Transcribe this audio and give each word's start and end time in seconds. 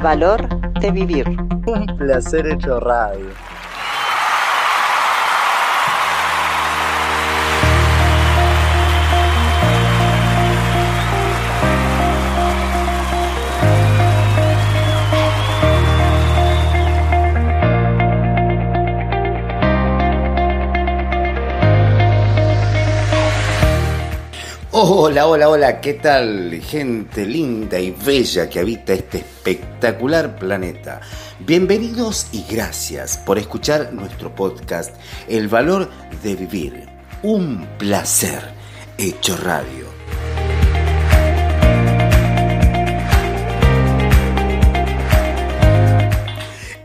valor 0.00 0.48
de 0.80 0.90
vivir. 0.90 1.28
Un 1.66 1.86
placer 1.98 2.46
hecho 2.46 2.80
radio. 2.80 3.49
Hola, 24.82 25.26
hola, 25.26 25.50
hola, 25.50 25.80
¿qué 25.82 25.92
tal? 25.92 26.58
Gente 26.62 27.26
linda 27.26 27.78
y 27.78 27.90
bella 27.90 28.48
que 28.48 28.60
habita 28.60 28.94
este 28.94 29.18
espectacular 29.18 30.36
planeta. 30.36 31.02
Bienvenidos 31.38 32.28
y 32.32 32.46
gracias 32.50 33.18
por 33.18 33.36
escuchar 33.36 33.92
nuestro 33.92 34.34
podcast 34.34 34.96
El 35.28 35.48
valor 35.48 35.90
de 36.22 36.34
vivir. 36.34 36.88
Un 37.22 37.66
placer 37.76 38.40
hecho 38.96 39.36
radio. 39.36 39.89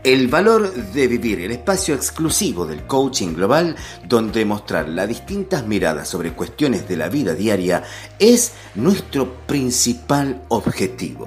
El 0.06 0.28
valor 0.28 0.72
de 0.72 1.08
vivir, 1.08 1.40
el 1.40 1.50
espacio 1.50 1.92
exclusivo 1.92 2.64
del 2.64 2.86
coaching 2.86 3.34
global 3.34 3.74
donde 4.04 4.44
mostrar 4.44 4.88
las 4.88 5.08
distintas 5.08 5.66
miradas 5.66 6.06
sobre 6.06 6.32
cuestiones 6.32 6.86
de 6.86 6.96
la 6.96 7.08
vida 7.08 7.34
diaria 7.34 7.82
es 8.20 8.52
nuestro 8.76 9.34
principal 9.48 10.42
objetivo. 10.46 11.26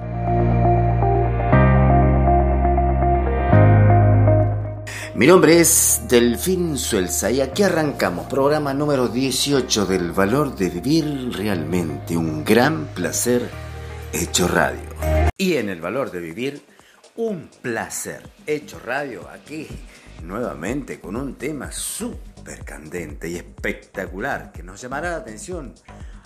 Mi 5.14 5.26
nombre 5.26 5.60
es 5.60 6.00
Delfín 6.08 6.78
Suelza 6.78 7.30
y 7.30 7.42
aquí 7.42 7.62
arrancamos 7.62 8.28
programa 8.28 8.72
número 8.72 9.08
18 9.08 9.84
del 9.84 10.12
valor 10.12 10.56
de 10.56 10.70
vivir 10.70 11.32
realmente 11.36 12.16
un 12.16 12.42
gran 12.46 12.86
placer 12.94 13.46
hecho 14.14 14.48
radio. 14.48 14.88
Y 15.36 15.56
en 15.56 15.68
el 15.68 15.82
valor 15.82 16.10
de 16.10 16.20
vivir 16.20 16.69
un 17.20 17.50
placer. 17.60 18.22
Hecho 18.46 18.78
radio 18.78 19.28
aquí 19.28 19.68
nuevamente 20.22 21.00
con 21.00 21.16
un 21.16 21.34
tema 21.34 21.70
súper 21.70 22.64
candente 22.64 23.28
y 23.28 23.36
espectacular 23.36 24.52
que 24.52 24.62
nos 24.62 24.80
llamará 24.80 25.10
la 25.10 25.16
atención 25.16 25.74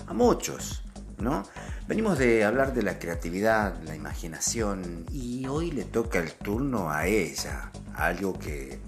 a 0.07 0.13
muchos, 0.13 0.85
¿no? 1.19 1.43
Venimos 1.89 2.17
de 2.17 2.45
hablar 2.45 2.73
de 2.75 2.83
la 2.83 3.01
creatividad, 3.01 3.83
la 3.83 3.97
imaginación 3.97 5.05
y 5.11 5.45
hoy 5.47 5.73
le 5.73 5.83
toca 5.83 6.21
el 6.21 6.33
turno 6.33 6.93
a 6.93 7.09
ella, 7.09 7.73
algo 7.97 8.39
que 8.39 8.79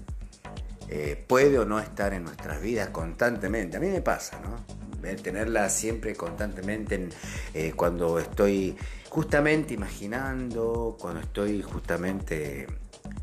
eh, 0.87 1.25
puede 1.27 1.59
o 1.59 1.65
no 1.65 1.77
estar 1.77 2.13
en 2.13 2.23
nuestras 2.23 2.61
vidas 2.61 2.87
constantemente. 2.91 3.75
A 3.75 3.79
mí 3.81 3.87
me 3.87 4.01
pasa, 4.01 4.39
¿no? 4.39 4.77
Tenerla 5.21 5.69
siempre 5.69 6.15
constantemente 6.15 7.09
eh, 7.53 7.73
cuando 7.75 8.17
estoy 8.17 8.77
justamente 9.17 9.73
imaginando, 9.73 10.95
cuando 11.01 11.21
estoy 11.21 11.63
justamente 11.63 12.67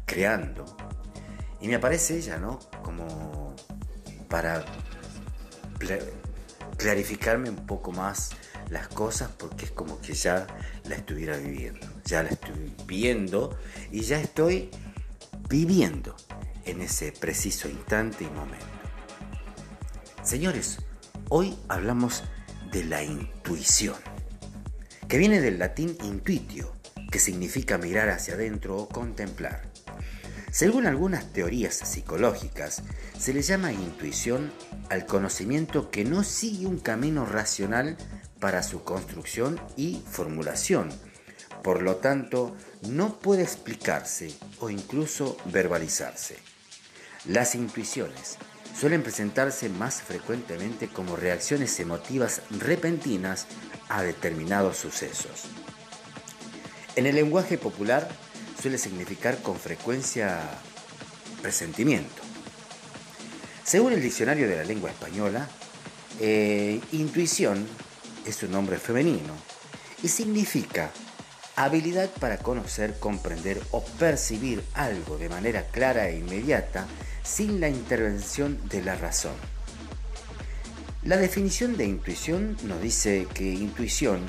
creando. 0.05 0.64
Y 1.61 1.69
me 1.69 1.77
aparece 1.77 2.17
ella, 2.17 2.36
¿no? 2.36 2.59
Como 2.83 3.55
para 4.28 4.64
clarificarme 6.77 7.48
un 7.48 7.64
poco 7.64 7.92
más 7.92 8.31
las 8.70 8.89
cosas 8.89 9.31
porque 9.39 9.67
es 9.67 9.70
como 9.70 10.01
que 10.01 10.14
ya 10.14 10.48
la 10.83 10.97
estuviera 10.97 11.36
viviendo. 11.36 11.86
Ya 12.05 12.25
la 12.25 12.31
estoy 12.31 12.75
viendo 12.89 13.56
y 13.92 14.01
ya 14.01 14.19
estoy 14.19 14.70
viviendo 15.48 16.17
en 16.64 16.80
ese 16.80 17.13
preciso 17.13 17.68
instante 17.68 18.24
y 18.24 18.30
momento. 18.30 18.67
Señores, 20.24 20.79
hoy 21.29 21.57
hablamos 21.68 22.24
de 22.73 22.83
la 22.83 23.05
intuición 23.05 24.14
que 25.09 25.19
viene 25.19 25.41
del 25.41 25.59
latín 25.59 25.97
intuitio, 26.03 26.73
que 27.11 27.19
significa 27.19 27.79
mirar 27.79 28.09
hacia 28.11 28.35
adentro 28.35 28.77
o 28.77 28.89
contemplar. 28.89 29.63
Según 30.51 30.87
algunas 30.87 31.33
teorías 31.33 31.75
psicológicas, 31.75 32.83
se 33.19 33.35
le 33.35 33.42
llama 33.42 33.73
intuición 33.73 34.53
al 34.89 35.05
conocimiento 35.05 35.91
que 35.91 36.05
no 36.05 36.23
sigue 36.23 36.67
un 36.67 36.79
camino 36.79 37.27
racional 37.27 37.97
para 38.39 38.63
su 38.63 38.85
construcción 38.85 39.61
y 39.77 40.01
formulación. 40.09 40.91
Por 41.63 41.83
lo 41.83 41.97
tanto, 41.97 42.57
no 42.89 43.19
puede 43.19 43.42
explicarse 43.42 44.33
o 44.61 44.71
incluso 44.71 45.36
verbalizarse. 45.47 46.36
Las 47.25 47.55
intuiciones 47.55 48.39
suelen 48.79 49.03
presentarse 49.03 49.69
más 49.69 50.03
frecuentemente 50.03 50.89
como 50.89 51.17
reacciones 51.17 51.81
emotivas 51.81 52.42
repentinas 52.51 53.47
a 53.89 54.02
determinados 54.02 54.77
sucesos. 54.77 55.45
En 56.96 57.06
el 57.06 57.14
lenguaje 57.14 57.58
popular 57.58 58.08
suele 58.61 58.78
significar 58.78 59.42
con 59.42 59.56
frecuencia 59.56 60.40
presentimiento. 61.42 62.23
Según 63.64 63.92
el 63.92 64.02
diccionario 64.02 64.48
de 64.48 64.56
la 64.56 64.64
lengua 64.64 64.90
española, 64.90 65.48
eh, 66.20 66.80
intuición 66.92 67.67
es 68.24 68.42
un 68.42 68.52
nombre 68.52 68.78
femenino 68.78 69.34
y 70.02 70.08
significa 70.08 70.90
habilidad 71.56 72.11
para 72.20 72.39
conocer, 72.39 72.98
comprender 72.98 73.61
o 73.70 73.84
percibir 73.84 74.62
algo 74.74 75.18
de 75.18 75.28
manera 75.28 75.67
clara 75.68 76.08
e 76.08 76.18
inmediata 76.18 76.86
sin 77.23 77.61
la 77.61 77.68
intervención 77.68 78.58
de 78.68 78.83
la 78.83 78.96
razón. 78.96 79.54
La 81.05 81.19
definición 81.19 81.77
de 81.77 81.85
intuición 81.85 82.57
nos 82.65 82.81
dice 82.81 83.29
que 83.35 83.45
intuición 83.45 84.20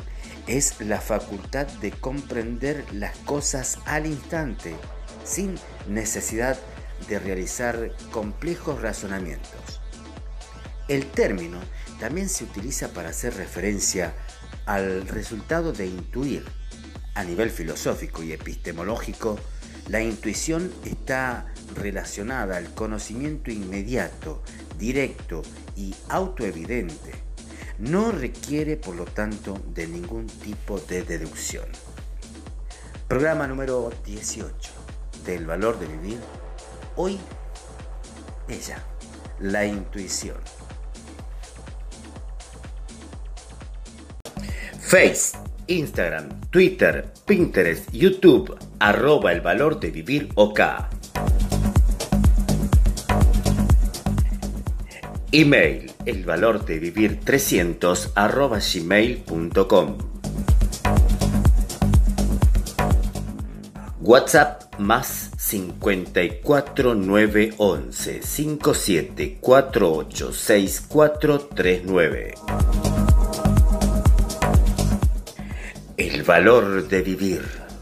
es 0.46 0.81
la 0.81 1.00
facultad 1.00 1.68
de 1.80 1.91
comprender 1.91 2.84
las 2.94 3.16
cosas 3.19 3.80
al 3.86 4.06
instante, 4.06 4.75
sin 5.24 5.56
necesidad 5.88 6.59
de 7.08 7.18
realizar 7.19 7.96
complejos 8.12 8.81
razonamientos. 8.81 9.80
El 10.90 11.06
término 11.06 11.59
también 12.02 12.28
se 12.28 12.44
utiliza 12.44 12.90
para 12.90 13.09
hacer 13.09 13.36
referencia 13.36 14.13
al 14.66 15.07
resultado 15.07 15.72
de 15.72 15.88
intuir. 15.88 16.44
A 17.13 17.24
nivel 17.24 17.52
filosófico 17.52 18.22
y 18.22 18.34
epistemológico, 18.34 19.40
la 19.88 20.02
intuición 20.02 20.74
está 20.84 21.53
relacionada 21.74 22.57
al 22.57 22.74
conocimiento 22.74 23.50
inmediato, 23.50 24.44
directo 24.78 25.41
y 25.75 25.94
autoevidente. 26.09 27.12
No 27.80 28.12
requiere, 28.12 28.78
por 28.78 28.96
lo 28.96 29.06
tanto, 29.06 29.59
de 29.74 29.88
ningún 29.88 30.28
tipo 30.28 30.80
de 30.80 31.03
deducción. 31.03 31.66
Programa 33.08 33.47
número 33.47 33.91
18 34.06 34.72
del 35.25 35.46
valor 35.46 35.80
de 35.80 35.88
vivir. 35.88 36.19
Hoy, 36.96 37.19
ella, 38.47 38.84
la 39.40 39.66
intuición. 39.66 40.38
Face, 44.80 45.38
Instagram, 45.68 46.42
Twitter, 46.52 47.12
Pinterest, 47.25 47.92
YouTube, 47.92 48.56
arroba 48.80 49.31
el 49.31 49.42
valor 49.42 49.80
de 49.80 49.92
vivir 49.92 50.30
OK. 50.36 50.59
Email, 55.38 55.91
el 56.06 56.23
valor 56.23 56.63
de 56.63 56.79
vivir 56.79 57.19
300 57.19 58.13
arroba 58.16 58.59
gmail.com. 58.59 59.98
WhatsApp 64.00 64.80
más 64.80 65.31
54 65.38 66.95
911 66.95 68.24
57 68.24 69.38
48 69.42 70.31
6439. 70.31 72.36
El 75.98 76.24
valor 76.24 76.88
de 76.88 77.01
vivir, 77.01 77.42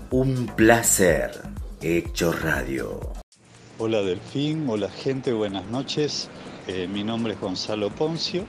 un 0.10 0.48
placer 0.48 1.40
hecho 1.84 2.32
radio. 2.32 3.14
Hola 3.78 4.02
Delfín, 4.02 4.68
hola 4.68 4.90
gente, 4.90 5.34
buenas 5.34 5.68
noches. 5.68 6.32
Eh, 6.66 6.88
mi 6.88 7.04
nombre 7.04 7.34
es 7.34 7.42
Gonzalo 7.42 7.90
Poncio. 7.90 8.46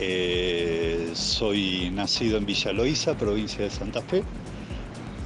Eh, 0.00 1.10
soy 1.14 1.90
nacido 1.90 2.38
en 2.38 2.46
Villa 2.46 2.72
Loíza, 2.72 3.14
provincia 3.18 3.62
de 3.62 3.70
Santa 3.70 4.00
Fe, 4.00 4.24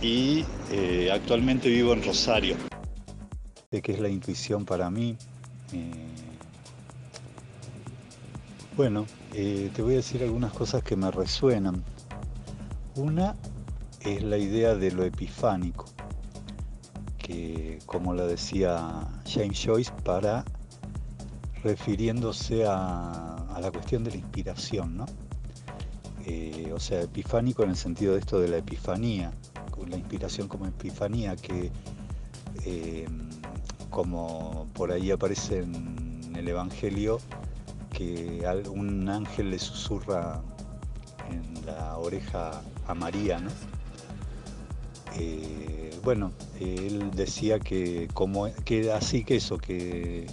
y 0.03 0.45
eh, 0.73 1.11
actualmente 1.13 1.69
vivo 1.69 1.93
en 1.93 2.03
Rosario. 2.03 2.57
¿De 3.71 3.81
qué 3.81 3.93
es 3.93 4.01
la 4.01 4.09
intuición 4.09 4.65
para 4.65 4.91
mí? 4.91 5.17
bueno, 8.77 9.07
te 9.33 9.83
voy 9.83 9.95
a 9.95 9.97
decir 9.97 10.23
algunas 10.23 10.53
cosas 10.53 10.83
que 10.83 10.97
me 10.97 11.11
resuenan. 11.11 11.83
Una 12.95 13.35
es 14.01 14.23
la 14.23 14.39
idea 14.39 14.75
de 14.75 14.91
lo 14.91 15.05
epifánico. 15.05 15.87
que, 17.19 17.79
como 17.87 18.13
lo 18.13 18.27
decía 18.27 19.09
James 19.27 19.61
Joyce, 19.65 19.93
para 20.05 20.45
refiriéndose 21.67 22.65
a, 22.67 23.59
la 23.61 23.71
cuestión 23.71 24.05
de 24.05 24.11
la 24.11 24.17
inspiración, 24.19 24.97
¿no? 24.97 25.07
Eh, 26.25 26.71
o 26.75 26.79
sea, 26.79 27.03
epifánico 27.03 27.63
en 27.63 27.71
el 27.71 27.77
sentido 27.77 28.15
de 28.15 28.21
esto 28.21 28.39
de 28.41 28.49
la 28.49 28.59
epifanía, 28.59 29.33
la 29.89 29.97
inspiración 29.97 30.49
como 30.49 30.67
epifanía, 30.67 31.37
que 31.37 31.71
eh, 32.65 33.07
como 33.91 34.67
por 34.75 34.91
ahí 34.91 35.11
aparece 35.11 35.61
en 35.61 36.33
el 36.37 36.49
Evangelio, 36.49 37.19
que 37.93 38.45
un 38.71 39.09
ángel 39.09 39.51
le 39.51 39.59
susurra 39.59 40.43
en 41.31 41.67
la 41.67 41.97
oreja 41.99 42.63
a 42.87 42.95
María, 42.95 43.39
¿no? 43.39 43.51
Eh, 45.19 45.99
bueno, 46.05 46.33
él 46.61 47.11
decía 47.15 47.59
que 47.59 48.09
como 48.13 48.53
que 48.65 48.93
así 48.93 49.25
que 49.25 49.37
eso, 49.37 49.57
que, 49.57 50.27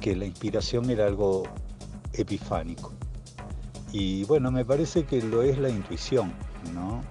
que 0.00 0.16
la 0.16 0.24
inspiración 0.24 0.90
era 0.90 1.06
algo 1.06 1.44
epifánico. 2.12 2.92
Y 3.92 4.24
bueno, 4.24 4.50
me 4.50 4.64
parece 4.64 5.04
que 5.04 5.22
lo 5.22 5.42
es 5.42 5.58
la 5.58 5.70
intuición, 5.70 6.32
¿no? 6.74 7.02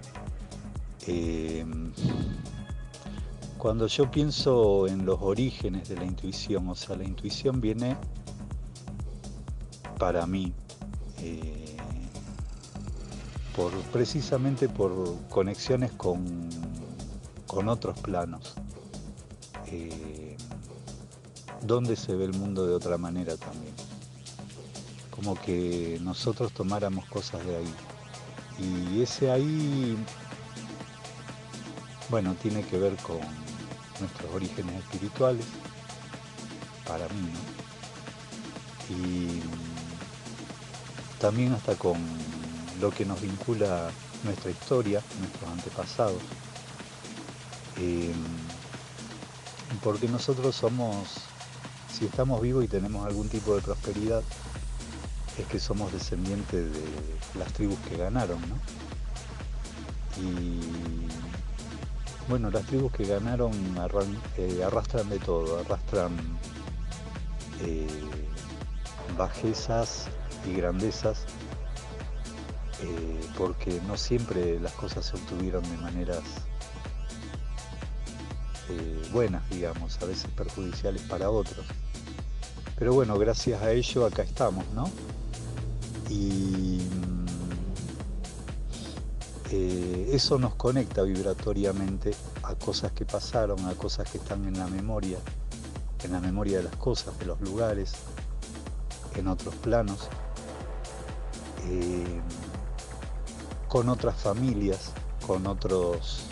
Eh, 1.07 1.65
cuando 3.57 3.87
yo 3.87 4.09
pienso 4.11 4.87
en 4.87 5.05
los 5.05 5.19
orígenes 5.21 5.89
de 5.89 5.95
la 5.95 6.05
intuición, 6.05 6.69
o 6.69 6.75
sea, 6.75 6.95
la 6.95 7.03
intuición 7.03 7.59
viene 7.59 7.97
para 9.97 10.27
mí 10.27 10.53
eh, 11.21 11.75
por, 13.55 13.71
precisamente 13.91 14.69
por 14.69 15.17
conexiones 15.29 15.91
con, 15.93 16.49
con 17.47 17.67
otros 17.67 17.99
planos, 17.99 18.53
eh, 19.65 20.26
donde 21.61 21.95
se 21.95 22.15
ve 22.15 22.25
el 22.25 22.33
mundo 22.33 22.65
de 22.65 22.73
otra 22.73 22.97
manera 22.97 23.35
también. 23.37 23.73
Como 25.11 25.35
que 25.35 25.99
nosotros 26.01 26.51
tomáramos 26.53 27.05
cosas 27.05 27.45
de 27.45 27.57
ahí. 27.57 27.73
Y 28.59 29.01
ese 29.01 29.31
ahí, 29.31 29.97
bueno, 32.09 32.35
tiene 32.41 32.63
que 32.63 32.77
ver 32.77 32.95
con 32.97 33.19
nuestros 33.99 34.33
orígenes 34.33 34.75
espirituales, 34.83 35.45
para 36.87 37.07
mí, 37.09 37.33
Y 38.89 39.41
también 41.19 41.53
hasta 41.53 41.75
con 41.75 41.97
lo 42.79 42.91
que 42.91 43.05
nos 43.05 43.19
vincula 43.21 43.89
nuestra 44.23 44.51
historia, 44.51 45.01
nuestros 45.19 45.51
antepasados. 45.51 46.21
Eh, 47.79 48.13
porque 49.83 50.07
nosotros 50.07 50.55
somos, 50.55 51.26
si 51.97 52.05
estamos 52.05 52.39
vivos 52.41 52.63
y 52.63 52.67
tenemos 52.67 53.07
algún 53.07 53.27
tipo 53.27 53.55
de 53.55 53.61
prosperidad, 53.61 54.21
es 55.39 55.45
que 55.47 55.59
somos 55.59 55.91
descendientes 55.91 56.71
de 56.71 57.39
las 57.39 57.51
tribus 57.53 57.79
que 57.89 57.97
ganaron, 57.97 58.39
¿no? 58.41 58.55
Y 60.21 60.59
bueno, 62.29 62.51
las 62.51 62.65
tribus 62.67 62.91
que 62.91 63.05
ganaron 63.05 63.51
eh, 64.37 64.63
arrastran 64.63 65.09
de 65.09 65.17
todo, 65.17 65.59
arrastran 65.59 66.15
eh, 67.61 67.87
bajezas 69.17 70.07
y 70.47 70.53
grandezas 70.53 71.25
eh, 72.83 73.21
porque 73.39 73.81
no 73.87 73.97
siempre 73.97 74.59
las 74.59 74.73
cosas 74.73 75.05
se 75.05 75.15
obtuvieron 75.15 75.63
de 75.63 75.77
maneras 75.77 76.21
buenas, 79.11 79.49
digamos, 79.49 79.97
a 80.01 80.05
veces 80.05 80.29
perjudiciales 80.35 81.01
para 81.03 81.29
otros. 81.29 81.65
Pero 82.77 82.93
bueno, 82.93 83.17
gracias 83.17 83.61
a 83.61 83.71
ello 83.71 84.05
acá 84.05 84.21
estamos, 84.23 84.65
¿no? 84.73 84.89
Y 86.09 86.79
mm, 86.79 87.25
eh, 89.51 90.09
eso 90.13 90.37
nos 90.37 90.55
conecta 90.55 91.01
vibratoriamente 91.01 92.13
a 92.43 92.55
cosas 92.55 92.91
que 92.91 93.05
pasaron, 93.05 93.65
a 93.65 93.73
cosas 93.73 94.09
que 94.09 94.17
están 94.19 94.45
en 94.45 94.57
la 94.57 94.67
memoria, 94.67 95.17
en 96.03 96.11
la 96.11 96.19
memoria 96.19 96.57
de 96.57 96.63
las 96.65 96.75
cosas, 96.75 97.17
de 97.19 97.25
los 97.25 97.41
lugares, 97.41 97.93
en 99.15 99.27
otros 99.27 99.55
planos 99.55 100.07
con 103.67 103.89
otras 103.89 104.15
familias, 104.15 104.91
con 105.25 105.45
otros 105.45 106.23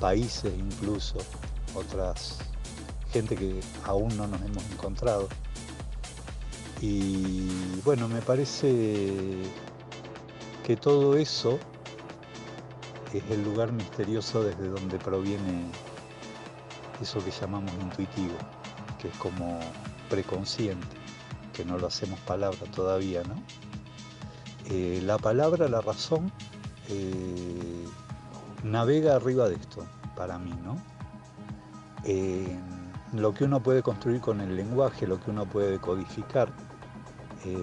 países 0.00 0.52
incluso, 0.58 1.18
otras 1.74 2.38
gente 3.12 3.36
que 3.36 3.60
aún 3.84 4.16
no 4.16 4.26
nos 4.26 4.40
hemos 4.42 4.64
encontrado. 4.70 5.28
Y 6.80 7.80
bueno, 7.84 8.08
me 8.08 8.20
parece 8.20 9.42
que 10.64 10.76
todo 10.76 11.16
eso 11.16 11.58
es 13.12 13.22
el 13.30 13.44
lugar 13.44 13.72
misterioso 13.72 14.42
desde 14.42 14.68
donde 14.68 14.98
proviene 14.98 15.70
eso 17.00 17.24
que 17.24 17.30
llamamos 17.30 17.72
intuitivo, 17.80 18.34
que 19.00 19.08
es 19.08 19.16
como 19.16 19.60
preconsciente, 20.10 20.96
que 21.52 21.64
no 21.64 21.78
lo 21.78 21.86
hacemos 21.86 22.18
palabra 22.20 22.58
todavía, 22.74 23.22
¿no? 23.24 23.36
Eh, 24.68 25.00
la 25.04 25.16
palabra, 25.18 25.68
la 25.68 25.80
razón, 25.80 26.32
eh, 26.88 27.86
navega 28.64 29.14
arriba 29.16 29.48
de 29.48 29.54
esto, 29.54 29.86
para 30.16 30.38
mí, 30.38 30.54
¿no? 30.64 30.76
Eh, 32.04 32.58
lo 33.12 33.32
que 33.32 33.44
uno 33.44 33.62
puede 33.62 33.82
construir 33.82 34.20
con 34.20 34.40
el 34.40 34.56
lenguaje, 34.56 35.06
lo 35.06 35.20
que 35.20 35.30
uno 35.30 35.46
puede 35.46 35.78
codificar, 35.78 36.52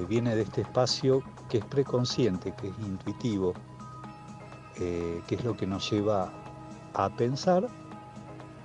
viene 0.08 0.36
de 0.36 0.44
este 0.44 0.62
espacio 0.62 1.22
que 1.50 1.58
es 1.58 1.66
preconsciente, 1.66 2.54
que 2.56 2.70
es 2.70 2.80
intuitivo, 2.80 3.54
que 4.76 5.24
es 5.30 5.44
lo 5.44 5.56
que 5.58 5.68
nos 5.68 5.90
lleva 5.92 6.32
a 6.94 7.10
pensar, 7.10 7.68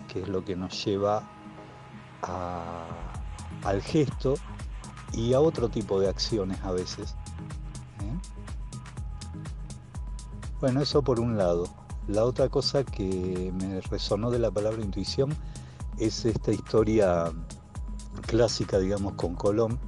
que 0.07 0.23
es 0.23 0.29
lo 0.29 0.45
que 0.45 0.55
nos 0.57 0.85
lleva 0.85 1.23
al 3.65 3.83
gesto 3.83 4.35
y 5.13 5.33
a 5.35 5.41
otro 5.41 5.69
tipo 5.69 5.99
de 6.01 6.09
acciones 6.09 6.61
a 6.63 6.71
veces. 6.73 7.17
Bueno, 10.61 10.81
eso 10.81 11.03
por 11.03 11.21
un 11.21 11.37
lado. 11.37 11.67
La 12.07 12.25
otra 12.25 12.49
cosa 12.49 12.85
que 12.85 13.53
me 13.55 13.81
resonó 13.83 14.31
de 14.31 14.39
la 14.39 14.51
palabra 14.51 14.83
intuición 14.83 15.37
es 15.99 16.25
esta 16.25 16.53
historia 16.53 17.33
clásica, 18.27 18.79
digamos, 18.79 19.15
con 19.15 19.35
Colón. 19.35 19.79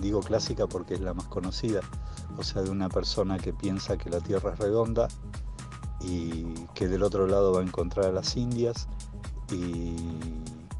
Digo 0.00 0.20
clásica 0.20 0.66
porque 0.66 0.94
es 0.94 1.00
la 1.00 1.14
más 1.14 1.26
conocida. 1.26 1.80
O 2.36 2.42
sea, 2.42 2.62
de 2.62 2.70
una 2.70 2.88
persona 2.88 3.38
que 3.38 3.52
piensa 3.52 3.96
que 3.96 4.10
la 4.10 4.20
Tierra 4.20 4.52
es 4.52 4.58
redonda 4.58 5.08
y 6.00 6.44
que 6.74 6.86
del 6.88 7.02
otro 7.02 7.26
lado 7.26 7.52
va 7.52 7.60
a 7.60 7.64
encontrar 7.64 8.06
a 8.06 8.12
las 8.12 8.36
Indias 8.36 8.88
y 9.50 9.96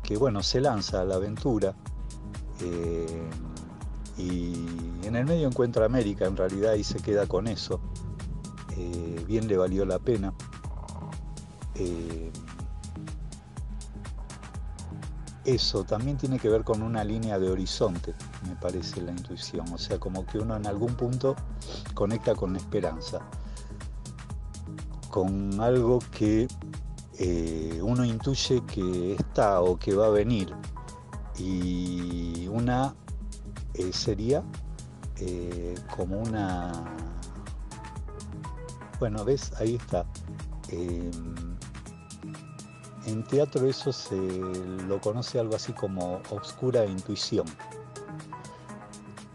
que, 0.02 0.16
bueno, 0.16 0.42
se 0.42 0.60
lanza 0.60 1.00
a 1.00 1.04
la 1.04 1.16
aventura. 1.16 1.74
Eh, 2.60 3.28
y 4.16 4.66
en 5.04 5.16
el 5.16 5.24
medio 5.24 5.48
encuentra 5.48 5.86
América 5.86 6.26
en 6.26 6.36
realidad 6.36 6.74
y 6.74 6.84
se 6.84 7.00
queda 7.00 7.26
con 7.26 7.46
eso 7.46 7.80
eh, 8.78 9.24
bien 9.26 9.48
le 9.48 9.56
valió 9.56 9.84
la 9.84 9.98
pena. 9.98 10.32
Eh, 11.74 12.30
eso 15.54 15.84
también 15.84 16.16
tiene 16.16 16.38
que 16.38 16.48
ver 16.48 16.64
con 16.64 16.82
una 16.82 17.04
línea 17.04 17.38
de 17.38 17.50
horizonte, 17.50 18.14
me 18.46 18.54
parece 18.56 19.00
la 19.00 19.12
intuición, 19.12 19.72
o 19.72 19.78
sea, 19.78 19.98
como 19.98 20.26
que 20.26 20.38
uno 20.38 20.56
en 20.56 20.66
algún 20.66 20.94
punto 20.94 21.36
conecta 21.94 22.34
con 22.34 22.52
la 22.52 22.58
esperanza, 22.58 23.20
con 25.10 25.60
algo 25.60 26.00
que 26.10 26.48
eh, 27.18 27.80
uno 27.82 28.04
intuye 28.04 28.62
que 28.66 29.14
está 29.14 29.60
o 29.62 29.78
que 29.78 29.94
va 29.94 30.06
a 30.06 30.10
venir, 30.10 30.54
y 31.38 32.48
una 32.48 32.94
sería 33.92 34.42
como 35.96 36.18
una 36.18 36.72
bueno, 38.98 39.24
ves, 39.24 39.52
ahí 39.58 39.76
está. 39.76 40.06
En 43.06 43.24
teatro 43.24 43.66
eso 43.66 43.92
se 43.92 44.16
lo 44.16 45.00
conoce 45.00 45.38
algo 45.38 45.56
así 45.56 45.72
como 45.72 46.20
obscura 46.30 46.84
intuición. 46.84 47.46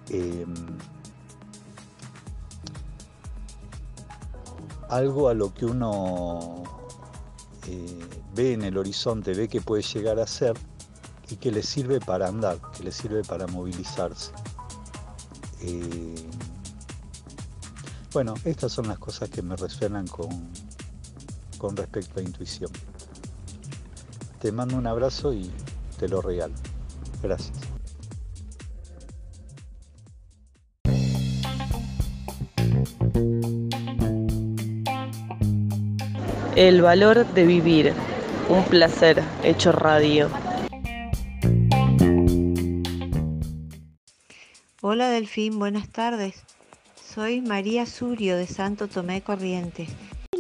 Em, 0.10 0.54
algo 4.90 5.28
a 5.30 5.34
lo 5.34 5.54
que 5.54 5.66
uno 5.66 6.64
eh, 7.68 8.00
ve 8.36 8.54
en 8.54 8.64
el 8.64 8.78
horizonte, 8.78 9.34
ve 9.34 9.48
que 9.48 9.60
puede 9.60 9.82
llegar 9.82 10.20
a 10.20 10.28
ser 10.28 10.56
y 11.30 11.38
que 11.38 11.52
le 11.52 11.64
sirve 11.64 12.00
para 12.00 12.28
andar, 12.28 12.60
que 12.78 12.84
le 12.84 12.92
sirve 12.92 13.24
para 13.24 13.48
movilizarse. 13.48 14.32
Em, 15.62 16.16
bueno, 18.14 18.36
estas 18.46 18.72
son 18.72 18.88
las 18.88 19.00
cosas 19.00 19.30
que 19.30 19.42
me 19.42 19.56
resuenan 19.56 20.06
con, 20.06 20.30
con 21.58 21.76
respecto 21.76 22.20
a 22.20 22.24
intuición. 22.24 22.70
Te 24.44 24.52
mando 24.52 24.76
un 24.76 24.86
abrazo 24.86 25.32
y 25.32 25.50
te 25.98 26.10
lo 26.10 26.22
regalo. 26.22 26.54
Gracias. 27.22 27.58
El 36.58 36.82
valor 36.82 37.26
de 37.26 37.46
vivir. 37.46 37.94
Un 38.50 38.66
placer 38.66 39.24
hecho 39.44 39.72
radio. 39.72 40.30
Hola 44.82 45.08
Delfín, 45.08 45.58
buenas 45.58 45.88
tardes. 45.88 46.44
Soy 47.02 47.40
María 47.40 47.86
Surio 47.86 48.36
de 48.36 48.48
Santo 48.48 48.90
Tomé 48.90 49.22
Corrientes. 49.22 49.88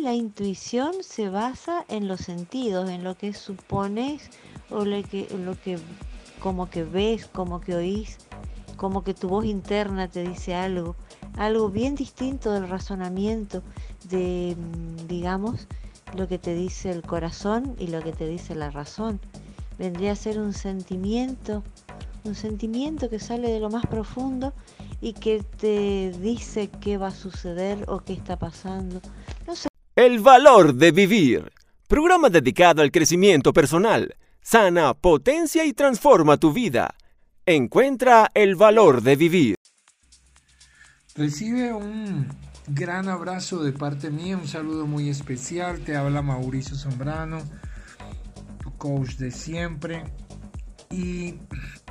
La 0.03 0.13
intuición 0.13 0.95
se 1.00 1.29
basa 1.29 1.86
en 1.88 2.10
los 2.10 2.19
sentidos, 2.19 2.89
en 2.89 3.05
lo 3.05 3.15
que 3.15 3.33
supones 3.33 4.31
o 4.69 4.83
lo 4.83 5.01
que, 5.01 5.79
como 6.41 6.69
que 6.69 6.83
ves, 6.83 7.25
como 7.27 7.62
que 7.62 7.74
oís, 7.74 8.17
como 8.75 9.05
que 9.05 9.13
tu 9.13 9.29
voz 9.29 9.45
interna 9.45 10.10
te 10.10 10.27
dice 10.27 10.55
algo, 10.55 10.98
algo 11.38 11.69
bien 11.69 11.95
distinto 11.95 12.51
del 12.51 12.67
razonamiento, 12.67 13.63
de, 14.10 14.57
mm, 14.57 15.07
digamos, 15.07 15.69
lo 16.17 16.27
que 16.27 16.38
te 16.38 16.53
dice 16.53 16.91
el 16.91 17.01
corazón 17.01 17.74
y 17.79 17.88
lo 17.88 18.01
que 18.01 18.12
te 18.12 18.27
dice 18.27 18.55
la 18.55 18.72
razón. 18.72 19.22
Vendría 19.79 20.12
a 20.12 20.15
ser 20.17 20.38
un 20.38 20.51
sentimiento, 20.51 21.63
un 22.25 22.36
sentimiento 22.36 23.10
que 23.10 23.19
sale 23.19 23.50
de 23.50 23.62
lo 23.62 23.69
más 23.69 23.86
profundo 23.86 24.51
y 25.00 25.13
que 25.13 25.41
te 25.43 26.12
dice 26.19 26.69
qué 26.81 26.98
va 26.98 27.07
a 27.07 27.12
suceder 27.12 27.86
o 27.88 28.01
qué 28.01 28.12
está 28.12 28.38
pasando. 28.38 29.00
El 29.95 30.21
valor 30.21 30.73
de 30.73 30.91
vivir. 30.91 31.51
Programa 31.88 32.29
dedicado 32.29 32.81
al 32.81 32.89
crecimiento 32.89 33.53
personal. 33.53 34.15
Sana, 34.41 34.95
potencia 34.95 35.65
y 35.65 35.73
transforma 35.73 36.38
tu 36.38 36.51
vida. 36.51 36.95
Encuentra 37.45 38.31
el 38.33 38.55
valor 38.55 39.03
de 39.03 39.15
vivir. 39.15 39.55
Recibe 41.13 41.73
un 41.73 42.27
gran 42.65 43.07
abrazo 43.07 43.63
de 43.63 43.71
parte 43.71 44.09
mía, 44.09 44.35
un 44.35 44.47
saludo 44.47 44.88
muy 44.88 45.09
especial. 45.09 45.81
Te 45.81 45.95
habla 45.95 46.23
Mauricio 46.23 46.75
Zambrano, 46.75 47.43
tu 48.63 48.75
coach 48.77 49.17
de 49.17 49.29
siempre. 49.29 50.05
Y 50.89 51.35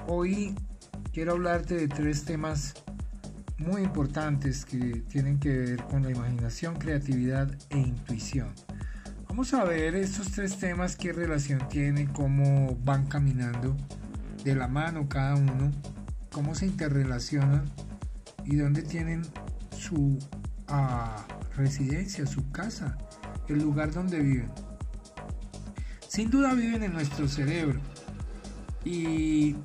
hoy 0.09 0.57
quiero 1.13 1.35
hablarte 1.35 1.77
de 1.77 1.87
tres 1.87 2.25
temas 2.25 2.75
muy 3.63 3.83
importantes 3.83 4.65
que 4.65 5.03
tienen 5.09 5.39
que 5.39 5.57
ver 5.57 5.85
con 5.85 6.03
la 6.03 6.11
imaginación, 6.11 6.77
creatividad 6.77 7.51
e 7.71 7.79
intuición. 7.79 8.53
Vamos 9.29 9.55
a 9.55 9.65
ver 9.65 9.95
estos 9.95 10.33
tres 10.33 10.59
temas, 10.59 10.97
qué 10.97 11.13
relación 11.13 11.67
tienen, 11.69 12.09
cómo 12.09 12.77
van 12.85 13.07
caminando 13.07 13.77
de 14.45 14.55
la 14.55 14.69
mano 14.69 15.09
cada 15.09 15.37
uno, 15.37 15.71
cómo 16.31 16.55
se 16.55 16.67
interrelacionan 16.67 17.65
y 18.45 18.57
dónde 18.57 18.83
tienen 18.83 19.23
su 19.77 20.19
ah, 20.69 21.25
residencia, 21.57 22.27
su 22.27 22.51
casa, 22.51 22.99
el 23.49 23.59
lugar 23.59 23.93
donde 23.93 24.19
viven. 24.19 24.51
Sin 26.09 26.31
duda 26.31 26.53
viven 26.55 26.83
en 26.83 26.93
nuestro 26.93 27.27
cerebro 27.27 27.81
y 28.85 29.57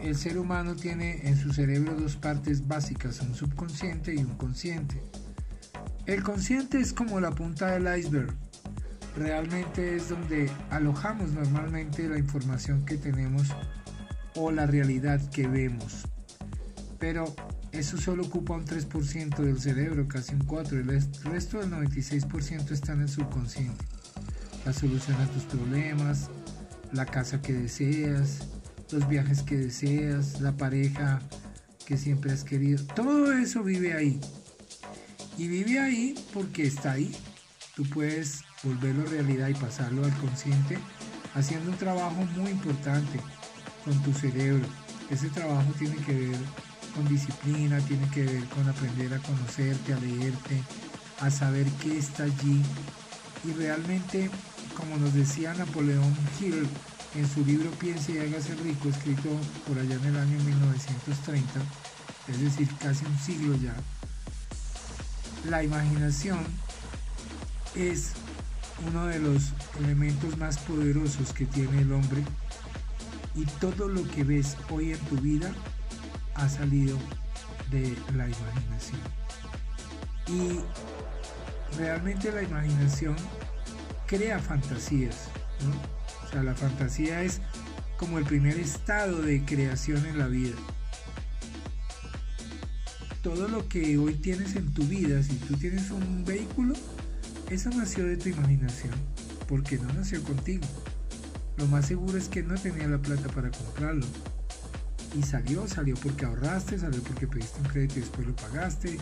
el 0.00 0.16
ser 0.16 0.38
humano 0.38 0.76
tiene 0.76 1.26
en 1.28 1.36
su 1.36 1.52
cerebro 1.52 1.94
dos 1.94 2.16
partes 2.16 2.66
básicas, 2.66 3.20
un 3.20 3.34
subconsciente 3.34 4.14
y 4.14 4.18
un 4.18 4.36
consciente. 4.36 5.02
El 6.06 6.22
consciente 6.22 6.78
es 6.78 6.92
como 6.92 7.20
la 7.20 7.32
punta 7.32 7.66
del 7.66 7.98
iceberg. 7.98 8.34
Realmente 9.16 9.96
es 9.96 10.10
donde 10.10 10.50
alojamos 10.70 11.30
normalmente 11.32 12.08
la 12.08 12.18
información 12.18 12.84
que 12.84 12.96
tenemos 12.96 13.48
o 14.34 14.50
la 14.52 14.66
realidad 14.66 15.20
que 15.30 15.48
vemos. 15.48 16.06
Pero 16.98 17.34
eso 17.72 17.98
solo 17.98 18.24
ocupa 18.24 18.54
un 18.54 18.64
3% 18.64 19.36
del 19.36 19.60
cerebro, 19.60 20.06
casi 20.06 20.34
un 20.34 20.46
4%. 20.46 20.72
El 20.72 21.30
resto 21.30 21.58
del 21.58 21.70
96% 21.70 22.70
está 22.70 22.92
en 22.92 23.02
el 23.02 23.08
subconsciente. 23.08 23.84
La 24.64 24.72
solución 24.72 25.20
a 25.20 25.26
tus 25.26 25.44
problemas, 25.44 26.28
la 26.92 27.06
casa 27.06 27.40
que 27.40 27.52
deseas, 27.52 28.46
los 28.90 29.08
viajes 29.08 29.42
que 29.42 29.56
deseas, 29.56 30.40
la 30.40 30.52
pareja 30.52 31.20
que 31.86 31.96
siempre 31.96 32.32
has 32.32 32.44
querido. 32.44 32.84
Todo 32.94 33.32
eso 33.32 33.62
vive 33.62 33.94
ahí. 33.94 34.20
Y 35.38 35.48
vive 35.48 35.78
ahí 35.78 36.14
porque 36.32 36.66
está 36.66 36.92
ahí. 36.92 37.14
Tú 37.74 37.84
puedes 37.90 38.42
volverlo 38.62 39.04
realidad 39.04 39.48
y 39.48 39.54
pasarlo 39.54 40.04
al 40.04 40.16
consciente 40.16 40.78
haciendo 41.36 41.70
un 41.70 41.76
trabajo 41.76 42.24
muy 42.36 42.50
importante 42.50 43.20
con 43.84 44.02
tu 44.02 44.12
cerebro. 44.12 44.66
Ese 45.10 45.28
trabajo 45.28 45.70
tiene 45.78 45.96
que 45.96 46.14
ver 46.14 46.36
con 46.94 47.06
disciplina, 47.08 47.78
tiene 47.80 48.08
que 48.10 48.24
ver 48.24 48.44
con 48.46 48.66
aprender 48.68 49.12
a 49.12 49.18
conocerte, 49.18 49.92
a 49.92 50.00
leerte, 50.00 50.62
a 51.20 51.30
saber 51.30 51.66
qué 51.82 51.98
está 51.98 52.24
allí. 52.24 52.62
Y 53.44 53.52
realmente, 53.52 54.30
como 54.76 54.96
nos 54.96 55.12
decía 55.12 55.52
Napoleón 55.54 56.16
Hill 56.40 56.66
en 57.14 57.28
su 57.28 57.44
libro 57.44 57.70
Piense 57.72 58.12
y 58.12 58.18
hágase 58.18 58.54
rico, 58.56 58.88
escrito 58.88 59.28
por 59.66 59.78
allá 59.78 59.94
en 59.94 60.04
el 60.04 60.16
año 60.16 60.38
1930, 60.44 61.60
es 62.28 62.40
decir, 62.40 62.68
casi 62.78 63.04
un 63.04 63.18
siglo 63.18 63.56
ya, 63.56 63.74
la 65.48 65.62
imaginación 65.62 66.38
es 67.74 68.12
uno 68.86 69.06
de 69.06 69.18
los 69.18 69.52
elementos 69.78 70.36
más 70.36 70.58
poderosos 70.58 71.32
que 71.32 71.46
tiene 71.46 71.82
el 71.82 71.92
hombre 71.92 72.24
y 73.34 73.44
todo 73.60 73.88
lo 73.88 74.02
que 74.08 74.24
ves 74.24 74.56
hoy 74.70 74.92
en 74.92 74.98
tu 75.06 75.16
vida 75.16 75.52
ha 76.34 76.48
salido 76.48 76.98
de 77.70 77.96
la 78.14 78.28
imaginación. 78.28 79.00
Y 80.26 80.60
realmente 81.76 82.32
la 82.32 82.42
imaginación 82.42 83.16
crea 84.06 84.38
fantasías. 84.38 85.28
O 85.60 85.95
la 86.42 86.54
fantasía 86.54 87.22
es 87.22 87.40
como 87.96 88.18
el 88.18 88.24
primer 88.24 88.58
estado 88.58 89.22
de 89.22 89.44
creación 89.44 90.04
en 90.06 90.18
la 90.18 90.26
vida. 90.26 90.56
Todo 93.22 93.48
lo 93.48 93.68
que 93.68 93.98
hoy 93.98 94.14
tienes 94.14 94.54
en 94.54 94.72
tu 94.72 94.84
vida, 94.84 95.22
si 95.22 95.34
tú 95.36 95.56
tienes 95.56 95.90
un 95.90 96.24
vehículo, 96.24 96.74
eso 97.50 97.70
nació 97.70 98.04
de 98.04 98.16
tu 98.16 98.28
imaginación, 98.28 98.92
porque 99.48 99.78
no 99.78 99.92
nació 99.92 100.22
contigo. 100.22 100.64
Lo 101.56 101.66
más 101.66 101.86
seguro 101.86 102.18
es 102.18 102.28
que 102.28 102.42
no 102.42 102.54
tenía 102.54 102.86
la 102.86 102.98
plata 102.98 103.28
para 103.30 103.50
comprarlo. 103.50 104.06
Y 105.14 105.22
salió, 105.22 105.66
salió 105.66 105.94
porque 105.96 106.26
ahorraste, 106.26 106.78
salió 106.78 107.02
porque 107.02 107.26
pediste 107.26 107.58
un 107.60 107.68
crédito 107.68 107.94
y 107.96 108.00
después 108.00 108.26
lo 108.26 108.36
pagaste, 108.36 108.98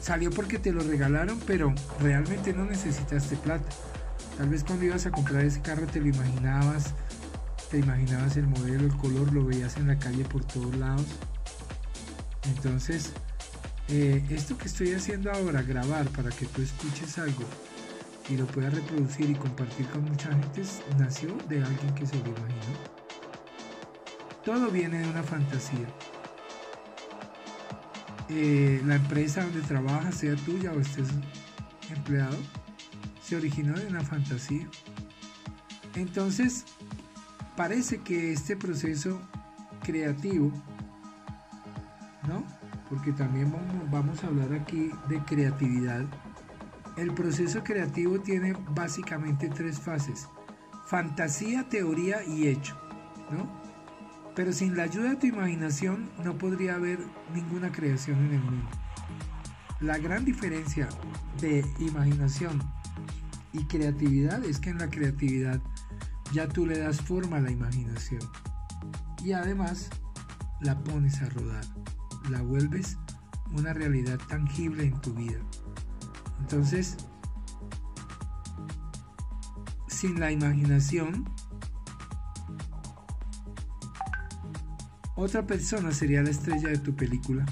salió 0.00 0.30
porque 0.30 0.58
te 0.58 0.72
lo 0.72 0.82
regalaron, 0.82 1.40
pero 1.46 1.74
realmente 2.00 2.52
no 2.52 2.64
necesitaste 2.66 3.36
plata. 3.36 3.68
Tal 4.36 4.48
vez 4.48 4.64
cuando 4.64 4.84
ibas 4.84 5.06
a 5.06 5.10
comprar 5.10 5.44
ese 5.44 5.60
carro 5.60 5.86
te 5.86 6.00
lo 6.00 6.08
imaginabas, 6.08 6.92
te 7.70 7.78
imaginabas 7.78 8.36
el 8.36 8.48
modelo, 8.48 8.84
el 8.84 8.96
color, 8.96 9.32
lo 9.32 9.44
veías 9.44 9.76
en 9.76 9.86
la 9.86 9.98
calle 9.98 10.24
por 10.24 10.44
todos 10.44 10.74
lados. 10.76 11.06
Entonces, 12.44 13.12
eh, 13.88 14.24
esto 14.30 14.58
que 14.58 14.66
estoy 14.66 14.92
haciendo 14.92 15.30
ahora, 15.30 15.62
grabar 15.62 16.08
para 16.08 16.30
que 16.30 16.46
tú 16.46 16.62
escuches 16.62 17.18
algo 17.18 17.44
y 18.28 18.36
lo 18.36 18.46
puedas 18.46 18.74
reproducir 18.74 19.30
y 19.30 19.34
compartir 19.34 19.86
con 19.88 20.04
mucha 20.04 20.30
gente, 20.30 20.62
nació 20.98 21.36
de 21.48 21.62
alguien 21.62 21.94
que 21.94 22.06
se 22.06 22.16
lo 22.16 22.28
imaginó. 22.28 22.94
Todo 24.44 24.68
viene 24.70 24.98
de 24.98 25.08
una 25.08 25.22
fantasía. 25.22 25.86
Eh, 28.30 28.82
la 28.86 28.96
empresa 28.96 29.44
donde 29.44 29.60
trabajas, 29.60 30.14
sea 30.14 30.34
tuya 30.36 30.72
o 30.72 30.80
estés 30.80 31.08
empleado, 31.90 32.36
se 33.24 33.36
originó 33.36 33.74
de 33.74 33.86
una 33.86 34.02
fantasía. 34.02 34.68
Entonces, 35.94 36.64
parece 37.56 37.98
que 37.98 38.32
este 38.32 38.56
proceso 38.56 39.20
creativo, 39.82 40.52
¿no? 42.28 42.44
Porque 42.90 43.12
también 43.12 43.52
vamos, 43.90 44.22
a 44.22 44.26
hablar 44.26 44.52
aquí 44.52 44.90
de 45.08 45.18
creatividad. 45.24 46.04
El 46.96 47.14
proceso 47.14 47.64
creativo 47.64 48.20
tiene 48.20 48.54
básicamente 48.70 49.48
tres 49.48 49.80
fases. 49.80 50.28
Fantasía, 50.86 51.68
teoría 51.68 52.22
y 52.24 52.48
hecho, 52.48 52.78
¿no? 53.30 53.48
Pero 54.36 54.52
sin 54.52 54.76
la 54.76 54.82
ayuda 54.82 55.10
de 55.10 55.16
tu 55.16 55.26
imaginación 55.26 56.10
no 56.22 56.36
podría 56.36 56.74
haber 56.74 56.98
ninguna 57.32 57.72
creación 57.72 58.18
en 58.26 58.34
el 58.34 58.40
mundo. 58.40 58.68
La 59.80 59.98
gran 59.98 60.24
diferencia 60.24 60.88
de 61.40 61.64
imaginación 61.78 62.60
y 63.54 63.64
creatividad 63.66 64.44
es 64.44 64.58
que 64.58 64.70
en 64.70 64.78
la 64.78 64.90
creatividad 64.90 65.60
ya 66.32 66.48
tú 66.48 66.66
le 66.66 66.76
das 66.76 67.00
forma 67.00 67.36
a 67.36 67.40
la 67.40 67.52
imaginación. 67.52 68.20
Y 69.24 69.32
además 69.32 69.90
la 70.60 70.82
pones 70.82 71.22
a 71.22 71.28
rodar, 71.28 71.64
la 72.28 72.42
vuelves 72.42 72.98
una 73.56 73.72
realidad 73.72 74.18
tangible 74.28 74.84
en 74.84 75.00
tu 75.00 75.14
vida. 75.14 75.38
Entonces, 76.40 76.96
sin 79.86 80.18
la 80.18 80.32
imaginación, 80.32 81.24
otra 85.14 85.46
persona 85.46 85.92
sería 85.92 86.24
la 86.24 86.30
estrella 86.30 86.70
de 86.70 86.78
tu 86.78 86.96
película. 86.96 87.46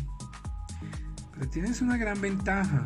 Pero 1.32 1.49
tienes 1.49 1.80
una 1.80 1.97
gran 1.97 2.21
ventaja 2.21 2.85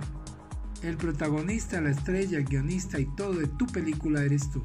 el 0.87 0.97
protagonista, 0.97 1.81
la 1.81 1.91
estrella, 1.91 2.39
el 2.39 2.45
guionista 2.45 3.01
y 3.01 3.07
todo 3.17 3.33
de 3.33 3.49
tu 3.49 3.67
película 3.67 4.23
eres 4.23 4.49
tú. 4.53 4.63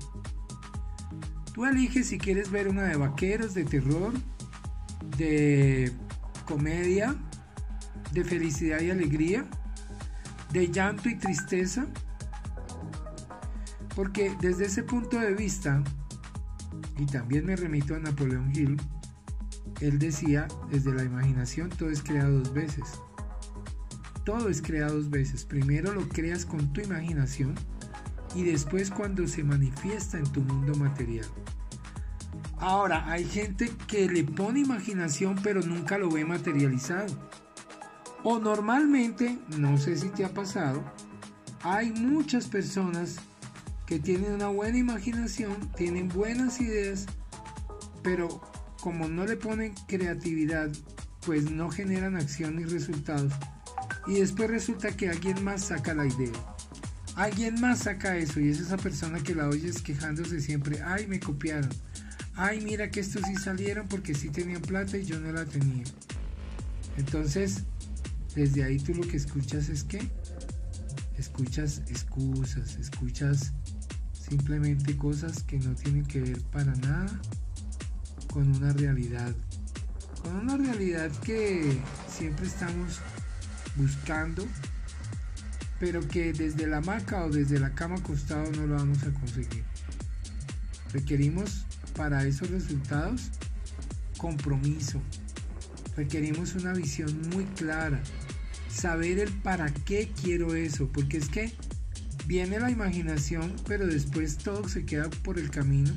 Tú 1.51 1.65
eliges 1.65 2.09
si 2.09 2.19
quieres 2.19 2.51
ver 2.51 2.67
una 2.67 2.83
de 2.83 2.95
vaqueros, 2.95 3.55
de 3.55 3.63
terror, 3.63 4.13
de 5.17 5.91
comedia, 6.45 7.15
de 8.11 8.23
felicidad 8.23 8.81
y 8.81 8.91
alegría, 8.91 9.47
de 10.51 10.69
llanto 10.69 11.09
y 11.09 11.15
tristeza. 11.15 11.87
Porque 13.95 14.37
desde 14.39 14.65
ese 14.65 14.83
punto 14.83 15.19
de 15.19 15.33
vista, 15.33 15.83
y 16.99 17.07
también 17.07 17.47
me 17.47 17.55
remito 17.55 17.95
a 17.95 17.99
Napoleón 17.99 18.51
Hill, 18.55 18.79
él 19.79 19.97
decía, 19.97 20.47
desde 20.69 20.93
la 20.93 21.03
imaginación 21.03 21.69
todo 21.69 21.89
es 21.89 22.03
creado 22.03 22.41
dos 22.41 22.53
veces. 22.53 23.01
Todo 24.23 24.49
es 24.49 24.61
creado 24.61 24.95
dos 24.95 25.09
veces. 25.09 25.45
Primero 25.45 25.93
lo 25.93 26.07
creas 26.07 26.45
con 26.45 26.71
tu 26.73 26.81
imaginación 26.81 27.55
y 28.35 28.43
después 28.43 28.91
cuando 28.91 29.27
se 29.27 29.43
manifiesta 29.43 30.17
en 30.17 30.31
tu 30.31 30.41
mundo 30.41 30.75
material. 30.75 31.25
Ahora, 32.57 33.09
hay 33.11 33.25
gente 33.25 33.71
que 33.87 34.07
le 34.07 34.23
pone 34.23 34.59
imaginación 34.59 35.39
pero 35.41 35.61
nunca 35.61 35.97
lo 35.97 36.09
ve 36.09 36.23
materializado. 36.25 37.07
O 38.23 38.37
normalmente, 38.37 39.39
no 39.57 39.77
sé 39.79 39.97
si 39.97 40.09
te 40.09 40.23
ha 40.23 40.33
pasado, 40.33 40.83
hay 41.63 41.91
muchas 41.91 42.47
personas 42.47 43.17
que 43.87 43.99
tienen 43.99 44.33
una 44.33 44.47
buena 44.47 44.77
imaginación, 44.77 45.55
tienen 45.75 46.07
buenas 46.07 46.61
ideas, 46.61 47.07
pero 48.03 48.41
como 48.79 49.07
no 49.07 49.25
le 49.25 49.37
ponen 49.37 49.73
creatividad, 49.87 50.69
pues 51.25 51.49
no 51.51 51.69
generan 51.69 52.15
acción 52.15 52.55
ni 52.57 52.63
resultados. 52.63 53.33
Y 54.08 54.20
después 54.20 54.50
resulta 54.50 54.91
que 54.91 55.10
alguien 55.10 55.43
más 55.43 55.65
saca 55.65 55.93
la 55.93 56.05
idea. 56.05 56.31
Alguien 57.15 57.60
más 57.60 57.79
saca 57.79 58.17
eso 58.17 58.39
y 58.39 58.50
es 58.50 58.60
esa 58.60 58.77
persona 58.77 59.20
que 59.22 59.36
la 59.36 59.48
oyes 59.48 59.81
quejándose 59.81 60.39
siempre, 60.39 60.81
ay, 60.81 61.08
me 61.08 61.20
copiaron. 61.20 61.70
Ay, 62.36 62.62
mira 62.62 62.89
que 62.89 63.01
estos 63.01 63.24
sí 63.27 63.36
salieron 63.36 63.88
porque 63.88 64.15
sí 64.15 64.29
tenían 64.29 64.62
plata 64.62 64.98
y 64.98 65.03
yo 65.03 65.20
no 65.20 65.31
la 65.31 65.46
tenía. 65.46 65.84
Entonces, 66.98 67.63
desde 68.36 68.63
ahí 68.63 68.79
tú 68.79 68.93
lo 68.96 69.08
que 69.08 69.17
escuchas 69.17 69.70
es 69.70 69.84
que 69.84 70.10
escuchas 71.17 71.81
excusas, 71.88 72.77
escuchas 72.77 73.51
simplemente 74.13 74.96
cosas 74.98 75.43
que 75.43 75.60
no 75.60 75.75
tienen 75.75 76.05
que 76.05 76.22
ver 76.22 76.41
para 76.43 76.74
nada 76.75 77.22
con 78.31 78.48
una 78.55 78.72
realidad. 78.74 79.36
Con 80.24 80.38
una 80.38 80.58
realidad 80.58 81.12
que 81.24 81.77
siempre 82.08 82.48
estamos 82.48 83.00
buscando, 83.75 84.47
pero 85.79 86.07
que 86.07 86.33
desde 86.33 86.67
la 86.67 86.77
hamaca 86.77 87.25
o 87.25 87.29
desde 87.29 87.59
la 87.59 87.71
cama 87.71 87.95
acostado 87.95 88.51
no 88.51 88.67
lo 88.67 88.75
vamos 88.75 89.03
a 89.03 89.11
conseguir. 89.11 89.63
Requerimos 90.93 91.65
para 91.95 92.25
esos 92.25 92.49
resultados 92.49 93.31
compromiso. 94.17 95.01
Requerimos 95.97 96.53
una 96.55 96.73
visión 96.73 97.19
muy 97.33 97.45
clara, 97.45 98.01
saber 98.69 99.19
el 99.19 99.31
para 99.31 99.73
qué 99.73 100.11
quiero 100.21 100.55
eso, 100.55 100.87
porque 100.93 101.17
es 101.17 101.27
que 101.27 101.51
viene 102.27 102.59
la 102.59 102.69
imaginación, 102.69 103.53
pero 103.67 103.87
después 103.87 104.38
todo 104.38 104.69
se 104.69 104.86
queda 104.86 105.10
por 105.10 105.39
el 105.39 105.49
camino, 105.49 105.91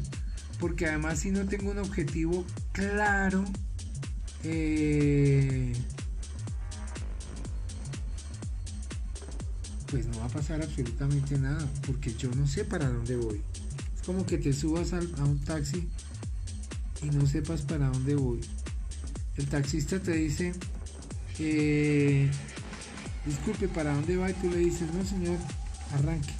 porque 0.59 0.87
además 0.87 1.21
si 1.21 1.31
no 1.31 1.45
tengo 1.47 1.71
un 1.71 1.79
objetivo 1.79 2.45
claro, 2.73 3.45
eh, 4.43 5.73
pues 9.95 10.09
no 10.09 10.19
va 10.19 10.25
a 10.25 10.29
pasar 10.29 10.61
absolutamente 10.61 11.39
nada, 11.39 11.65
porque 11.87 12.13
yo 12.15 12.29
no 12.35 12.49
sé 12.49 12.65
para 12.65 12.89
dónde 12.89 13.15
voy. 13.15 13.41
Es 13.95 14.03
como 14.05 14.27
que 14.27 14.39
te 14.39 14.53
subas 14.53 14.93
a 14.93 14.99
un 14.99 15.39
taxi 15.45 15.89
y 17.01 17.07
no 17.11 17.25
sepas 17.29 17.63
para 17.63 17.91
dónde 17.91 18.17
voy. 18.17 18.41
El 19.37 19.47
taxista 19.47 20.01
te 20.01 20.11
dice, 20.11 20.53
eh, 21.39 22.29
disculpe, 23.25 23.69
¿para 23.69 23.95
dónde 23.95 24.17
va? 24.17 24.29
Y 24.31 24.35
tú 24.35 24.51
le 24.51 24.57
dices, 24.57 24.93
no 24.93 25.05
señor, 25.05 25.39
arranque. 25.93 26.35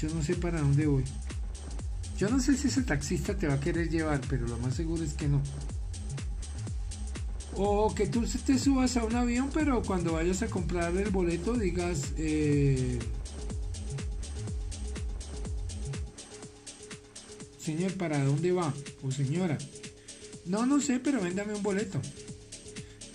Yo 0.00 0.12
no 0.12 0.20
sé 0.20 0.34
para 0.34 0.60
dónde 0.60 0.84
voy. 0.88 1.04
Yo 2.18 2.28
no 2.30 2.40
sé 2.40 2.56
si 2.56 2.66
ese 2.66 2.82
taxista 2.82 3.36
te 3.36 3.46
va 3.46 3.54
a 3.54 3.60
querer 3.60 3.90
llevar, 3.90 4.20
pero 4.28 4.48
lo 4.48 4.58
más 4.58 4.74
seguro 4.74 5.04
es 5.04 5.12
que 5.12 5.28
no. 5.28 5.40
O 7.54 7.94
que 7.94 8.06
tú 8.06 8.24
te 8.46 8.58
subas 8.58 8.96
a 8.96 9.04
un 9.04 9.14
avión, 9.14 9.50
pero 9.52 9.82
cuando 9.82 10.14
vayas 10.14 10.42
a 10.42 10.48
comprar 10.48 10.96
el 10.96 11.10
boleto 11.10 11.54
digas, 11.54 12.12
eh, 12.16 12.98
señor, 17.58 17.92
¿para 17.94 18.24
dónde 18.24 18.52
va? 18.52 18.72
O 19.02 19.10
señora, 19.10 19.58
no, 20.46 20.66
no 20.66 20.80
sé, 20.80 20.98
pero 20.98 21.20
véndame 21.20 21.54
un 21.54 21.62
boleto. 21.62 22.00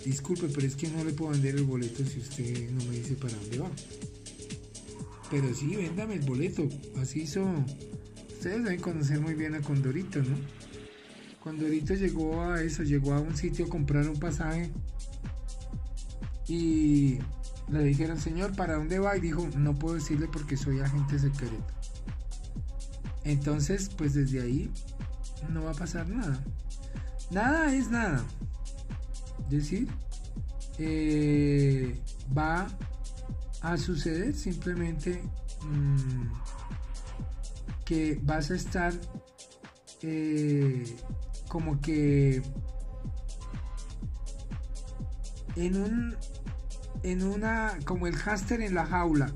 Disculpe, 0.04 0.48
pero 0.54 0.66
es 0.66 0.76
que 0.76 0.88
no 0.88 1.04
le 1.04 1.12
puedo 1.12 1.32
vender 1.32 1.56
el 1.56 1.64
boleto 1.64 2.04
si 2.04 2.20
usted 2.20 2.70
no 2.70 2.84
me 2.84 2.96
dice 2.96 3.14
para 3.16 3.34
dónde 3.34 3.58
va. 3.58 3.70
Pero 5.30 5.52
sí, 5.54 5.76
véndame 5.76 6.14
el 6.14 6.20
boleto. 6.20 6.66
Así 6.96 7.22
hizo. 7.22 7.44
Ustedes 8.32 8.62
deben 8.64 8.80
conocer 8.80 9.20
muy 9.20 9.34
bien 9.34 9.54
a 9.54 9.60
Condorito, 9.60 10.20
¿no? 10.22 10.36
Condorito 11.42 11.94
llegó 11.94 12.42
a 12.42 12.62
eso, 12.62 12.82
llegó 12.82 13.14
a 13.14 13.20
un 13.20 13.36
sitio 13.36 13.66
a 13.66 13.68
comprar 13.68 14.08
un 14.08 14.18
pasaje. 14.18 14.70
Y 16.46 17.18
le 17.70 17.84
dijeron, 17.84 18.18
señor, 18.18 18.54
¿para 18.56 18.74
dónde 18.74 18.98
va? 18.98 19.16
Y 19.16 19.20
dijo, 19.20 19.46
no 19.56 19.74
puedo 19.74 19.94
decirle 19.94 20.28
porque 20.32 20.56
soy 20.56 20.80
agente 20.80 21.18
secreto. 21.18 21.64
Entonces, 23.24 23.90
pues 23.96 24.14
desde 24.14 24.40
ahí 24.40 24.70
no 25.50 25.64
va 25.64 25.72
a 25.72 25.74
pasar 25.74 26.08
nada. 26.08 26.42
Nada 27.30 27.74
es 27.74 27.90
nada. 27.90 28.24
Es 29.44 29.50
decir, 29.50 29.88
eh, 30.78 32.00
va 32.36 32.68
a 33.60 33.76
suceder 33.76 34.34
simplemente 34.34 35.22
mm, 35.62 36.32
que 37.84 38.18
vas 38.22 38.50
a 38.50 38.54
estar 38.54 38.92
eh, 40.02 40.84
como 41.48 41.80
que 41.80 42.42
en 45.56 45.76
un 45.76 46.16
en 47.02 47.22
una 47.22 47.78
como 47.84 48.06
el 48.06 48.16
háster 48.16 48.60
en 48.60 48.74
la 48.74 48.86
jaula 48.86 49.32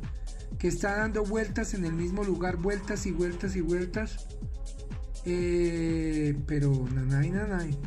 que 0.58 0.68
está 0.68 0.96
dando 0.96 1.24
vueltas 1.24 1.74
en 1.74 1.84
el 1.84 1.92
mismo 1.92 2.22
lugar 2.22 2.56
vueltas 2.56 3.06
y 3.06 3.10
vueltas 3.10 3.56
y 3.56 3.60
vueltas. 3.60 4.28
Eh, 5.24 6.36
pero 6.46 6.70
nanay 6.94 7.30
nanay. 7.30 7.78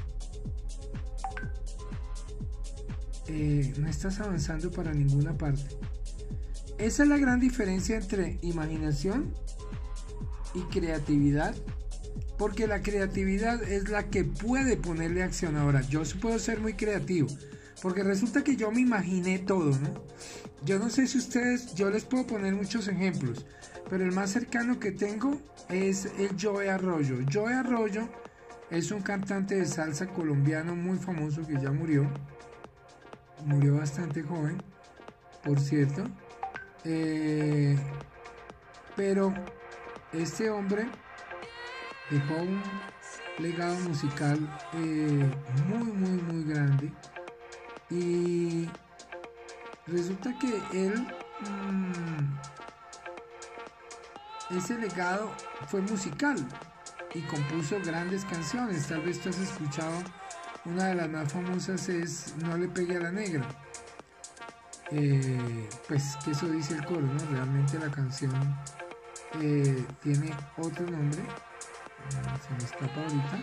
Eh, 3.28 3.74
no 3.78 3.88
estás 3.88 4.20
avanzando 4.20 4.72
para 4.72 4.94
ninguna 4.94 5.38
parte. 5.38 5.64
Esa 6.78 7.04
es 7.04 7.10
la 7.10 7.18
gran 7.18 7.40
diferencia 7.40 7.96
entre 7.96 8.40
imaginación 8.42 9.34
y 10.54 10.60
creatividad. 10.64 11.56
Porque 12.38 12.68
la 12.68 12.82
creatividad 12.82 13.64
es 13.64 13.90
la 13.90 14.10
que 14.10 14.24
puede 14.24 14.78
ponerle 14.78 15.24
acción. 15.24 15.56
Ahora, 15.56 15.82
yo 15.82 16.04
puedo 16.22 16.38
ser 16.40 16.60
muy 16.60 16.74
creativo. 16.74 17.28
Porque 17.82 18.04
resulta 18.04 18.44
que 18.44 18.56
yo 18.56 18.72
me 18.72 18.82
imaginé 18.82 19.40
todo, 19.40 19.72
¿no? 19.78 20.04
Yo 20.64 20.80
no 20.80 20.90
sé 20.90 21.08
si 21.08 21.18
ustedes, 21.18 21.76
yo 21.76 21.90
les 21.90 22.06
puedo 22.06 22.26
poner 22.26 22.54
muchos 22.54 22.88
ejemplos. 22.88 23.46
Pero 23.90 24.04
el 24.04 24.12
más 24.12 24.32
cercano 24.32 24.80
que 24.80 24.92
tengo 24.92 25.40
es 25.70 26.06
el 26.18 26.30
Joe 26.42 26.70
Arroyo. 26.70 27.18
Joe 27.32 27.54
Arroyo 27.54 28.10
es 28.72 28.92
un 28.92 29.02
cantante 29.02 29.56
de 29.56 29.66
salsa 29.66 30.08
colombiano 30.08 30.76
muy 30.76 30.98
famoso 30.98 31.46
que 31.46 31.62
ya 31.62 31.72
murió. 31.72 32.10
Murió 33.46 33.78
bastante 33.78 34.24
joven, 34.24 34.58
por 35.44 35.60
cierto. 35.60 36.04
Eh, 36.84 37.78
pero 38.96 39.34
este 40.14 40.50
hombre 40.50 40.88
dejó 42.10 42.36
un 42.36 42.62
legado 43.40 43.76
musical 43.82 44.38
eh, 44.74 45.30
muy, 45.68 45.84
muy, 45.84 46.22
muy 46.22 46.44
grande. 46.44 46.92
Y 47.90 48.70
resulta 49.88 50.38
que 50.40 50.62
él, 50.74 51.08
mm, 51.42 52.38
ese 54.58 54.78
legado 54.78 55.32
fue 55.68 55.82
musical 55.82 56.36
y 57.14 57.22
compuso 57.22 57.78
grandes 57.84 58.26
canciones. 58.26 58.88
Tal 58.88 59.02
vez 59.02 59.20
tú 59.20 59.30
has 59.30 59.40
escuchado, 59.40 59.98
una 60.66 60.88
de 60.88 60.96
las 60.96 61.10
más 61.10 61.32
famosas 61.32 61.88
es 61.90 62.36
No 62.38 62.58
le 62.58 62.68
pegue 62.68 62.98
a 62.98 63.02
la 63.02 63.12
negra. 63.12 63.46
Eh, 64.92 65.68
pues 65.88 66.16
que 66.24 66.32
eso 66.32 66.48
dice 66.48 66.76
el 66.76 66.86
coro, 66.86 67.02
¿no? 67.02 67.18
Realmente 67.32 67.80
la 67.80 67.90
canción 67.90 68.32
eh, 69.42 69.84
tiene 70.02 70.32
otro 70.58 70.86
nombre, 70.86 71.22
se 72.10 72.54
me 72.54 72.64
escapa 72.64 73.02
ahorita. 73.02 73.40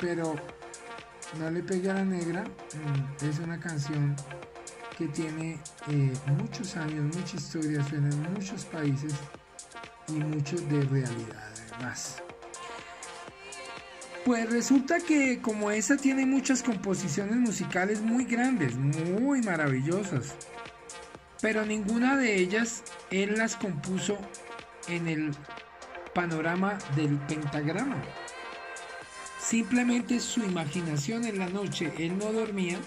pero 0.00 0.34
No 1.38 1.50
le 1.50 1.62
pegue 1.62 1.90
a 1.90 1.94
la 1.94 2.04
negra 2.04 2.44
mm, 2.44 3.24
es 3.24 3.38
una 3.40 3.58
canción 3.58 4.14
que 4.96 5.08
tiene 5.08 5.58
eh, 5.88 6.12
muchos 6.38 6.76
años, 6.76 7.14
mucha 7.16 7.36
historia, 7.36 7.84
suena 7.84 8.08
en 8.08 8.32
muchos 8.32 8.64
países 8.64 9.12
y 10.08 10.12
mucho 10.12 10.56
de 10.56 10.82
realidad 10.82 11.52
además. 11.72 12.22
Pues 14.24 14.50
resulta 14.50 14.98
que 14.98 15.40
como 15.40 15.70
esa 15.70 15.96
tiene 15.96 16.26
muchas 16.26 16.62
composiciones 16.62 17.36
musicales 17.36 18.00
muy 18.00 18.24
grandes, 18.24 18.74
muy 18.74 19.40
maravillosas, 19.42 20.34
pero 21.40 21.64
ninguna 21.64 22.16
de 22.16 22.36
ellas 22.36 22.82
él 23.10 23.36
las 23.36 23.54
compuso 23.56 24.18
en 24.88 25.06
el 25.08 25.30
panorama 26.16 26.78
del 26.96 27.18
pentagrama. 27.28 28.02
Simplemente 29.38 30.18
su 30.18 30.40
imaginación 30.40 31.26
en 31.26 31.38
la 31.38 31.48
noche, 31.50 31.92
él 31.98 32.16
no 32.16 32.32
dormía. 32.32 32.78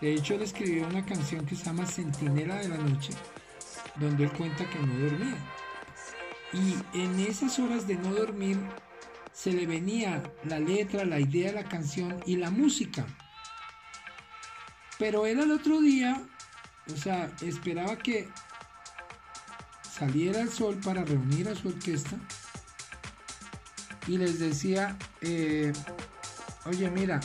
De 0.00 0.14
hecho, 0.14 0.34
él 0.34 0.42
escribió 0.42 0.86
una 0.86 1.04
canción 1.04 1.44
que 1.44 1.56
se 1.56 1.64
llama 1.64 1.84
Centinela 1.84 2.56
de 2.56 2.68
la 2.68 2.78
Noche, 2.78 3.12
donde 3.96 4.24
él 4.24 4.32
cuenta 4.32 4.68
que 4.70 4.78
no 4.78 4.94
dormía. 4.98 5.36
Y 6.54 6.98
en 6.98 7.20
esas 7.20 7.58
horas 7.58 7.86
de 7.86 7.96
no 7.96 8.14
dormir 8.14 8.58
se 9.30 9.52
le 9.52 9.66
venía 9.66 10.22
la 10.44 10.58
letra, 10.58 11.04
la 11.04 11.20
idea 11.20 11.50
de 11.50 11.62
la 11.62 11.68
canción 11.68 12.18
y 12.24 12.36
la 12.36 12.50
música. 12.50 13.04
Pero 14.98 15.26
él 15.26 15.38
al 15.38 15.50
otro 15.50 15.82
día, 15.82 16.22
o 16.90 16.96
sea, 16.96 17.30
esperaba 17.42 17.98
que 17.98 18.26
saliera 19.82 20.40
el 20.40 20.48
sol 20.48 20.80
para 20.82 21.04
reunir 21.04 21.46
a 21.48 21.54
su 21.54 21.68
orquesta 21.68 22.16
y 24.06 24.18
les 24.18 24.38
decía, 24.38 24.96
eh, 25.20 25.72
oye 26.66 26.90
mira, 26.90 27.20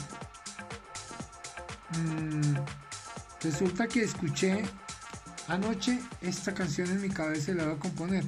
mm, 1.91 2.55
resulta 3.41 3.87
que 3.87 4.03
escuché 4.03 4.63
anoche 5.47 5.99
esta 6.21 6.53
canción 6.53 6.89
en 6.89 7.01
mi 7.01 7.09
cabeza 7.09 7.51
y 7.51 7.55
la 7.55 7.65
voy 7.65 7.75
a 7.75 7.79
componer 7.79 8.23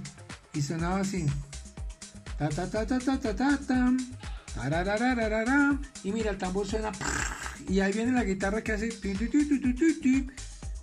y 0.54 0.62
sonaba 0.62 1.00
así. 1.00 1.26
Ta 2.38 2.50
ta 2.50 2.70
ta 2.70 2.86
ta 2.86 3.00
ta 3.00 3.18
ta 3.18 3.36
ta 3.36 3.58
ta. 3.58 3.94
Y 6.04 6.12
mira, 6.12 6.32
el 6.32 6.38
tambor 6.38 6.68
suena. 6.68 6.92
Y 7.70 7.80
ahí 7.80 7.94
viene 7.94 8.12
la 8.12 8.24
guitarra 8.24 8.64
que 8.64 8.74
hace. 8.74 8.90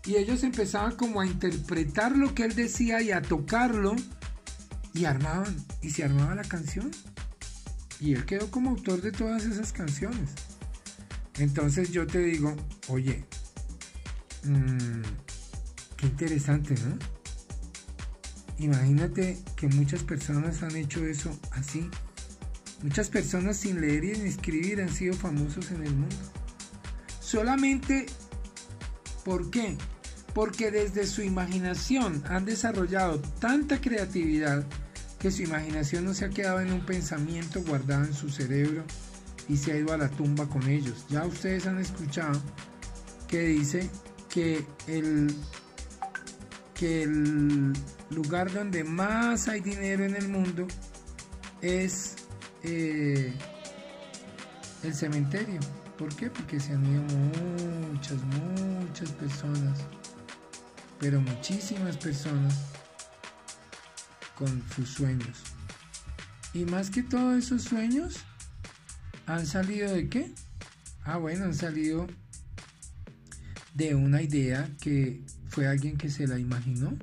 Y 0.07 0.17
ellos 0.17 0.43
empezaban 0.43 0.97
como 0.97 1.21
a 1.21 1.27
interpretar 1.27 2.17
lo 2.17 2.35
que 2.35 2.45
él 2.45 2.55
decía 2.55 3.03
y 3.03 3.13
a 3.13 3.21
tocarlo. 3.21 3.95
Y 4.95 5.05
armaban. 5.05 5.55
Y 5.83 5.91
se 5.91 6.05
armaba 6.05 6.35
la 6.35 6.45
canción. 6.45 6.91
Y 8.01 8.15
él 8.15 8.25
quedó 8.25 8.51
como 8.51 8.71
autor 8.71 9.01
de 9.01 9.13
todas 9.13 9.45
esas 9.45 9.73
canciones. 9.73 10.31
Entonces 11.39 11.91
yo 11.91 12.07
te 12.07 12.19
digo, 12.19 12.55
oye, 12.89 13.25
mmm, 14.45 15.03
qué 15.97 16.07
interesante, 16.07 16.75
¿no? 16.75 16.99
Imagínate 18.59 19.39
que 19.57 19.69
muchas 19.69 20.03
personas 20.03 20.63
han 20.63 20.75
hecho 20.77 21.07
eso 21.07 21.31
así. 21.53 21.89
Muchas 22.83 23.09
personas 23.09 23.57
sin 23.57 23.81
leer 23.81 24.05
y 24.05 24.15
sin 24.15 24.27
escribir 24.27 24.81
han 24.81 24.93
sido 24.93 25.15
famosos 25.15 25.71
en 25.71 25.85
el 25.85 25.95
mundo. 25.95 26.17
Solamente, 27.21 28.07
¿por 29.25 29.51
qué? 29.51 29.77
Porque 30.35 30.71
desde 30.71 31.07
su 31.07 31.23
imaginación 31.23 32.23
han 32.29 32.45
desarrollado 32.45 33.21
tanta 33.41 33.81
creatividad 33.81 34.65
que 35.19 35.31
su 35.31 35.43
imaginación 35.43 36.05
no 36.05 36.15
se 36.15 36.25
ha 36.25 36.31
quedado 36.31 36.61
en 36.61 36.73
un 36.73 36.87
pensamiento 36.87 37.63
guardado 37.63 38.05
en 38.05 38.15
su 38.15 38.29
cerebro 38.29 38.85
y 39.49 39.57
se 39.57 39.73
ha 39.73 39.77
ido 39.77 39.93
a 39.93 39.97
la 39.97 40.09
tumba 40.09 40.47
con 40.49 40.69
ellos. 40.69 41.07
Ya 41.09 41.25
ustedes 41.25 41.67
han 41.67 41.79
escuchado 41.79 42.41
que 43.27 43.41
dice 43.41 43.91
que 44.29 44.65
el, 44.87 45.35
que 46.75 47.03
el 47.03 47.73
lugar 48.11 48.53
donde 48.53 48.85
más 48.85 49.49
hay 49.49 49.61
dinero 49.61 50.05
en 50.05 50.15
el 50.15 50.29
mundo 50.29 50.67
es 51.63 52.17
eh, 52.63 53.33
el 54.85 54.95
cementerio. 54.95 55.61
¿Por 55.97 56.15
qué? 56.15 56.31
Porque 56.31 56.61
se 56.61 56.73
han 56.75 56.87
ido 56.87 57.03
muchas, 57.91 58.19
muchas 58.23 59.11
personas, 59.13 59.81
pero 61.01 61.21
muchísimas 61.21 61.97
personas 61.97 62.78
con 64.39 64.63
sus 64.75 64.89
sueños. 64.89 65.39
Y 66.55 66.65
más 66.65 66.91
que 66.91 67.03
todos 67.03 67.45
esos 67.45 67.63
sueños, 67.63 68.19
¿han 69.27 69.45
salido 69.47 69.93
de 69.93 70.09
qué? 70.09 70.33
Ah, 71.03 71.17
bueno, 71.17 71.45
han 71.45 71.55
salido 71.55 72.07
de 73.75 73.97
una 73.97 74.23
idea 74.23 74.71
que 74.81 75.25
fue 75.49 75.67
alguien 75.67 75.97
que 75.97 76.09
se 76.09 76.29
la 76.29 76.39
imaginó 76.39 76.97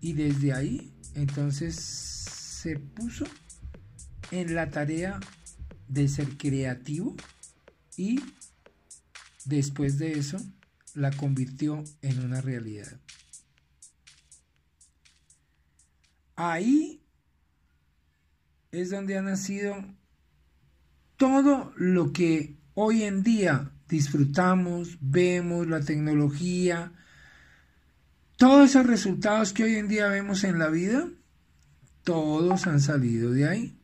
y 0.00 0.12
desde 0.12 0.52
ahí, 0.52 0.92
entonces 1.14 1.76
se 1.76 2.78
puso 2.78 3.24
en 4.30 4.54
la 4.54 4.70
tarea 4.70 5.18
de 5.88 6.06
ser 6.08 6.36
creativo 6.36 7.16
y 7.96 8.20
después 9.46 9.98
de 9.98 10.12
eso 10.12 10.38
la 10.94 11.10
convirtió 11.12 11.82
en 12.02 12.20
una 12.24 12.40
realidad. 12.40 13.00
Ahí 16.42 17.04
es 18.72 18.88
donde 18.88 19.18
ha 19.18 19.20
nacido 19.20 19.76
todo 21.18 21.74
lo 21.76 22.14
que 22.14 22.56
hoy 22.72 23.02
en 23.02 23.22
día 23.22 23.72
disfrutamos, 23.88 24.96
vemos, 25.02 25.66
la 25.66 25.82
tecnología, 25.82 26.94
todos 28.38 28.70
esos 28.70 28.86
resultados 28.86 29.52
que 29.52 29.64
hoy 29.64 29.74
en 29.74 29.88
día 29.88 30.08
vemos 30.08 30.42
en 30.44 30.58
la 30.58 30.70
vida, 30.70 31.10
todos 32.04 32.66
han 32.66 32.80
salido 32.80 33.32
de 33.32 33.46
ahí. 33.46 33.78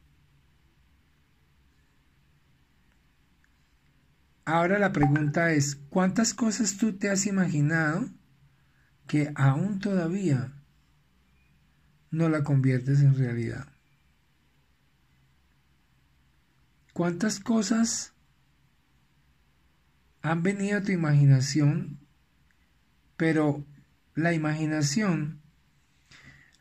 Ahora 4.46 4.78
la 4.78 4.92
pregunta 4.92 5.52
es, 5.52 5.76
¿cuántas 5.90 6.32
cosas 6.32 6.78
tú 6.78 6.94
te 6.94 7.10
has 7.10 7.26
imaginado 7.26 8.08
que 9.06 9.30
aún 9.34 9.78
todavía 9.78 10.55
no 12.16 12.28
la 12.28 12.42
conviertes 12.42 13.00
en 13.00 13.16
realidad? 13.16 13.66
¿Cuántas 16.92 17.40
cosas 17.40 18.14
han 20.26 20.42
venido 20.42 20.78
a 20.78 20.82
tu 20.82 20.92
imaginación, 20.92 21.98
pero 23.16 23.64
la 24.14 24.32
imaginación. 24.32 25.40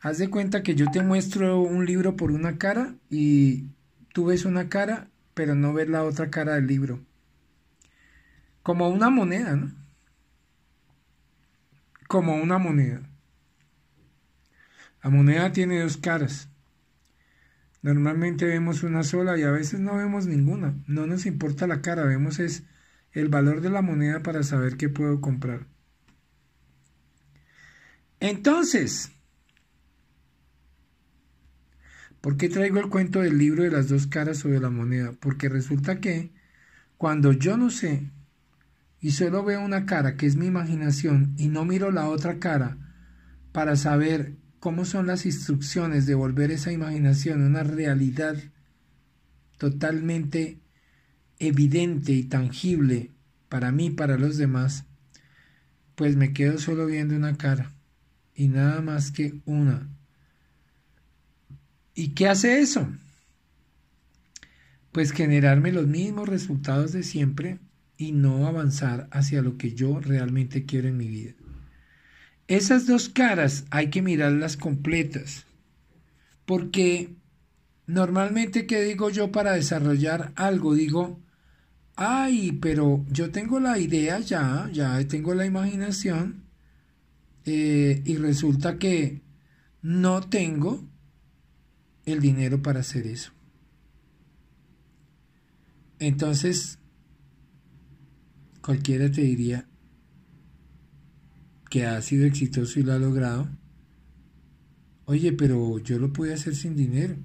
Haz 0.00 0.18
de 0.18 0.30
cuenta 0.30 0.62
que 0.62 0.76
yo 0.76 0.86
te 0.92 1.02
muestro 1.02 1.60
un 1.60 1.84
libro 1.84 2.16
por 2.16 2.30
una 2.30 2.58
cara 2.58 2.94
y 3.10 3.70
tú 4.12 4.26
ves 4.26 4.44
una 4.44 4.68
cara, 4.68 5.08
pero 5.34 5.54
no 5.56 5.72
ves 5.72 5.88
la 5.88 6.04
otra 6.04 6.30
cara 6.30 6.54
del 6.54 6.68
libro. 6.68 7.00
Como 8.62 8.88
una 8.88 9.10
moneda, 9.10 9.56
¿no? 9.56 9.72
Como 12.06 12.36
una 12.36 12.58
moneda. 12.58 13.00
La 15.06 15.10
moneda 15.10 15.52
tiene 15.52 15.82
dos 15.82 15.98
caras. 15.98 16.48
Normalmente 17.80 18.44
vemos 18.44 18.82
una 18.82 19.04
sola 19.04 19.38
y 19.38 19.44
a 19.44 19.52
veces 19.52 19.78
no 19.78 19.94
vemos 19.94 20.26
ninguna. 20.26 20.74
No 20.88 21.06
nos 21.06 21.26
importa 21.26 21.68
la 21.68 21.80
cara, 21.80 22.02
vemos 22.02 22.40
es 22.40 22.64
el 23.12 23.28
valor 23.28 23.60
de 23.60 23.70
la 23.70 23.82
moneda 23.82 24.24
para 24.24 24.42
saber 24.42 24.76
qué 24.76 24.88
puedo 24.88 25.20
comprar. 25.20 25.68
Entonces, 28.18 29.12
¿por 32.20 32.36
qué 32.36 32.48
traigo 32.48 32.80
el 32.80 32.88
cuento 32.88 33.20
del 33.20 33.38
libro 33.38 33.62
de 33.62 33.70
las 33.70 33.88
dos 33.88 34.08
caras 34.08 34.42
de 34.42 34.58
la 34.58 34.70
moneda? 34.70 35.12
Porque 35.20 35.48
resulta 35.48 36.00
que 36.00 36.32
cuando 36.96 37.30
yo 37.30 37.56
no 37.56 37.70
sé 37.70 38.10
y 39.00 39.12
solo 39.12 39.44
veo 39.44 39.60
una 39.60 39.86
cara 39.86 40.16
que 40.16 40.26
es 40.26 40.34
mi 40.34 40.46
imaginación 40.46 41.36
y 41.38 41.46
no 41.46 41.64
miro 41.64 41.92
la 41.92 42.08
otra 42.08 42.40
cara 42.40 42.76
para 43.52 43.76
saber 43.76 44.34
cómo 44.66 44.84
son 44.84 45.06
las 45.06 45.26
instrucciones 45.26 46.06
de 46.06 46.16
volver 46.16 46.50
esa 46.50 46.72
imaginación 46.72 47.42
una 47.42 47.62
realidad 47.62 48.34
totalmente 49.58 50.58
evidente 51.38 52.10
y 52.10 52.24
tangible 52.24 53.12
para 53.48 53.70
mí, 53.70 53.90
para 53.90 54.18
los 54.18 54.38
demás, 54.38 54.84
pues 55.94 56.16
me 56.16 56.32
quedo 56.32 56.58
solo 56.58 56.86
viendo 56.86 57.14
una 57.14 57.36
cara 57.36 57.74
y 58.34 58.48
nada 58.48 58.80
más 58.80 59.12
que 59.12 59.40
una. 59.44 59.88
¿Y 61.94 62.08
qué 62.08 62.26
hace 62.26 62.58
eso? 62.58 62.88
Pues 64.90 65.12
generarme 65.12 65.70
los 65.70 65.86
mismos 65.86 66.28
resultados 66.28 66.90
de 66.90 67.04
siempre 67.04 67.60
y 67.96 68.10
no 68.10 68.48
avanzar 68.48 69.06
hacia 69.12 69.42
lo 69.42 69.58
que 69.58 69.76
yo 69.76 70.00
realmente 70.00 70.64
quiero 70.64 70.88
en 70.88 70.96
mi 70.96 71.06
vida. 71.06 71.35
Esas 72.48 72.86
dos 72.86 73.08
caras 73.08 73.64
hay 73.70 73.90
que 73.90 74.02
mirarlas 74.02 74.56
completas, 74.56 75.46
porque 76.44 77.16
normalmente, 77.86 78.66
¿qué 78.66 78.82
digo 78.82 79.10
yo 79.10 79.32
para 79.32 79.54
desarrollar 79.54 80.32
algo? 80.36 80.74
Digo, 80.74 81.20
ay, 81.96 82.52
pero 82.52 83.04
yo 83.10 83.30
tengo 83.30 83.58
la 83.58 83.78
idea 83.78 84.20
ya, 84.20 84.70
ya 84.72 85.02
tengo 85.08 85.34
la 85.34 85.44
imaginación 85.44 86.44
eh, 87.44 88.02
y 88.04 88.16
resulta 88.16 88.78
que 88.78 89.22
no 89.82 90.20
tengo 90.20 90.88
el 92.04 92.20
dinero 92.20 92.62
para 92.62 92.80
hacer 92.80 93.08
eso. 93.08 93.32
Entonces, 95.98 96.78
cualquiera 98.62 99.10
te 99.10 99.22
diría 99.22 99.66
que 101.68 101.86
ha 101.86 102.00
sido 102.02 102.26
exitoso 102.26 102.80
y 102.80 102.82
lo 102.82 102.92
ha 102.92 102.98
logrado. 102.98 103.48
Oye, 105.04 105.32
pero 105.32 105.78
yo 105.78 105.98
lo 105.98 106.12
pude 106.12 106.34
hacer 106.34 106.54
sin 106.54 106.76
dinero. 106.76 107.16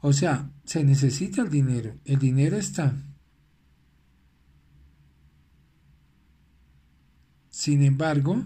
O 0.00 0.12
sea, 0.12 0.50
se 0.64 0.82
necesita 0.84 1.42
el 1.42 1.50
dinero. 1.50 1.94
El 2.04 2.18
dinero 2.18 2.56
está. 2.56 2.94
Sin 7.50 7.82
embargo, 7.82 8.42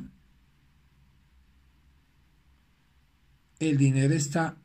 el 3.60 3.78
dinero 3.78 4.14
está, 4.14 4.56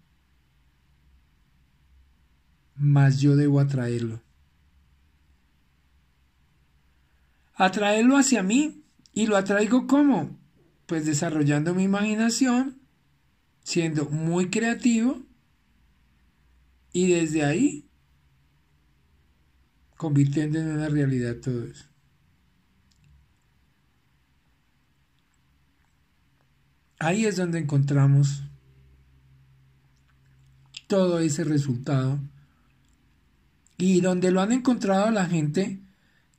más 2.76 3.20
yo 3.20 3.36
debo 3.36 3.60
atraerlo. 3.60 4.22
Atraerlo 7.56 8.18
hacia 8.18 8.42
mí. 8.42 8.84
¿Y 9.20 9.28
lo 9.28 9.36
atraigo 9.36 9.86
cómo? 9.86 10.40
Pues 10.86 11.06
desarrollando 11.06 11.76
mi 11.76 11.84
imaginación, 11.84 12.80
siendo 13.64 14.06
muy 14.06 14.50
creativo 14.50 15.22
y 16.94 17.12
desde 17.12 17.44
ahí 17.44 17.90
convirtiendo 19.98 20.58
en 20.58 20.70
una 20.70 20.88
realidad 20.88 21.36
todo 21.36 21.66
eso. 21.66 21.84
Ahí 26.98 27.26
es 27.26 27.36
donde 27.36 27.60
encontramos 27.60 28.44
todo 30.88 31.20
ese 31.20 31.44
resultado 31.44 32.22
y 33.78 34.00
donde 34.00 34.32
lo 34.32 34.40
han 34.40 34.54
encontrado 34.54 35.12
la 35.12 35.26
gente 35.26 35.82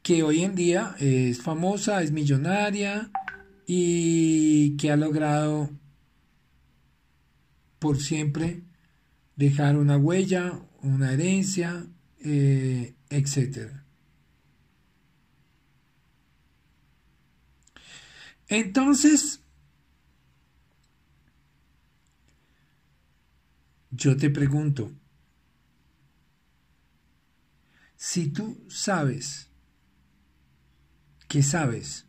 que 0.02 0.22
hoy 0.22 0.44
en 0.44 0.54
día 0.54 0.94
es 0.98 1.42
famosa, 1.42 2.02
es 2.02 2.12
millonaria 2.12 3.10
y 3.66 4.76
que 4.76 4.90
ha 4.90 4.96
logrado 4.96 5.70
por 7.78 8.00
siempre 8.00 8.62
dejar 9.36 9.76
una 9.76 9.96
huella, 9.96 10.60
una 10.82 11.12
herencia, 11.12 11.86
eh, 12.20 12.94
etc. 13.10 13.72
Entonces, 18.48 19.40
yo 23.90 24.16
te 24.16 24.30
pregunto, 24.30 24.92
si 27.96 28.28
tú 28.28 28.64
sabes 28.68 29.49
que 31.30 31.44
sabes 31.44 32.06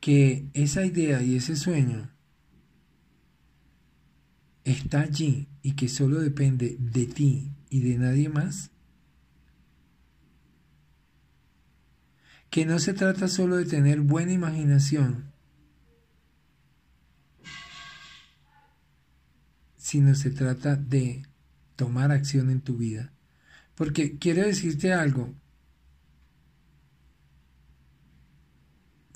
que 0.00 0.48
esa 0.54 0.82
idea 0.82 1.22
y 1.22 1.36
ese 1.36 1.56
sueño 1.56 2.10
está 4.64 5.02
allí 5.02 5.50
y 5.60 5.72
que 5.72 5.90
solo 5.90 6.20
depende 6.20 6.78
de 6.80 7.04
ti 7.04 7.52
y 7.68 7.80
de 7.80 7.98
nadie 7.98 8.30
más? 8.30 8.70
Que 12.48 12.64
no 12.64 12.78
se 12.78 12.94
trata 12.94 13.28
solo 13.28 13.56
de 13.56 13.66
tener 13.66 14.00
buena 14.00 14.32
imaginación, 14.32 15.34
sino 19.76 20.14
se 20.14 20.30
trata 20.30 20.76
de 20.76 21.26
tomar 21.76 22.10
acción 22.10 22.48
en 22.48 22.62
tu 22.62 22.78
vida. 22.78 23.12
Porque 23.74 24.16
quiero 24.16 24.40
decirte 24.46 24.94
algo. 24.94 25.34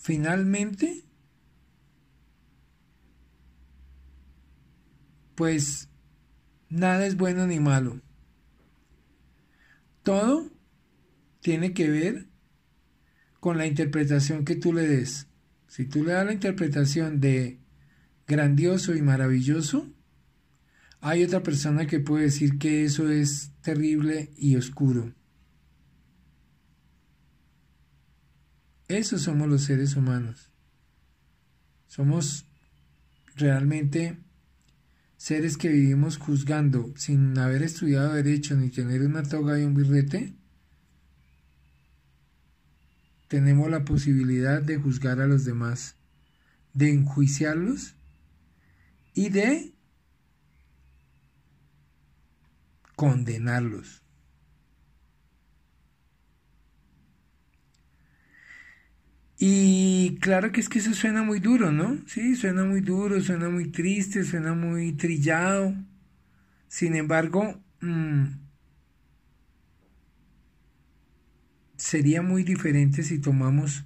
Finalmente, 0.09 1.05
pues 5.35 5.90
nada 6.71 7.05
es 7.05 7.14
bueno 7.18 7.47
ni 7.47 7.61
malo. 7.61 8.01
Todo 10.03 10.51
tiene 11.42 11.75
que 11.75 11.90
ver 11.90 12.27
con 13.38 13.59
la 13.59 13.66
interpretación 13.66 14.47
que 14.47 14.57
tú 14.57 14.73
le 14.73 14.88
des. 14.88 15.27
Si 15.66 15.85
tú 15.85 16.03
le 16.05 16.12
das 16.12 16.25
la 16.25 16.33
interpretación 16.33 17.21
de 17.21 17.59
grandioso 18.27 18.94
y 18.94 19.03
maravilloso, 19.03 19.92
hay 21.03 21.23
otra 21.23 21.42
persona 21.42 21.87
que 21.87 22.01
puede 22.01 22.25
decir 22.25 22.57
que 22.57 22.85
eso 22.85 23.11
es 23.11 23.53
terrible 23.61 24.33
y 24.38 24.57
oscuro. 24.57 25.17
Esos 28.88 29.22
somos 29.22 29.48
los 29.48 29.64
seres 29.64 29.96
humanos. 29.96 30.51
Somos 31.87 32.46
realmente 33.37 34.18
seres 35.18 35.57
que 35.57 35.68
vivimos 35.68 36.16
juzgando 36.16 36.92
sin 36.96 37.37
haber 37.38 37.62
estudiado 37.62 38.14
derecho 38.14 38.57
ni 38.57 38.70
tener 38.70 39.03
una 39.03 39.22
toga 39.22 39.61
y 39.61 39.64
un 39.64 39.74
birrete, 39.74 40.35
tenemos 43.29 43.70
la 43.70 43.85
posibilidad 43.85 44.62
de 44.62 44.79
juzgar 44.79 45.20
a 45.20 45.27
los 45.27 45.44
demás, 45.44 45.96
de 46.72 46.90
enjuiciarlos 46.92 47.94
y 49.12 49.29
de 49.29 49.74
condenarlos. 52.96 54.03
Y 59.40 60.18
claro 60.20 60.51
que 60.53 60.61
es 60.61 60.68
que 60.68 60.81
eso 60.81 60.92
suena 60.94 61.22
muy 61.22 61.38
duro, 61.40 61.70
¿no? 61.72 61.98
Sí, 62.07 62.35
suena 62.37 62.64
muy 62.64 62.81
duro, 62.81 63.20
suena 63.20 63.48
muy 63.48 63.70
triste, 63.70 64.24
suena 64.24 64.55
muy 64.55 64.92
trillado. 64.92 65.74
Sin 66.68 66.96
embargo, 66.96 67.61
mm, 67.81 68.24
sería 71.79 72.20
muy 72.20 72.42
diferente 72.44 73.03
si 73.03 73.20
tomamos 73.20 73.85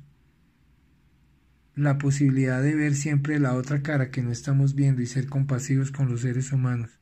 la 1.75 1.99
posibilidad 1.99 2.63
de 2.63 2.75
ver 2.75 2.95
siempre 2.95 3.39
la 3.39 3.53
otra 3.55 3.83
cara 3.83 4.11
que 4.11 4.23
no 4.23 4.31
estamos 4.33 4.75
viendo 4.75 5.03
y 5.03 5.07
ser 5.07 5.27
compasivos 5.29 5.91
con 5.93 6.09
los 6.09 6.23
seres 6.23 6.51
humanos. 6.51 7.02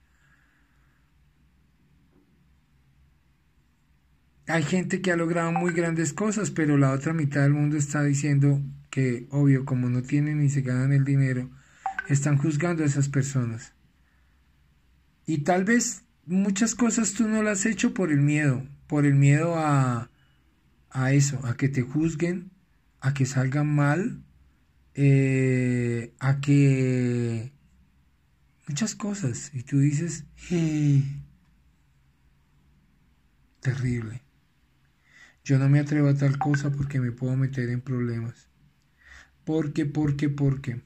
Hay 4.50 4.62
gente 4.62 5.00
que 5.00 5.12
ha 5.12 5.16
logrado 5.16 5.52
muy 5.52 5.72
grandes 5.72 6.12
cosas, 6.12 6.50
pero 6.50 6.76
la 6.76 6.92
otra 6.92 7.12
mitad 7.12 7.42
del 7.42 7.52
mundo 7.52 7.76
está 7.76 8.02
diciendo 8.02 8.60
que, 8.90 9.26
obvio, 9.30 9.64
como 9.64 9.88
no 9.88 10.02
tienen 10.02 10.40
ni 10.40 10.50
se 10.50 10.62
ganan 10.62 10.92
el 10.92 11.04
dinero, 11.04 11.50
están 12.08 12.36
juzgando 12.36 12.82
a 12.82 12.86
esas 12.86 13.08
personas. 13.08 13.74
Y 15.26 15.38
tal 15.38 15.64
vez 15.64 16.02
muchas 16.26 16.74
cosas 16.74 17.12
tú 17.14 17.28
no 17.28 17.42
las 17.42 17.60
has 17.60 17.66
hecho 17.66 17.94
por 17.94 18.10
el 18.10 18.20
miedo, 18.20 18.66
por 18.86 19.06
el 19.06 19.14
miedo 19.14 19.54
a, 19.56 20.10
a 20.90 21.12
eso, 21.12 21.40
a 21.44 21.56
que 21.56 21.68
te 21.68 21.82
juzguen, 21.82 22.50
a 23.00 23.14
que 23.14 23.26
salgan 23.26 23.72
mal, 23.72 24.22
eh, 24.94 26.12
a 26.18 26.40
que 26.40 27.52
muchas 28.66 28.94
cosas. 28.94 29.52
Y 29.54 29.62
tú 29.62 29.78
dices, 29.78 30.24
terrible. 33.60 34.22
Yo 35.44 35.58
no 35.58 35.68
me 35.68 35.80
atrevo 35.80 36.08
a 36.08 36.14
tal 36.14 36.38
cosa 36.38 36.70
porque 36.70 37.00
me 37.00 37.12
puedo 37.12 37.36
meter 37.36 37.70
en 37.70 37.80
problemas. 37.80 38.48
Porque, 39.44 39.86
porque, 39.86 40.28
porque. 40.28 40.82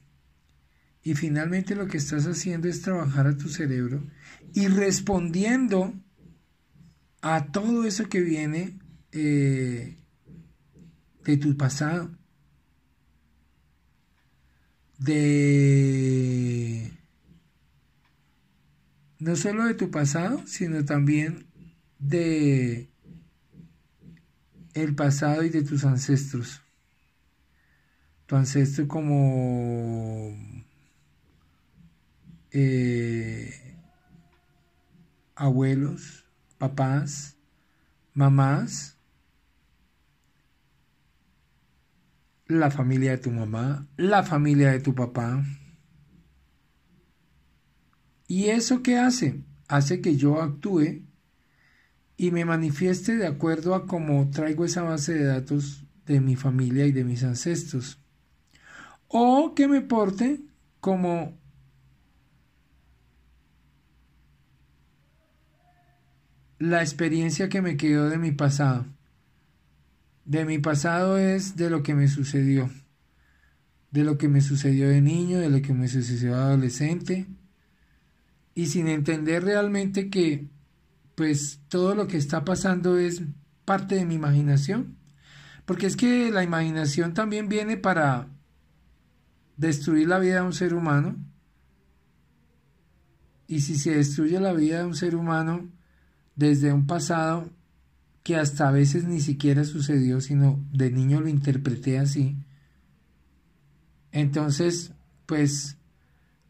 Y 1.03 1.13
finalmente 1.13 1.75
lo 1.75 1.87
que 1.87 1.97
estás 1.97 2.25
haciendo 2.25 2.67
es 2.67 2.81
trabajar 2.81 3.27
a 3.27 3.37
tu 3.37 3.47
cerebro 3.47 4.03
y 4.53 4.67
respondiendo 4.67 5.93
a 7.21 7.51
todo 7.51 7.85
eso 7.85 8.09
que 8.09 8.21
viene 8.21 8.79
eh, 9.11 9.97
de 11.23 11.37
tu 11.37 11.55
pasado. 11.57 12.17
De 14.97 16.91
no 19.19 19.35
solo 19.35 19.65
de 19.65 19.73
tu 19.73 19.91
pasado, 19.91 20.41
sino 20.45 20.85
también 20.85 21.47
de 21.99 22.89
el 24.75 24.93
pasado 24.93 25.43
y 25.43 25.49
de 25.49 25.63
tus 25.63 25.85
ancestros. 25.85 26.61
Tu 28.25 28.35
ancestro 28.35 28.87
como 28.87 30.35
eh, 32.51 33.77
abuelos, 35.33 36.25
papás, 36.57 37.37
mamás, 38.13 38.97
la 42.47 42.69
familia 42.69 43.11
de 43.11 43.17
tu 43.17 43.31
mamá, 43.31 43.87
la 43.95 44.23
familia 44.23 44.71
de 44.71 44.81
tu 44.81 44.93
papá. 44.93 45.43
¿Y 48.27 48.49
eso 48.49 48.83
qué 48.83 48.97
hace? 48.97 49.41
Hace 49.67 50.01
que 50.01 50.17
yo 50.17 50.41
actúe 50.41 51.05
y 52.17 52.31
me 52.31 52.45
manifieste 52.45 53.17
de 53.17 53.27
acuerdo 53.27 53.75
a 53.75 53.85
cómo 53.85 54.29
traigo 54.31 54.65
esa 54.65 54.83
base 54.83 55.13
de 55.13 55.25
datos 55.25 55.83
de 56.05 56.21
mi 56.21 56.35
familia 56.35 56.85
y 56.85 56.91
de 56.91 57.03
mis 57.03 57.23
ancestros. 57.23 57.99
O 59.07 59.53
que 59.55 59.67
me 59.67 59.81
porte 59.81 60.41
como 60.79 61.37
la 66.59 66.81
experiencia 66.81 67.49
que 67.49 67.61
me 67.61 67.77
quedó 67.77 68.09
de 68.09 68.17
mi 68.17 68.31
pasado. 68.31 68.85
De 70.23 70.45
mi 70.45 70.57
pasado 70.57 71.17
es 71.17 71.55
de 71.55 71.69
lo 71.69 71.83
que 71.83 71.95
me 71.95 72.07
sucedió. 72.07 72.69
De 73.91 74.03
lo 74.03 74.17
que 74.17 74.27
me 74.27 74.41
sucedió 74.41 74.89
de 74.89 75.01
niño, 75.01 75.39
de 75.39 75.49
lo 75.49 75.61
que 75.61 75.73
me 75.73 75.87
sucedió 75.87 76.35
de 76.35 76.41
adolescente. 76.41 77.27
Y 78.53 78.67
sin 78.67 78.87
entender 78.87 79.43
realmente 79.43 80.09
que 80.09 80.47
pues 81.15 81.61
todo 81.69 81.95
lo 81.95 82.07
que 82.07 82.17
está 82.17 82.43
pasando 82.43 82.97
es 82.97 83.23
parte 83.63 83.95
de 83.95 84.05
mi 84.05 84.15
imaginación. 84.15 84.97
Porque 85.65 85.87
es 85.87 85.95
que 85.95 86.29
la 86.29 86.43
imaginación 86.43 87.13
también 87.13 87.49
viene 87.49 87.77
para 87.77 88.27
destruir 89.57 90.07
la 90.07 90.19
vida 90.19 90.35
de 90.35 90.45
un 90.45 90.53
ser 90.53 90.73
humano. 90.73 91.15
Y 93.47 93.61
si 93.61 93.77
se 93.77 93.95
destruye 93.95 94.39
la 94.39 94.53
vida 94.53 94.79
de 94.79 94.85
un 94.85 94.95
ser 94.95 95.15
humano 95.15 95.69
desde 96.35 96.73
un 96.73 96.85
pasado 96.85 97.49
que 98.23 98.35
hasta 98.35 98.67
a 98.67 98.71
veces 98.71 99.05
ni 99.05 99.21
siquiera 99.21 99.63
sucedió, 99.63 100.19
sino 100.19 100.59
de 100.73 100.91
niño 100.91 101.21
lo 101.21 101.29
interpreté 101.29 101.99
así, 101.99 102.37
entonces, 104.11 104.93
pues 105.25 105.77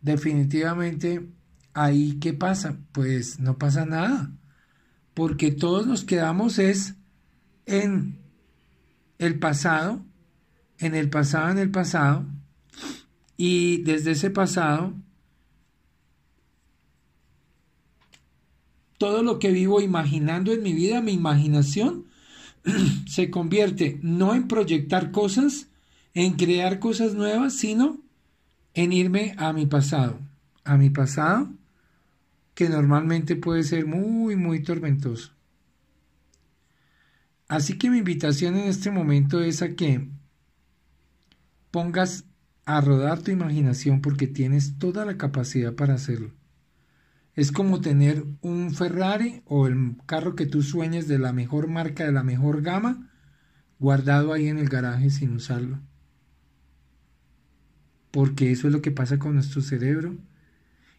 definitivamente 0.02 1.30
ahí 1.74 2.18
qué 2.20 2.34
pasa? 2.34 2.78
Pues 2.92 3.40
no 3.40 3.58
pasa 3.58 3.86
nada 3.86 4.32
porque 5.16 5.52
todos 5.52 5.88
nos 5.88 6.04
quedamos 6.04 6.60
es 6.60 6.94
en 7.66 8.20
el 9.18 9.40
pasado, 9.40 10.06
en 10.78 10.94
el 10.94 11.10
pasado, 11.10 11.50
en 11.52 11.58
el 11.58 11.72
pasado, 11.72 12.26
y 13.38 13.78
desde 13.84 14.12
ese 14.12 14.30
pasado, 14.30 14.94
todo 18.98 19.24
lo 19.24 19.40
que 19.40 19.52
vivo 19.52 19.82
imaginando 19.82 20.52
en 20.52 20.62
mi 20.62 20.74
vida, 20.74 21.02
mi 21.02 21.14
imaginación, 21.14 22.06
se 23.08 23.32
convierte 23.32 24.00
no 24.04 24.36
en 24.36 24.50
proyectar 24.50 25.12
cosas, 25.12 25.70
en 26.14 26.34
crear 26.34 26.80
cosas 26.80 27.16
nuevas, 27.16 27.54
sino 27.54 28.02
en 28.74 28.92
irme 28.92 29.34
a 29.38 29.54
mi 29.54 29.66
pasado, 29.66 30.20
a 30.66 30.78
mi 30.78 30.90
pasado 30.90 31.50
que 32.56 32.70
normalmente 32.70 33.36
puede 33.36 33.64
ser 33.64 33.86
muy, 33.86 34.36
muy 34.36 34.64
tormentoso. 34.64 35.34
Así 37.48 37.78
que 37.78 37.92
mi 37.92 38.00
invitación 38.00 38.56
en 38.56 38.68
este 38.68 38.90
momento 38.90 39.42
es 39.42 39.62
a 39.62 39.76
que 39.76 40.10
pongas 41.70 42.26
a 42.66 42.82
rodar 42.82 43.22
tu 43.22 43.30
imaginación 43.30 44.02
porque 44.02 44.26
tienes 44.26 44.80
toda 44.80 45.06
la 45.06 45.18
capacidad 45.18 45.76
para 45.76 45.94
hacerlo. 45.94 46.34
Es 47.36 47.52
como 47.52 47.82
tener 47.82 48.26
un 48.42 48.74
Ferrari 48.74 49.44
o 49.46 49.68
el 49.68 49.98
carro 50.06 50.36
que 50.36 50.46
tú 50.46 50.64
sueñes 50.64 51.08
de 51.10 51.20
la 51.20 51.34
mejor 51.34 51.68
marca, 51.68 52.06
de 52.06 52.14
la 52.14 52.24
mejor 52.24 52.62
gama, 52.62 53.12
guardado 53.78 54.32
ahí 54.32 54.48
en 54.48 54.58
el 54.58 54.70
garaje 54.70 55.10
sin 55.10 55.34
usarlo. 55.34 55.82
Porque 58.12 58.52
eso 58.52 58.68
es 58.68 58.74
lo 58.74 58.82
que 58.82 58.92
pasa 58.92 59.20
con 59.20 59.34
nuestro 59.34 59.62
cerebro 59.62 60.18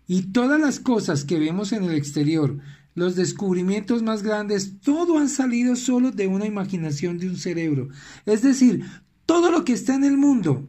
y 0.07 0.33
todas 0.33 0.61
las 0.61 0.81
cosas 0.81 1.25
que 1.25 1.39
vemos 1.39 1.73
en 1.73 1.85
el 1.85 1.95
exterior, 1.95 2.59
los 2.95 3.17
descubrimientos 3.17 4.03
más 4.03 4.23
grandes, 4.23 4.81
todo 4.81 5.19
han 5.19 5.29
salido 5.29 5.77
solo 5.77 6.13
de 6.13 6.27
una 6.27 6.47
imaginación 6.47 7.19
de 7.19 7.29
un 7.29 7.37
cerebro. 7.37 7.89
Es 8.25 8.43
decir, 8.43 8.87
todo 9.27 9.51
lo 9.51 9.65
que 9.65 9.73
está 9.73 9.95
en 9.95 10.05
el 10.05 10.17
mundo 10.17 10.69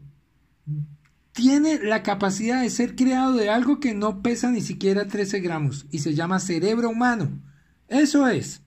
tiene 1.32 1.80
la 1.84 2.02
capacidad 2.02 2.62
de 2.62 2.70
ser 2.72 2.96
creado 2.96 3.34
de 3.34 3.50
algo 3.50 3.80
que 3.80 3.94
no 3.94 4.24
pesa 4.24 4.50
ni 4.50 4.62
siquiera 4.62 5.08
13 5.08 5.40
gramos 5.40 5.86
y 5.92 6.00
se 6.00 6.16
llama 6.16 6.40
cerebro 6.40 6.90
humano. 6.90 7.30
Eso 7.88 8.28
es. 8.28 8.62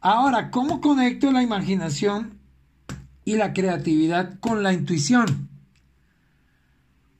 Ahora, 0.00 0.52
¿cómo 0.52 0.80
conecto 0.80 1.32
la 1.32 1.42
imaginación 1.42 2.38
y 3.24 3.34
la 3.34 3.52
creatividad 3.52 4.38
con 4.38 4.62
la 4.62 4.72
intuición? 4.72 5.48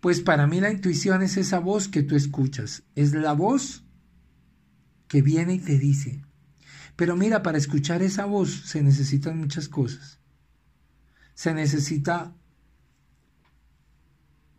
Pues 0.07 0.21
para 0.21 0.47
mí 0.47 0.61
la 0.61 0.71
intuición 0.71 1.23
es 1.23 1.37
esa 1.37 1.59
voz 1.59 1.88
que 1.88 2.05
tú 2.05 2.14
escuchas, 2.14 2.85
es 2.95 3.12
la 3.12 3.33
voz 3.33 3.83
que 5.09 5.21
viene 5.21 5.55
y 5.55 5.59
te 5.59 5.81
dice. 5.81 6.25
Pero 6.95 7.16
mira, 7.16 7.42
para 7.42 7.59
escuchar 7.59 8.03
esa 8.03 8.25
voz 8.25 8.69
se 8.69 8.85
necesitan 8.85 9.37
muchas 9.37 9.69
cosas. 9.69 10.21
Se 11.35 11.53
necesita 11.55 12.37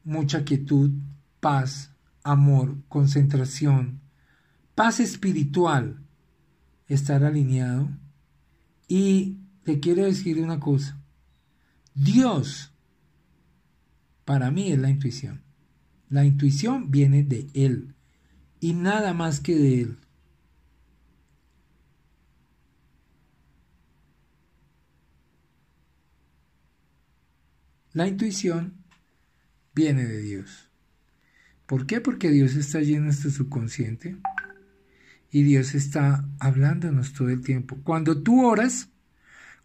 mucha 0.04 0.44
quietud, 0.44 0.92
paz, 1.40 1.94
amor, 2.24 2.84
concentración, 2.90 4.02
paz 4.76 5.00
espiritual, 5.00 6.04
estar 6.90 7.24
alineado. 7.24 7.90
Y 8.90 9.38
te 9.64 9.80
quiero 9.80 10.04
decir 10.04 10.44
una 10.44 10.60
cosa, 10.60 11.02
Dios 11.96 12.74
para 14.28 14.52
mí 14.52 14.74
es 14.74 14.78
la 14.78 14.90
intuición. 14.90 15.42
La 16.10 16.26
intuición 16.26 16.92
viene 16.92 17.24
de 17.24 17.48
Él 17.54 17.96
y 18.60 18.74
nada 18.74 19.14
más 19.14 19.40
que 19.40 19.56
de 19.56 19.82
Él. 19.84 19.98
La 27.94 28.06
intuición 28.06 28.74
viene 29.74 30.04
de 30.04 30.22
Dios. 30.22 30.70
¿Por 31.66 31.88
qué? 31.88 32.02
Porque 32.02 32.30
Dios 32.30 32.56
está 32.56 32.82
lleno 32.82 33.00
de 33.00 33.06
nuestro 33.06 33.32
subconsciente 33.32 34.18
y 35.32 35.44
Dios 35.44 35.74
está 35.74 36.28
hablándonos 36.42 37.14
todo 37.14 37.30
el 37.30 37.40
tiempo. 37.40 37.78
Cuando 37.82 38.22
tú 38.22 38.46
oras, 38.46 38.90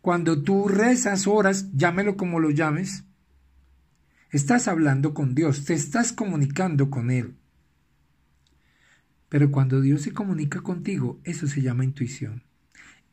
cuando 0.01 0.41
tú 0.45 0.69
rezas, 0.69 1.27
oras, 1.27 1.73
llámelo 1.75 2.17
como 2.17 2.39
lo 2.39 2.51
llames, 2.51 3.07
Estás 4.33 4.67
hablando 4.67 5.13
con 5.13 5.35
Dios, 5.35 5.67
te 5.67 5.75
estás 5.75 6.11
comunicando 6.15 6.89
con 6.89 7.11
Él. 7.11 7.37
Pero 9.29 9.51
cuando 9.51 9.83
Dios 9.83 10.01
se 10.01 10.15
comunica 10.15 10.63
contigo, 10.63 11.21
eso 11.23 11.47
se 11.47 11.61
llama 11.61 11.85
intuición. 11.85 12.43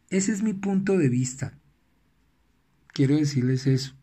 Ese 0.10 0.32
es 0.32 0.42
mi 0.42 0.54
punto 0.54 0.98
de 0.98 1.10
vista. 1.10 1.60
Quiero 2.94 3.18
decirles 3.18 3.68
eso. 3.68 3.96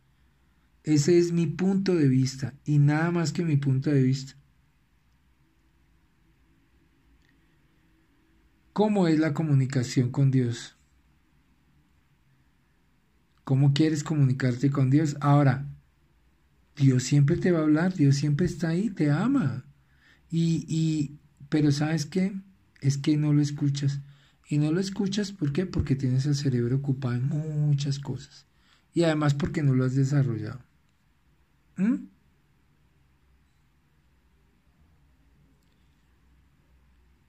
Ese 0.85 1.19
es 1.19 1.33
mi 1.33 1.47
punto 1.47 1.95
de 1.95 2.07
vista 2.07 2.53
y 2.67 2.79
nada 2.79 3.11
más 3.11 3.33
que 3.33 3.45
mi 3.45 3.57
punto 3.57 3.89
de 3.89 4.03
vista. 4.03 4.35
¿Cómo 8.75 9.09
es 9.09 9.19
la 9.19 9.33
comunicación 9.33 10.11
con 10.11 10.31
Dios? 10.31 10.77
¿Cómo 13.43 13.73
quieres 13.73 14.05
comunicarte 14.05 14.71
con 14.71 14.91
Dios? 14.91 15.17
Ahora, 15.21 15.67
Dios 16.77 17.05
siempre 17.05 17.37
te 17.37 17.53
va 17.53 17.61
a 17.61 17.63
hablar, 17.63 17.95
Dios 17.95 18.17
siempre 18.17 18.47
está 18.47 18.69
ahí, 18.69 18.91
te 18.91 19.11
ama. 19.11 19.65
Y, 20.31 20.67
y, 20.69 21.19
pero 21.49 21.73
¿sabes 21.73 22.07
qué? 22.07 22.35
Es 22.81 22.99
que 22.99 23.17
no 23.17 23.33
lo 23.33 23.41
escuchas. 23.41 24.01
Y 24.49 24.59
no 24.59 24.71
lo 24.71 24.81
escuchas, 24.81 25.33
¿por 25.33 25.53
qué? 25.53 25.67
Porque 25.67 25.97
tienes 25.97 26.27
el 26.27 26.37
cerebro 26.37 26.77
ocupado 26.77 27.15
en 27.15 27.29
muchas 27.29 27.99
cosas. 27.99 28.47
Y 28.93 29.03
además 29.03 29.35
porque 29.35 29.63
no 29.63 29.75
lo 29.75 29.85
has 29.85 29.95
desarrollado. 29.95 30.61
¿Mm? 31.77 32.07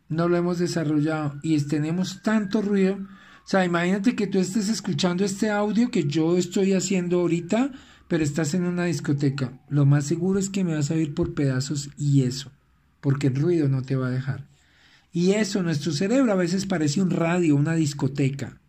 No 0.10 0.30
lo 0.30 0.38
hemos 0.38 0.60
desarrollado 0.60 1.40
y 1.42 1.60
tenemos 1.68 2.22
tanto 2.22 2.62
ruido. 2.62 2.96
O 2.96 3.50
sea, 3.50 3.66
imagínate 3.66 4.16
que 4.16 4.28
tú 4.28 4.40
estés 4.40 4.70
escuchando 4.70 5.26
este 5.26 5.50
audio 5.50 5.90
que 5.90 6.06
yo 6.06 6.38
estoy 6.38 6.74
haciendo 6.74 7.22
ahorita 7.22 7.72
pero 8.08 8.24
estás 8.24 8.54
en 8.54 8.64
una 8.64 8.86
discoteca, 8.86 9.60
lo 9.70 9.86
más 9.86 10.06
seguro 10.06 10.40
es 10.40 10.50
que 10.50 10.64
me 10.64 10.76
vas 10.76 10.92
a 10.92 10.94
oír 10.94 11.14
por 11.14 11.34
pedazos 11.34 11.90
y 11.98 12.24
eso, 12.24 12.52
porque 13.02 13.28
el 13.28 13.36
ruido 13.36 13.68
no 13.68 13.82
te 13.82 13.96
va 13.96 14.08
a 14.08 14.12
dejar. 14.12 14.46
Y 15.12 15.32
eso, 15.32 15.64
nuestro 15.64 15.92
cerebro 15.92 16.32
a 16.32 16.36
veces 16.36 16.66
parece 16.66 17.02
un 17.02 17.10
radio, 17.10 17.56
una 17.56 17.74
discoteca. 17.74 18.60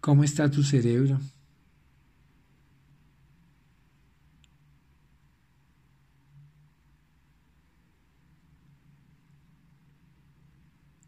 ¿Cómo 0.00 0.24
está 0.24 0.50
tu 0.50 0.62
cerebro? 0.62 1.20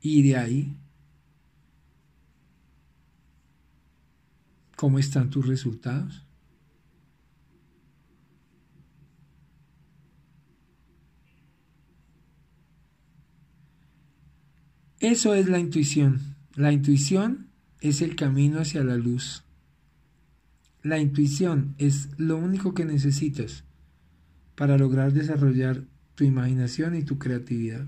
Y 0.05 0.23
de 0.23 0.37
ahí, 0.37 0.77
¿cómo 4.77 4.99
están 4.99 5.31
tus 5.31 5.47
resultados? 5.47 6.27
Eso 14.99 15.35
es 15.35 15.49
la 15.49 15.61
intuición. 15.61 16.37
La 16.57 16.73
intuición 16.73 17.51
es 17.81 18.03
el 18.03 18.17
camino 18.17 18.59
hacia 18.59 18.83
la 18.83 18.97
luz. 18.97 19.45
La 20.83 20.99
intuición 20.99 21.77
es 21.79 22.09
lo 22.19 22.37
único 22.37 22.75
que 22.75 22.85
necesitas 22.85 23.63
para 24.57 24.79
lograr 24.79 25.13
desarrollar 25.13 25.85
tu 26.17 26.25
imaginación 26.25 26.97
y 26.97 27.05
tu 27.05 27.19
creatividad. 27.19 27.87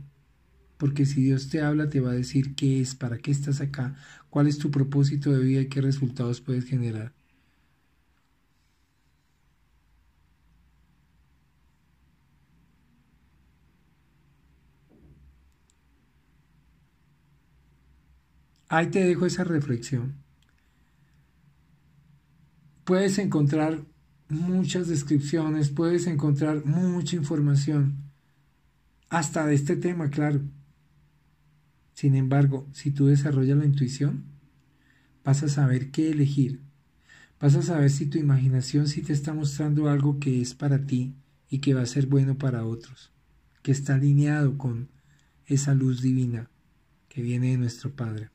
Porque 0.85 1.07
si 1.07 1.23
Dios 1.23 1.49
te 1.49 1.63
habla, 1.63 1.89
te 1.89 2.01
va 2.01 2.11
a 2.11 2.15
decir 2.15 2.55
qué 2.55 2.83
es, 2.83 2.95
para 2.95 3.17
qué 3.17 3.31
estás 3.31 3.63
acá, 3.63 3.97
cuál 4.29 4.49
es 4.49 4.59
tu 4.59 4.71
propósito 4.71 5.33
de 5.33 5.39
vida 5.43 5.63
y 5.63 5.69
qué 5.71 5.81
resultados 5.81 6.43
puedes 6.43 6.67
generar. 6.67 7.15
Ahí 18.69 18.91
te 18.91 19.03
dejo 19.03 19.25
esa 19.25 19.43
reflexión. 19.45 20.23
Puedes 22.85 23.17
encontrar 23.19 23.87
muchas 24.29 24.87
descripciones, 24.89 25.71
puedes 25.71 26.07
encontrar 26.07 26.67
mucha 26.67 27.17
información, 27.17 28.13
hasta 29.09 29.47
de 29.47 29.55
este 29.55 29.77
tema, 29.77 30.11
claro. 30.11 30.43
Sin 31.95 32.17
embargo, 32.17 32.69
si 32.73 32.91
tú 32.91 33.07
desarrollas 33.07 33.57
la 33.57 33.65
intuición, 33.65 34.25
vas 35.25 35.43
a 35.43 35.49
saber 35.49 35.91
qué 35.91 36.11
elegir. 36.11 36.61
Vas 37.41 37.55
a 37.55 37.63
saber 37.63 37.91
si 37.91 38.07
tu 38.07 38.19
imaginación 38.19 38.89
sí 38.89 39.03
te 39.03 39.13
está 39.13 39.33
mostrando 39.33 39.89
algo 39.89 40.19
que 40.19 40.41
es 40.41 40.55
para 40.55 40.87
ti 40.87 41.15
y 41.49 41.61
que 41.61 41.73
va 41.73 41.83
a 41.83 41.87
ser 41.87 42.07
bueno 42.07 42.37
para 42.37 42.65
otros, 42.65 43.13
que 43.63 43.73
está 43.73 43.95
alineado 43.95 44.59
con 44.59 44.89
esa 45.47 45.75
luz 45.75 46.03
divina 46.03 46.51
que 47.09 47.23
viene 47.23 47.53
de 47.53 47.59
nuestro 47.59 47.95
Padre. 47.95 48.31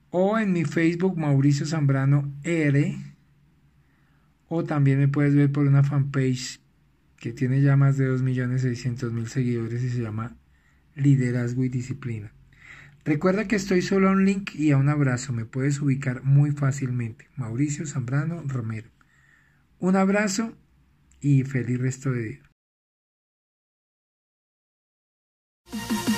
o 0.10 0.38
en 0.38 0.52
mi 0.52 0.66
Facebook 0.66 1.18
Mauricio 1.18 1.66
Zambrano 1.66 2.30
R. 2.44 2.98
O 4.50 4.66
también 4.66 5.00
me 5.00 5.08
puedes 5.08 5.34
ver 5.36 5.50
por 5.52 5.66
una 5.66 5.84
fanpage 5.84 6.60
que 7.16 7.32
tiene 7.32 7.62
ya 7.62 7.78
más 7.78 7.96
de 7.98 8.12
2.600.000 8.12 9.28
seguidores 9.28 9.84
y 9.84 9.90
se 9.90 10.02
llama 10.02 10.36
Liderazgo 10.96 11.64
y 11.64 11.70
Disciplina. 11.70 12.34
Recuerda 13.06 13.48
que 13.48 13.56
estoy 13.56 13.82
solo 13.82 14.10
a 14.10 14.12
un 14.12 14.26
link 14.26 14.54
y 14.56 14.72
a 14.72 14.78
un 14.78 14.90
abrazo. 14.90 15.34
Me 15.34 15.46
puedes 15.46 15.82
ubicar 15.82 16.24
muy 16.24 16.52
fácilmente. 16.52 17.28
Mauricio 17.36 17.86
Zambrano 17.86 18.42
Romero. 18.46 18.90
Un 19.80 19.96
abrazo 19.96 20.54
y 21.22 21.44
feliz 21.44 21.80
resto 21.80 22.12
de 22.12 22.24
día. 22.24 22.50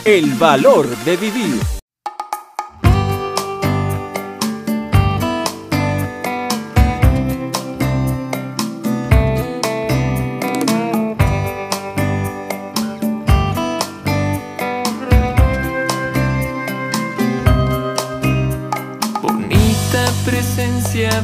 El 0.06 0.34
valor 0.36 0.88
de 1.06 1.18
vivir. 1.18 1.82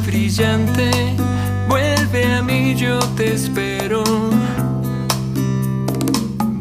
brillante, 0.08 0.90
mí, 2.68 2.74
yo 2.74 2.98
te 3.16 3.34
espero. 3.34 4.02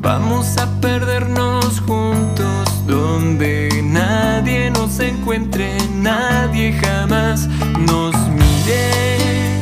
Vamos 0.01 0.57
a 0.57 0.65
perdernos 0.79 1.81
juntos 1.81 2.87
donde 2.87 3.69
nadie 3.83 4.71
nos 4.71 4.99
encuentre, 4.99 5.77
nadie 5.95 6.73
jamás 6.73 7.47
nos 7.79 8.15
mire. 8.29 9.57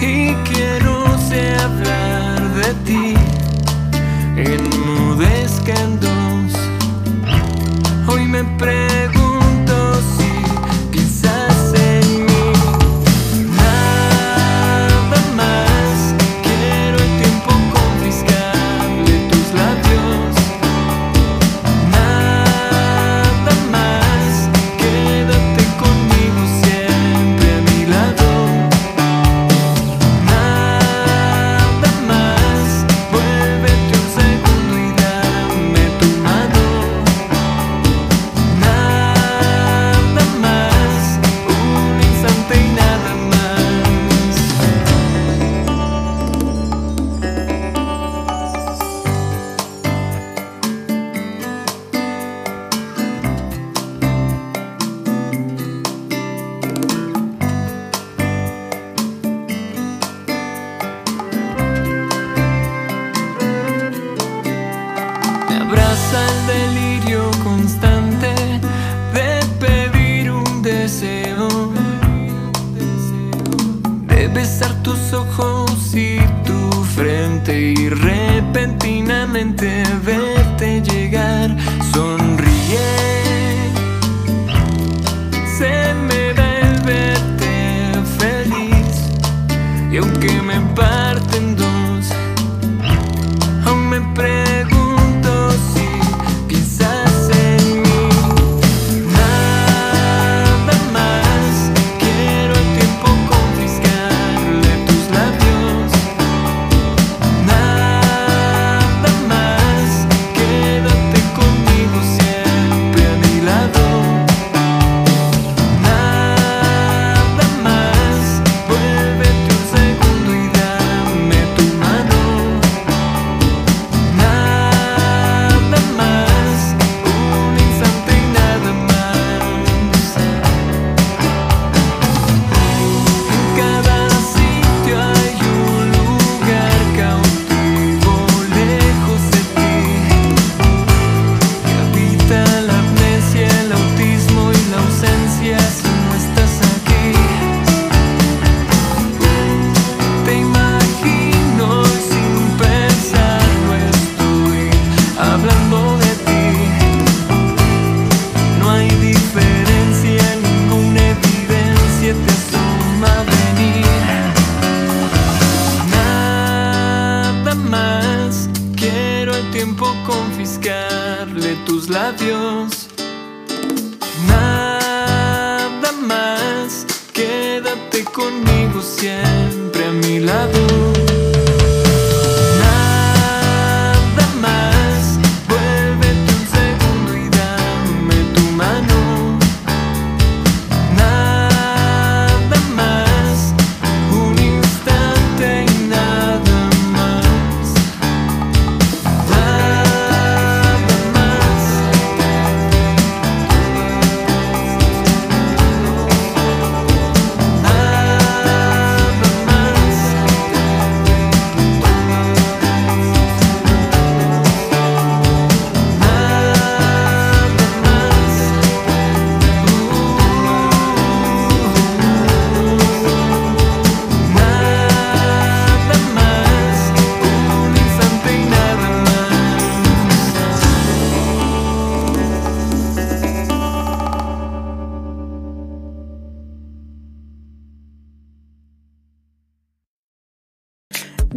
Y 0.00 0.34
quiero 0.48 1.04
sé 1.28 1.54
hablar 1.56 2.40
de 2.54 2.74
ti, 2.84 3.14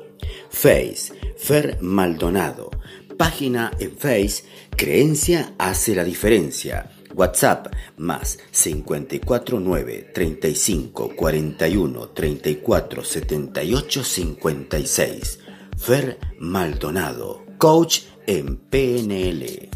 Face, 0.50 1.12
Fer 1.38 1.78
Maldonado, 1.82 2.72
página 3.18 3.72
en 3.80 3.98
Face, 3.98 4.46
Creencia 4.78 5.54
hace 5.58 5.96
la 5.96 6.04
diferencia 6.04 6.92
WhatsApp 7.14 7.68
más 7.98 8.38
549 8.52 10.12
35 10.14 11.16
41 11.16 12.10
34 12.10 13.04
78 13.04 14.04
56. 14.04 15.40
Fer 15.78 16.20
Maldonado, 16.40 17.46
coach 17.58 18.02
en 18.26 18.58
PNL. 18.58 19.70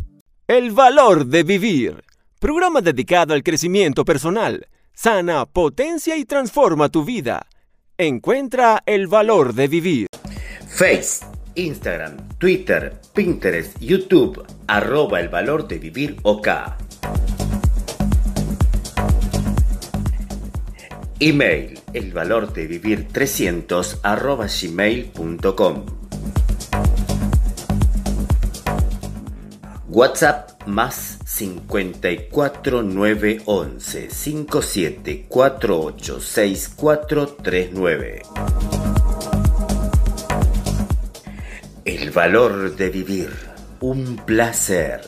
El 0.47 0.71
valor 0.71 1.25
de 1.25 1.43
vivir. 1.43 2.03
Programa 2.39 2.81
dedicado 2.81 3.33
al 3.33 3.43
crecimiento 3.43 4.05
personal. 4.05 4.67
Sana, 4.93 5.45
potencia 5.45 6.17
y 6.17 6.25
transforma 6.25 6.89
tu 6.89 7.05
vida. 7.05 7.45
Encuentra 7.97 8.81
el 8.85 9.07
valor 9.07 9.53
de 9.53 9.67
vivir. 9.67 10.07
Face, 10.67 11.25
Instagram, 11.55 12.29
Twitter, 12.37 12.99
Pinterest, 13.13 13.77
YouTube, 13.79 14.45
arroba 14.67 15.19
el 15.19 15.29
valor 15.29 15.67
de 15.67 15.79
vivir 15.79 16.17
OK. 16.23 16.47
Email, 21.21 21.77
el 21.91 22.13
valor 22.13 22.53
de 22.53 22.65
vivir 22.65 23.09
300 23.11 23.99
arroba 24.03 24.47
gmail.com. 24.47 25.85
WhatsApp 29.89 30.65
más 30.65 31.19
54 31.25 32.83
911 32.83 34.09
57 34.09 35.25
48 35.27 36.21
6439. 36.21 38.21
El 41.83 42.11
valor 42.11 42.77
de 42.77 42.89
vivir, 42.89 43.29
un 43.81 44.15
placer, 44.25 45.01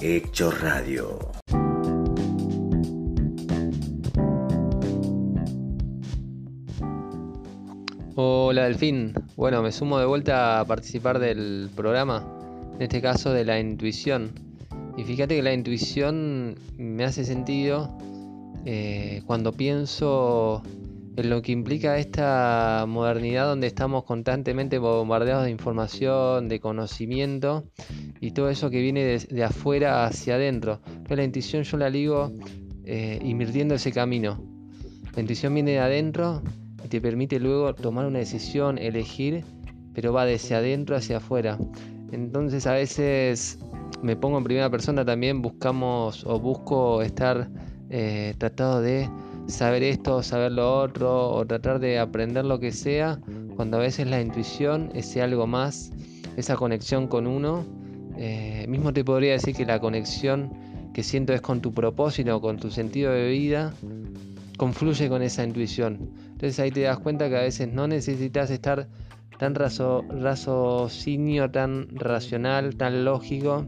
hecho 0.00 0.50
radio. 0.50 1.32
Hola 8.58 8.66
Delfín, 8.66 9.14
bueno, 9.36 9.62
me 9.62 9.70
sumo 9.70 10.00
de 10.00 10.06
vuelta 10.06 10.58
a 10.58 10.64
participar 10.64 11.20
del 11.20 11.70
programa, 11.76 12.26
en 12.74 12.82
este 12.82 13.00
caso 13.00 13.32
de 13.32 13.44
la 13.44 13.60
intuición. 13.60 14.32
Y 14.96 15.04
fíjate 15.04 15.36
que 15.36 15.42
la 15.42 15.52
intuición 15.52 16.56
me 16.76 17.04
hace 17.04 17.22
sentido 17.22 17.96
eh, 18.64 19.22
cuando 19.26 19.52
pienso 19.52 20.64
en 21.14 21.30
lo 21.30 21.40
que 21.40 21.52
implica 21.52 21.98
esta 21.98 22.84
modernidad 22.88 23.46
donde 23.46 23.68
estamos 23.68 24.02
constantemente 24.02 24.78
bombardeados 24.78 25.44
de 25.44 25.52
información, 25.52 26.48
de 26.48 26.58
conocimiento 26.58 27.62
y 28.20 28.32
todo 28.32 28.50
eso 28.50 28.70
que 28.70 28.80
viene 28.80 29.20
de, 29.20 29.44
afuera 29.44 30.04
hacia 30.04 30.34
adentro. 30.34 30.80
Entonces 30.88 31.16
la 31.16 31.22
intuición 31.22 31.62
yo 31.62 31.76
la 31.76 31.90
ligo 31.90 32.32
eh, 32.84 33.20
invirtiendo 33.22 33.76
ese 33.76 33.92
camino. 33.92 34.42
La 35.14 35.20
intuición 35.20 35.54
viene 35.54 35.70
de 35.70 35.78
adentro 35.78 36.42
y 36.84 36.88
te 36.88 37.00
permite 37.00 37.38
luego 37.38 37.74
tomar 37.74 38.06
una 38.06 38.18
decisión, 38.18 38.78
elegir, 38.78 39.44
pero 39.94 40.12
va 40.12 40.24
desde 40.24 40.54
adentro 40.54 40.96
hacia 40.96 41.18
afuera. 41.18 41.58
Entonces 42.12 42.66
a 42.66 42.72
veces 42.72 43.58
me 44.02 44.16
pongo 44.16 44.38
en 44.38 44.44
primera 44.44 44.70
persona 44.70 45.04
también, 45.04 45.42
buscamos 45.42 46.24
o 46.24 46.38
busco 46.38 47.02
estar 47.02 47.50
eh, 47.90 48.34
tratado 48.38 48.80
de 48.80 49.08
saber 49.48 49.82
esto, 49.82 50.22
saber 50.22 50.52
lo 50.52 50.80
otro, 50.80 51.30
o 51.30 51.46
tratar 51.46 51.80
de 51.80 51.98
aprender 51.98 52.44
lo 52.44 52.60
que 52.60 52.70
sea, 52.70 53.18
cuando 53.56 53.78
a 53.78 53.80
veces 53.80 54.06
la 54.06 54.20
intuición, 54.20 54.90
ese 54.94 55.22
algo 55.22 55.46
más, 55.46 55.90
esa 56.36 56.56
conexión 56.56 57.08
con 57.08 57.26
uno, 57.26 57.64
eh, 58.16 58.66
mismo 58.68 58.92
te 58.92 59.04
podría 59.04 59.32
decir 59.32 59.54
que 59.54 59.64
la 59.64 59.80
conexión 59.80 60.52
que 60.92 61.02
siento 61.02 61.32
es 61.32 61.40
con 61.40 61.60
tu 61.60 61.72
propósito, 61.72 62.40
con 62.40 62.58
tu 62.58 62.70
sentido 62.70 63.12
de 63.12 63.28
vida, 63.28 63.72
confluye 64.56 65.08
con 65.08 65.22
esa 65.22 65.44
intuición. 65.44 66.10
Entonces 66.38 66.60
ahí 66.60 66.70
te 66.70 66.82
das 66.82 67.00
cuenta 67.00 67.28
que 67.28 67.36
a 67.36 67.40
veces 67.40 67.66
no 67.66 67.88
necesitas 67.88 68.48
estar 68.52 68.86
tan 69.40 69.56
raciocinio, 69.56 71.50
tan 71.50 71.88
racional, 71.96 72.76
tan 72.76 73.04
lógico, 73.04 73.66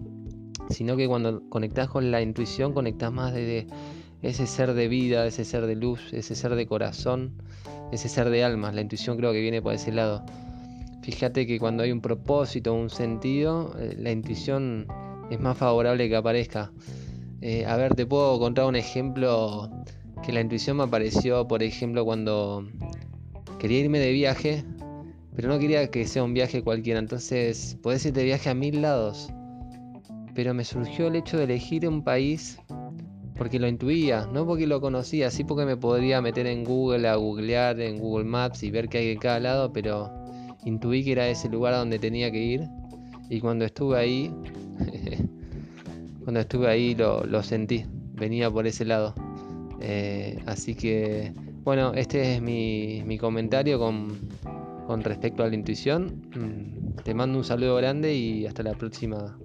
sino 0.68 0.96
que 0.96 1.08
cuando 1.08 1.42
conectas 1.48 1.88
con 1.88 2.12
la 2.12 2.22
intuición, 2.22 2.72
conectas 2.72 3.10
más 3.10 3.34
desde 3.34 3.66
ese 4.22 4.46
ser 4.46 4.74
de 4.74 4.86
vida, 4.86 5.26
ese 5.26 5.44
ser 5.44 5.66
de 5.66 5.74
luz, 5.74 6.12
ese 6.12 6.36
ser 6.36 6.54
de 6.54 6.68
corazón, 6.68 7.42
ese 7.90 8.08
ser 8.08 8.30
de 8.30 8.44
alma. 8.44 8.70
La 8.70 8.82
intuición 8.82 9.16
creo 9.16 9.32
que 9.32 9.40
viene 9.40 9.60
por 9.60 9.74
ese 9.74 9.90
lado. 9.90 10.24
Fíjate 11.02 11.48
que 11.48 11.58
cuando 11.58 11.82
hay 11.82 11.90
un 11.90 12.00
propósito, 12.00 12.72
un 12.72 12.88
sentido, 12.88 13.74
eh, 13.80 13.96
la 13.98 14.12
intuición 14.12 14.86
es 15.28 15.40
más 15.40 15.58
favorable 15.58 16.08
que 16.08 16.14
aparezca. 16.14 16.70
Eh, 17.40 17.66
a 17.66 17.74
ver, 17.74 17.96
te 17.96 18.06
puedo 18.06 18.38
contar 18.38 18.66
un 18.66 18.76
ejemplo 18.76 19.68
que 20.22 20.32
la 20.32 20.40
intuición 20.40 20.78
me 20.78 20.84
apareció, 20.84 21.46
por 21.46 21.62
ejemplo, 21.62 22.04
cuando 22.04 22.68
quería 23.58 23.80
irme 23.80 23.98
de 23.98 24.12
viaje, 24.12 24.64
pero 25.34 25.48
no 25.48 25.58
quería 25.58 25.90
que 25.90 26.06
sea 26.06 26.22
un 26.22 26.34
viaje 26.34 26.62
cualquiera. 26.62 26.98
Entonces, 26.98 27.76
podés 27.82 28.04
irte 28.06 28.20
de 28.20 28.26
viaje 28.26 28.50
a 28.50 28.54
mil 28.54 28.82
lados. 28.82 29.32
Pero 30.34 30.54
me 30.54 30.64
surgió 30.64 31.08
el 31.08 31.16
hecho 31.16 31.36
de 31.36 31.44
elegir 31.44 31.88
un 31.88 32.02
país 32.04 32.58
porque 33.40 33.58
lo 33.58 33.66
intuía, 33.66 34.28
no 34.30 34.44
porque 34.44 34.66
lo 34.66 34.82
conocía, 34.82 35.30
sí 35.30 35.44
porque 35.44 35.64
me 35.64 35.74
podría 35.74 36.20
meter 36.20 36.46
en 36.46 36.62
Google 36.62 37.08
a 37.08 37.14
googlear 37.14 37.80
en 37.80 37.98
Google 37.98 38.26
Maps 38.26 38.62
y 38.62 38.70
ver 38.70 38.90
qué 38.90 38.98
hay 38.98 39.08
en 39.12 39.18
cada 39.18 39.40
lado, 39.40 39.72
pero 39.72 40.12
intuí 40.66 41.02
que 41.02 41.12
era 41.12 41.26
ese 41.26 41.48
lugar 41.48 41.72
a 41.72 41.78
donde 41.78 41.98
tenía 41.98 42.30
que 42.30 42.38
ir 42.38 42.68
y 43.30 43.40
cuando 43.40 43.64
estuve 43.64 43.96
ahí, 43.96 44.30
cuando 46.24 46.40
estuve 46.40 46.68
ahí 46.68 46.94
lo, 46.94 47.42
sentí, 47.42 47.86
venía 48.12 48.50
por 48.50 48.66
ese 48.66 48.84
lado. 48.84 49.14
Eh, 49.80 50.38
así 50.46 50.74
que, 50.74 51.32
bueno, 51.62 51.92
este 51.94 52.34
es 52.34 52.42
mi, 52.42 53.02
mi 53.04 53.18
comentario 53.18 53.78
con, 53.78 54.18
con 54.86 55.02
respecto 55.02 55.42
a 55.42 55.48
la 55.48 55.54
intuición. 55.54 56.22
Mm, 56.34 57.02
te 57.02 57.14
mando 57.14 57.38
un 57.38 57.44
saludo 57.44 57.76
grande 57.76 58.14
y 58.14 58.46
hasta 58.46 58.62
la 58.62 58.74
próxima. 58.74 59.38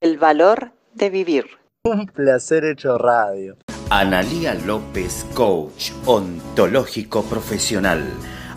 El 0.00 0.18
valor 0.18 0.72
de 0.94 1.10
vivir. 1.10 1.46
Un 1.84 2.06
placer 2.06 2.64
hecho 2.64 2.98
radio. 2.98 3.56
Analía 3.90 4.54
López, 4.54 5.26
coach 5.34 5.92
ontológico 6.06 7.22
profesional, 7.22 8.02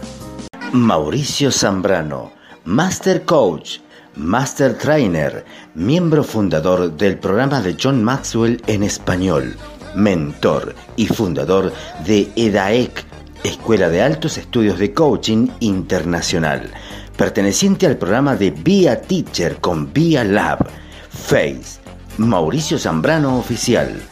Mauricio 0.72 1.52
Zambrano, 1.52 2.32
Master 2.64 3.24
Coach, 3.24 3.78
Master 4.16 4.76
Trainer, 4.78 5.44
miembro 5.74 6.24
fundador 6.24 6.96
del 6.96 7.18
programa 7.18 7.60
de 7.60 7.76
John 7.80 8.02
Maxwell 8.02 8.62
en 8.66 8.82
español, 8.82 9.54
mentor 9.94 10.74
y 10.96 11.06
fundador 11.06 11.72
de 12.06 12.30
EDAEC, 12.36 13.04
Escuela 13.42 13.88
de 13.88 14.02
Altos 14.02 14.36
Estudios 14.38 14.78
de 14.78 14.92
Coaching 14.92 15.48
Internacional, 15.60 16.70
perteneciente 17.16 17.86
al 17.86 17.96
programa 17.96 18.36
de 18.36 18.50
Via 18.50 19.00
Teacher 19.00 19.56
con 19.56 19.90
Via 19.92 20.24
Lab, 20.24 20.68
Face, 21.08 21.80
Mauricio 22.18 22.78
Zambrano 22.78 23.38
Oficial, 23.38 24.02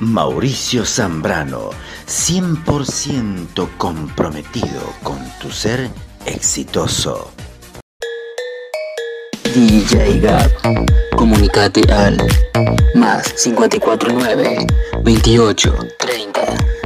Mauricio 0.01 0.87
Zambrano, 0.87 1.71
100% 2.07 3.69
comprometido 3.77 4.95
con 5.03 5.19
tu 5.39 5.51
ser 5.51 5.91
exitoso. 6.25 7.31
DJ 9.55 10.21
Gap. 10.21 10.51
Comunicate 11.17 11.83
al 11.93 12.17
más 12.95 13.31
549 13.35 14.67
28 15.05 15.75
30 15.99 16.41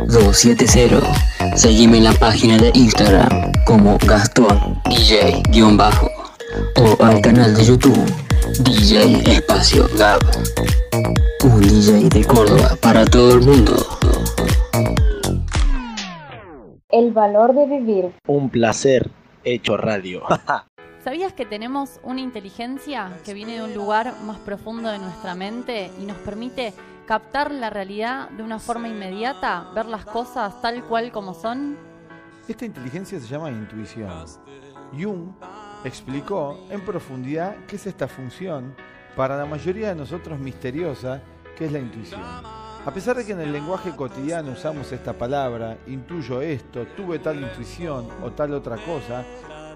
270. 0.08 1.56
Seguime 1.56 1.98
en 1.98 2.04
la 2.04 2.14
página 2.14 2.56
de 2.56 2.72
Instagram 2.74 3.52
como 3.64 3.96
Gastón 3.98 4.82
DJ-bajo 4.86 6.10
o 6.76 7.04
al 7.04 7.20
canal 7.20 7.54
de 7.54 7.64
YouTube 7.64 8.23
DJ 8.60 9.22
Espacio 9.32 9.88
Gab. 9.98 10.20
Un 11.42 11.60
DJ 11.60 12.08
de 12.08 12.24
Córdoba 12.24 12.76
para 12.80 13.04
todo 13.04 13.34
el 13.34 13.40
mundo. 13.40 13.72
El 16.88 17.12
valor 17.12 17.52
de 17.54 17.66
vivir. 17.66 18.14
Un 18.28 18.50
placer 18.50 19.10
hecho 19.42 19.76
radio. 19.76 20.22
¿Sabías 21.04 21.32
que 21.32 21.44
tenemos 21.44 21.98
una 22.04 22.20
inteligencia 22.20 23.18
que 23.24 23.34
viene 23.34 23.54
de 23.54 23.64
un 23.64 23.74
lugar 23.74 24.14
más 24.22 24.38
profundo 24.38 24.88
de 24.90 24.98
nuestra 24.98 25.34
mente 25.34 25.90
y 26.00 26.04
nos 26.04 26.16
permite 26.18 26.72
captar 27.06 27.50
la 27.50 27.70
realidad 27.70 28.30
de 28.30 28.44
una 28.44 28.60
forma 28.60 28.88
inmediata, 28.88 29.66
ver 29.74 29.86
las 29.86 30.04
cosas 30.04 30.60
tal 30.62 30.84
cual 30.84 31.10
como 31.10 31.34
son? 31.34 31.76
Esta 32.46 32.64
inteligencia 32.64 33.18
se 33.18 33.26
llama 33.26 33.50
intuición. 33.50 34.10
Jung 34.92 35.32
explicó 35.84 36.66
en 36.70 36.80
profundidad 36.80 37.56
qué 37.66 37.76
es 37.76 37.86
esta 37.86 38.08
función 38.08 38.74
para 39.16 39.36
la 39.36 39.46
mayoría 39.46 39.88
de 39.88 39.94
nosotros 39.94 40.38
misteriosa, 40.38 41.22
que 41.56 41.66
es 41.66 41.72
la 41.72 41.78
intuición. 41.78 42.20
A 42.22 42.90
pesar 42.92 43.16
de 43.16 43.24
que 43.24 43.32
en 43.32 43.40
el 43.40 43.52
lenguaje 43.52 43.94
cotidiano 43.94 44.52
usamos 44.52 44.90
esta 44.92 45.12
palabra, 45.12 45.78
intuyo 45.86 46.42
esto, 46.42 46.86
tuve 46.96 47.18
tal 47.18 47.40
intuición 47.40 48.08
o 48.22 48.32
tal 48.32 48.52
otra 48.52 48.76
cosa, 48.76 49.24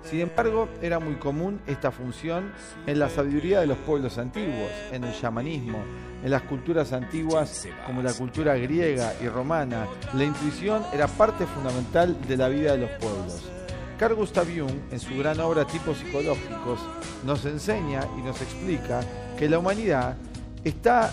sin 0.02 0.20
embargo, 0.20 0.68
era 0.80 0.98
muy 0.98 1.16
común 1.16 1.60
esta 1.66 1.90
función 1.90 2.52
en 2.86 2.98
la 2.98 3.08
sabiduría 3.08 3.60
de 3.60 3.66
los 3.66 3.78
pueblos 3.78 4.18
antiguos, 4.18 4.70
en 4.92 5.04
el 5.04 5.12
chamanismo, 5.12 5.82
en 6.22 6.30
las 6.30 6.42
culturas 6.42 6.92
antiguas 6.92 7.66
como 7.86 8.02
la 8.02 8.12
cultura 8.12 8.56
griega 8.56 9.14
y 9.20 9.28
romana. 9.28 9.86
La 10.14 10.24
intuición 10.24 10.82
era 10.92 11.06
parte 11.08 11.46
fundamental 11.46 12.16
de 12.26 12.36
la 12.36 12.48
vida 12.48 12.72
de 12.72 12.78
los 12.78 12.90
pueblos. 12.92 13.57
Carl 13.98 14.14
Gustav 14.14 14.46
Jung, 14.46 14.78
en 14.92 15.00
su 15.00 15.18
gran 15.18 15.40
obra 15.40 15.66
Tipos 15.66 15.98
Psicológicos, 15.98 16.78
nos 17.24 17.44
enseña 17.44 18.06
y 18.16 18.22
nos 18.22 18.40
explica 18.40 19.00
que 19.36 19.48
la 19.48 19.58
humanidad 19.58 20.16
está 20.62 21.12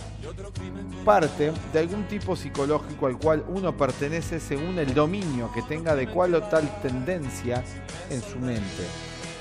parte 1.04 1.52
de 1.74 1.80
algún 1.80 2.08
tipo 2.08 2.36
psicológico 2.36 3.08
al 3.08 3.18
cual 3.18 3.44
uno 3.48 3.76
pertenece 3.76 4.40
según 4.40 4.78
el 4.78 4.94
dominio 4.94 5.52
que 5.52 5.64
tenga 5.64 5.96
de 5.96 6.08
cual 6.08 6.36
o 6.36 6.44
tal 6.44 6.70
tendencia 6.82 7.64
en 8.12 8.22
su 8.22 8.38
mente. 8.38 8.84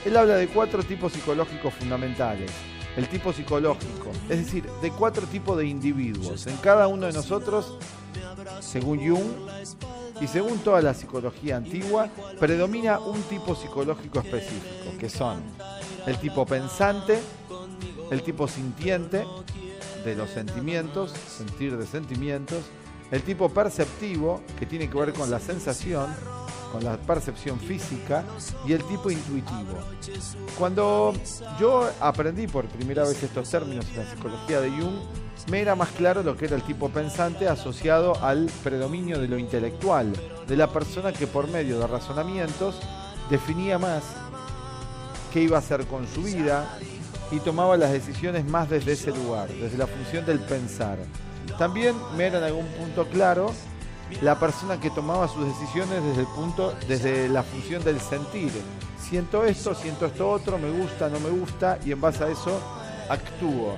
Él 0.07 0.17
habla 0.17 0.37
de 0.37 0.49
cuatro 0.49 0.83
tipos 0.83 1.13
psicológicos 1.13 1.75
fundamentales. 1.75 2.51
El 2.97 3.09
tipo 3.09 3.33
psicológico, 3.33 4.11
es 4.31 4.39
decir, 4.39 4.65
de 4.81 4.91
cuatro 4.91 5.27
tipos 5.27 5.59
de 5.59 5.67
individuos. 5.67 6.47
En 6.47 6.57
cada 6.59 6.87
uno 6.87 7.07
de 7.07 7.13
nosotros, 7.13 7.77
según 8.61 8.99
Jung 8.99 9.49
y 10.21 10.27
según 10.27 10.59
toda 10.59 10.81
la 10.81 10.95
psicología 10.95 11.57
antigua, 11.57 12.09
predomina 12.39 12.99
un 12.99 13.21
tipo 13.23 13.55
psicológico 13.55 14.21
específico, 14.21 14.97
que 14.99 15.09
son 15.09 15.43
el 16.07 16.19
tipo 16.19 16.47
pensante, 16.47 17.19
el 18.11 18.23
tipo 18.23 18.47
sintiente, 18.47 19.25
de 20.05 20.15
los 20.15 20.31
sentimientos, 20.31 21.13
sentir 21.13 21.77
de 21.77 21.87
sentimientos, 21.87 22.65
el 23.11 23.23
tipo 23.23 23.49
perceptivo, 23.49 24.43
que 24.59 24.67
tiene 24.67 24.89
que 24.89 24.99
ver 24.99 25.13
con 25.13 25.31
la 25.31 25.41
sensación, 25.41 26.15
la 26.81 26.97
percepción 26.97 27.59
física, 27.59 28.25
y 28.67 28.73
el 28.73 28.83
tipo 28.85 29.11
intuitivo. 29.11 29.79
Cuando 30.59 31.13
yo 31.61 31.89
aprendí 32.01 32.47
por 32.47 32.67
primera 32.67 33.05
vez 33.05 33.23
estos 33.23 33.49
términos 33.51 33.87
en 33.91 34.05
la 34.05 34.11
psicología 34.11 34.61
de 34.61 34.71
Jung, 34.71 34.97
me 35.51 35.61
era 35.61 35.75
más 35.75 35.91
claro 35.91 36.23
lo 36.23 36.37
que 36.37 36.47
era 36.47 36.57
el 36.57 36.63
tipo 36.63 36.89
pensante 36.89 37.49
asociado 37.49 38.17
al 38.23 38.51
predominio 38.63 39.19
de 39.19 39.29
lo 39.29 39.39
intelectual, 39.39 40.13
de 40.47 40.57
la 40.57 40.69
persona 40.69 41.13
que 41.13 41.27
por 41.27 41.49
medio 41.49 41.79
de 41.79 41.87
razonamientos 41.87 42.81
definía 43.31 43.79
más 43.79 44.03
qué 45.33 45.43
iba 45.43 45.57
a 45.57 45.61
hacer 45.61 45.87
con 45.87 46.07
su 46.09 46.23
vida, 46.23 46.79
y 47.31 47.41
tomaba 47.41 47.77
las 47.77 47.91
decisiones 47.91 48.45
más 48.45 48.71
desde 48.71 48.93
ese 48.93 49.11
lugar, 49.11 49.49
desde 49.49 49.77
la 49.77 49.87
función 49.87 50.25
del 50.25 50.41
pensar. 50.41 50.99
También 51.59 51.95
me 52.17 52.27
era 52.27 52.39
en 52.39 52.45
algún 52.45 52.67
punto 52.67 53.07
claro 53.09 53.53
la 54.23 54.39
persona 54.39 54.81
que 54.81 54.91
tomaba 54.91 55.29
sus 55.29 55.47
decisiones 55.47 56.03
desde 56.03 56.21
el 56.21 56.27
punto, 56.29 56.75
desde 56.89 57.29
la 57.29 57.43
función 57.43 57.83
del 57.85 58.01
sentir. 58.01 58.51
Siento 58.99 59.45
esto, 59.45 59.75
siento 59.75 60.07
esto 60.07 60.31
otro, 60.31 60.59
me 60.59 60.71
gusta, 60.71 61.09
no 61.09 61.21
me 61.21 61.31
gusta, 61.31 61.79
y 61.85 61.93
en 61.93 62.01
base 62.01 62.25
a 62.25 62.29
eso 62.29 62.59
actúo. 63.09 63.77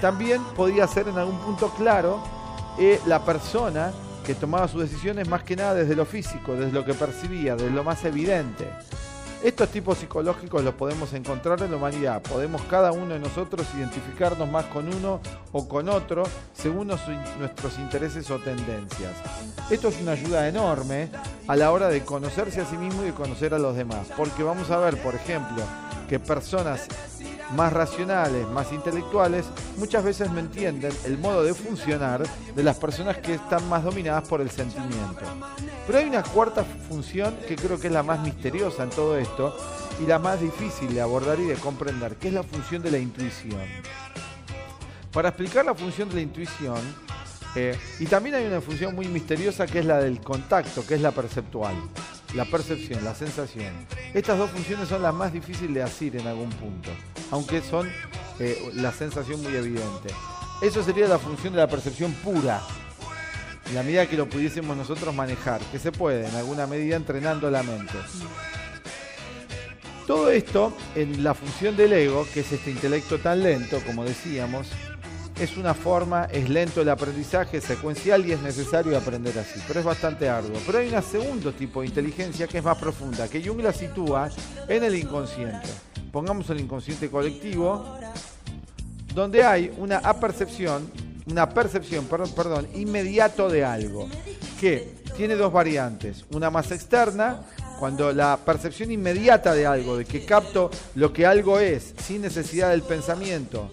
También 0.00 0.42
podía 0.56 0.86
ser 0.86 1.08
en 1.08 1.18
algún 1.18 1.38
punto 1.38 1.70
claro 1.70 2.22
eh, 2.78 3.00
la 3.06 3.24
persona 3.24 3.92
que 4.24 4.34
tomaba 4.34 4.68
sus 4.68 4.82
decisiones 4.82 5.28
más 5.28 5.42
que 5.42 5.56
nada 5.56 5.74
desde 5.74 5.94
lo 5.94 6.04
físico, 6.04 6.54
desde 6.54 6.72
lo 6.72 6.84
que 6.84 6.94
percibía, 6.94 7.56
desde 7.56 7.70
lo 7.70 7.84
más 7.84 8.04
evidente. 8.04 8.68
Estos 9.44 9.68
tipos 9.68 9.98
psicológicos 9.98 10.64
los 10.64 10.72
podemos 10.72 11.12
encontrar 11.12 11.60
en 11.60 11.70
la 11.70 11.76
humanidad. 11.76 12.22
Podemos 12.22 12.62
cada 12.62 12.92
uno 12.92 13.12
de 13.12 13.20
nosotros 13.20 13.66
identificarnos 13.76 14.48
más 14.48 14.64
con 14.64 14.88
uno 14.88 15.20
o 15.52 15.68
con 15.68 15.90
otro 15.90 16.22
según 16.54 16.86
nuestros 16.86 17.78
intereses 17.78 18.30
o 18.30 18.38
tendencias. 18.38 19.12
Esto 19.68 19.88
es 19.88 20.00
una 20.00 20.12
ayuda 20.12 20.48
enorme 20.48 21.10
a 21.46 21.56
la 21.56 21.72
hora 21.72 21.88
de 21.88 22.02
conocerse 22.02 22.62
a 22.62 22.64
sí 22.64 22.78
mismo 22.78 23.02
y 23.02 23.08
de 23.08 23.12
conocer 23.12 23.52
a 23.52 23.58
los 23.58 23.76
demás. 23.76 24.06
Porque 24.16 24.42
vamos 24.42 24.70
a 24.70 24.78
ver, 24.78 24.96
por 25.02 25.14
ejemplo, 25.14 25.62
que 26.08 26.18
personas 26.18 26.88
más 27.54 27.72
racionales, 27.72 28.46
más 28.48 28.72
intelectuales, 28.72 29.46
muchas 29.76 30.04
veces 30.04 30.30
no 30.30 30.38
entienden 30.38 30.92
el 31.04 31.18
modo 31.18 31.42
de 31.42 31.54
funcionar 31.54 32.22
de 32.54 32.62
las 32.62 32.76
personas 32.76 33.18
que 33.18 33.34
están 33.34 33.68
más 33.68 33.84
dominadas 33.84 34.28
por 34.28 34.40
el 34.40 34.50
sentimiento. 34.50 35.22
Pero 35.86 35.98
hay 35.98 36.06
una 36.06 36.22
cuarta 36.22 36.64
función 36.64 37.36
que 37.46 37.56
creo 37.56 37.78
que 37.78 37.88
es 37.88 37.92
la 37.92 38.02
más 38.02 38.20
misteriosa 38.20 38.84
en 38.84 38.90
todo 38.90 39.16
esto 39.16 39.56
y 40.02 40.06
la 40.06 40.18
más 40.18 40.40
difícil 40.40 40.92
de 40.92 41.00
abordar 41.00 41.38
y 41.38 41.44
de 41.44 41.54
comprender, 41.54 42.16
que 42.16 42.28
es 42.28 42.34
la 42.34 42.42
función 42.42 42.82
de 42.82 42.90
la 42.90 42.98
intuición. 42.98 43.60
Para 45.12 45.28
explicar 45.28 45.64
la 45.64 45.74
función 45.74 46.08
de 46.08 46.16
la 46.16 46.20
intuición, 46.22 46.80
eh, 47.54 47.78
y 48.00 48.06
también 48.06 48.34
hay 48.34 48.46
una 48.46 48.60
función 48.60 48.94
muy 48.96 49.06
misteriosa 49.06 49.66
que 49.66 49.78
es 49.78 49.84
la 49.84 49.98
del 49.98 50.20
contacto, 50.20 50.84
que 50.84 50.94
es 50.94 51.00
la 51.00 51.12
perceptual, 51.12 51.76
la 52.34 52.44
percepción, 52.44 53.04
la 53.04 53.14
sensación. 53.14 53.72
Estas 54.12 54.38
dos 54.38 54.50
funciones 54.50 54.88
son 54.88 55.02
las 55.02 55.14
más 55.14 55.32
difíciles 55.32 55.74
de 55.74 55.82
asir 55.82 56.16
en 56.16 56.26
algún 56.26 56.50
punto, 56.50 56.90
aunque 57.30 57.62
son 57.62 57.90
eh, 58.40 58.70
la 58.74 58.92
sensación 58.92 59.42
muy 59.42 59.54
evidente. 59.54 60.12
Eso 60.60 60.82
sería 60.82 61.06
la 61.08 61.18
función 61.18 61.52
de 61.52 61.60
la 61.60 61.68
percepción 61.68 62.12
pura, 62.12 62.60
en 63.66 63.74
la 63.74 63.82
medida 63.82 64.06
que 64.06 64.16
lo 64.16 64.28
pudiésemos 64.28 64.76
nosotros 64.76 65.14
manejar, 65.14 65.60
que 65.72 65.78
se 65.78 65.92
puede 65.92 66.28
en 66.28 66.34
alguna 66.34 66.66
medida 66.66 66.96
entrenando 66.96 67.50
la 67.50 67.62
mente. 67.62 67.94
Todo 70.06 70.30
esto 70.30 70.76
en 70.94 71.24
la 71.24 71.32
función 71.32 71.76
del 71.76 71.92
ego, 71.94 72.26
que 72.34 72.40
es 72.40 72.52
este 72.52 72.70
intelecto 72.70 73.18
tan 73.18 73.42
lento, 73.42 73.80
como 73.86 74.04
decíamos, 74.04 74.68
es 75.38 75.56
una 75.56 75.74
forma, 75.74 76.24
es 76.24 76.48
lento 76.48 76.80
el 76.80 76.88
aprendizaje, 76.88 77.58
es 77.58 77.64
secuencial 77.64 78.24
y 78.26 78.32
es 78.32 78.40
necesario 78.40 78.96
aprender 78.96 79.36
así, 79.38 79.60
pero 79.66 79.80
es 79.80 79.86
bastante 79.86 80.28
arduo. 80.28 80.58
Pero 80.64 80.78
hay 80.78 80.94
un 80.94 81.02
segundo 81.02 81.52
tipo 81.52 81.80
de 81.80 81.88
inteligencia 81.88 82.46
que 82.46 82.58
es 82.58 82.64
más 82.64 82.78
profunda, 82.78 83.28
que 83.28 83.42
Jung 83.42 83.60
la 83.60 83.72
sitúa 83.72 84.30
en 84.68 84.84
el 84.84 84.94
inconsciente. 84.94 85.68
Pongamos 86.12 86.48
el 86.50 86.60
inconsciente 86.60 87.10
colectivo, 87.10 87.98
donde 89.12 89.42
hay 89.44 89.74
una 89.78 89.98
apercepción, 89.98 90.88
una 91.26 91.48
percepción, 91.48 92.06
perdón, 92.06 92.30
perdón, 92.36 92.68
inmediato 92.74 93.48
de 93.48 93.64
algo, 93.64 94.08
que 94.60 94.94
tiene 95.16 95.34
dos 95.34 95.52
variantes, 95.52 96.24
una 96.30 96.50
más 96.50 96.70
externa, 96.70 97.40
cuando 97.80 98.12
la 98.12 98.38
percepción 98.44 98.92
inmediata 98.92 99.52
de 99.52 99.66
algo, 99.66 99.96
de 99.96 100.04
que 100.04 100.24
capto 100.24 100.70
lo 100.94 101.12
que 101.12 101.26
algo 101.26 101.58
es, 101.58 101.92
sin 102.06 102.22
necesidad 102.22 102.70
del 102.70 102.82
pensamiento, 102.82 103.70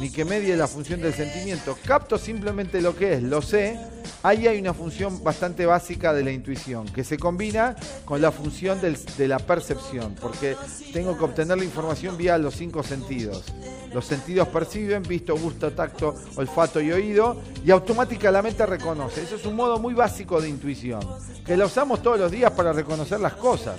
ni 0.00 0.10
que 0.10 0.24
medie 0.24 0.56
la 0.56 0.66
función 0.66 1.00
del 1.00 1.14
sentimiento, 1.14 1.76
capto 1.84 2.18
simplemente 2.18 2.80
lo 2.80 2.96
que 2.96 3.14
es, 3.14 3.22
lo 3.22 3.42
sé, 3.42 3.78
ahí 4.22 4.46
hay 4.46 4.58
una 4.58 4.74
función 4.74 5.22
bastante 5.22 5.66
básica 5.66 6.12
de 6.12 6.24
la 6.24 6.32
intuición, 6.32 6.86
que 6.86 7.04
se 7.04 7.18
combina 7.18 7.76
con 8.04 8.20
la 8.20 8.32
función 8.32 8.80
de 8.80 9.28
la 9.28 9.38
percepción, 9.38 10.14
porque 10.20 10.56
tengo 10.92 11.16
que 11.16 11.24
obtener 11.24 11.58
la 11.58 11.64
información 11.64 12.16
vía 12.16 12.38
los 12.38 12.54
cinco 12.54 12.82
sentidos. 12.82 13.44
Los 13.92 14.06
sentidos 14.06 14.48
perciben, 14.48 15.02
visto, 15.02 15.36
gusto, 15.36 15.70
tacto, 15.72 16.14
olfato 16.36 16.80
y 16.80 16.90
oído, 16.92 17.42
y 17.64 17.70
automáticamente 17.70 18.32
la 18.32 18.42
mente 18.42 18.64
reconoce. 18.64 19.22
Eso 19.22 19.36
es 19.36 19.44
un 19.44 19.54
modo 19.54 19.78
muy 19.78 19.92
básico 19.92 20.40
de 20.40 20.48
intuición, 20.48 21.00
que 21.44 21.56
la 21.56 21.66
usamos 21.66 22.02
todos 22.02 22.18
los 22.18 22.30
días 22.30 22.50
para 22.52 22.72
reconocer 22.72 23.20
las 23.20 23.34
cosas. 23.34 23.78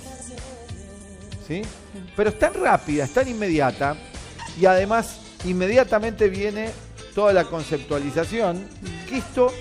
¿Sí? 1.46 1.62
Pero 2.16 2.30
es 2.30 2.38
tan 2.38 2.54
rápida, 2.54 3.04
es 3.04 3.12
tan 3.12 3.28
inmediata, 3.28 3.96
y 4.58 4.66
además 4.66 5.18
inmediatamente 5.44 6.28
viene 6.28 6.70
toda 7.14 7.32
la 7.32 7.44
conceptualización, 7.44 8.66
que 9.08 9.18
esto 9.18 9.52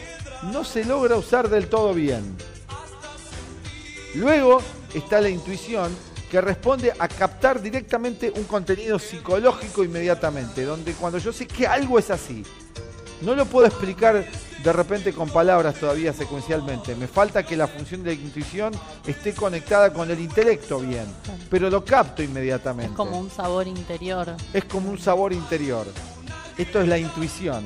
no 0.52 0.64
se 0.64 0.86
logra 0.86 1.16
usar 1.16 1.50
del 1.50 1.68
todo 1.68 1.94
bien. 1.94 2.36
Luego 4.16 4.62
está 4.94 5.22
la 5.22 5.30
intuición 5.30 5.96
que 6.30 6.42
responde 6.42 6.94
a 6.98 7.08
captar 7.08 7.62
directamente 7.62 8.32
un 8.36 8.46
contenido 8.46 8.98
psicológico 8.98 9.84
inmediatamente, 9.84 10.64
donde 10.64 10.94
cuando 10.94 11.20
yo 11.20 11.32
sé 11.32 11.48
que 11.48 11.68
algo 11.68 12.00
es 12.00 12.10
así, 12.10 12.44
no 13.22 13.36
lo 13.36 13.46
puedo 13.46 13.68
explicar 13.68 14.26
de 14.64 14.72
repente 14.72 15.12
con 15.12 15.30
palabras 15.30 15.76
todavía 15.76 16.14
secuencialmente, 16.14 16.96
me 16.96 17.08
falta 17.08 17.44
que 17.44 17.58
la 17.58 17.68
función 17.68 18.02
de 18.02 18.16
la 18.16 18.22
intuición 18.22 18.74
esté 19.06 19.34
conectada 19.34 19.92
con 19.92 20.10
el 20.10 20.20
intelecto 20.22 20.80
bien, 20.80 21.06
pero 21.50 21.70
lo 21.70 21.84
capto 21.84 22.24
inmediatamente. 22.24 22.92
Es 22.92 22.98
como 22.98 23.20
un 23.20 23.30
sabor 23.30 23.68
interior. 23.68 24.34
Es 24.54 24.64
como 24.64 24.90
un 24.90 24.98
sabor 24.98 25.34
interior. 25.34 25.86
Esto 26.58 26.80
es 26.80 26.88
la 26.88 26.98
intuición, 26.98 27.66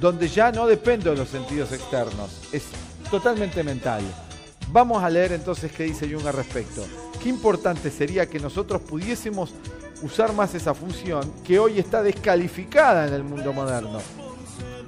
donde 0.00 0.28
ya 0.28 0.52
no 0.52 0.68
dependo 0.68 1.10
de 1.10 1.16
los 1.16 1.28
sentidos 1.28 1.72
externos, 1.72 2.30
es 2.52 2.66
totalmente 3.10 3.64
mental. 3.64 4.02
Vamos 4.70 5.02
a 5.02 5.10
leer 5.10 5.32
entonces 5.32 5.72
qué 5.72 5.84
dice 5.84 6.08
Jung 6.08 6.26
al 6.26 6.34
respecto. 6.34 6.84
Qué 7.20 7.30
importante 7.30 7.90
sería 7.90 8.28
que 8.28 8.38
nosotros 8.38 8.82
pudiésemos 8.82 9.54
usar 10.02 10.32
más 10.34 10.54
esa 10.54 10.72
función 10.72 11.32
que 11.42 11.58
hoy 11.58 11.80
está 11.80 12.00
descalificada 12.00 13.08
en 13.08 13.14
el 13.14 13.24
mundo 13.24 13.52
moderno 13.52 13.98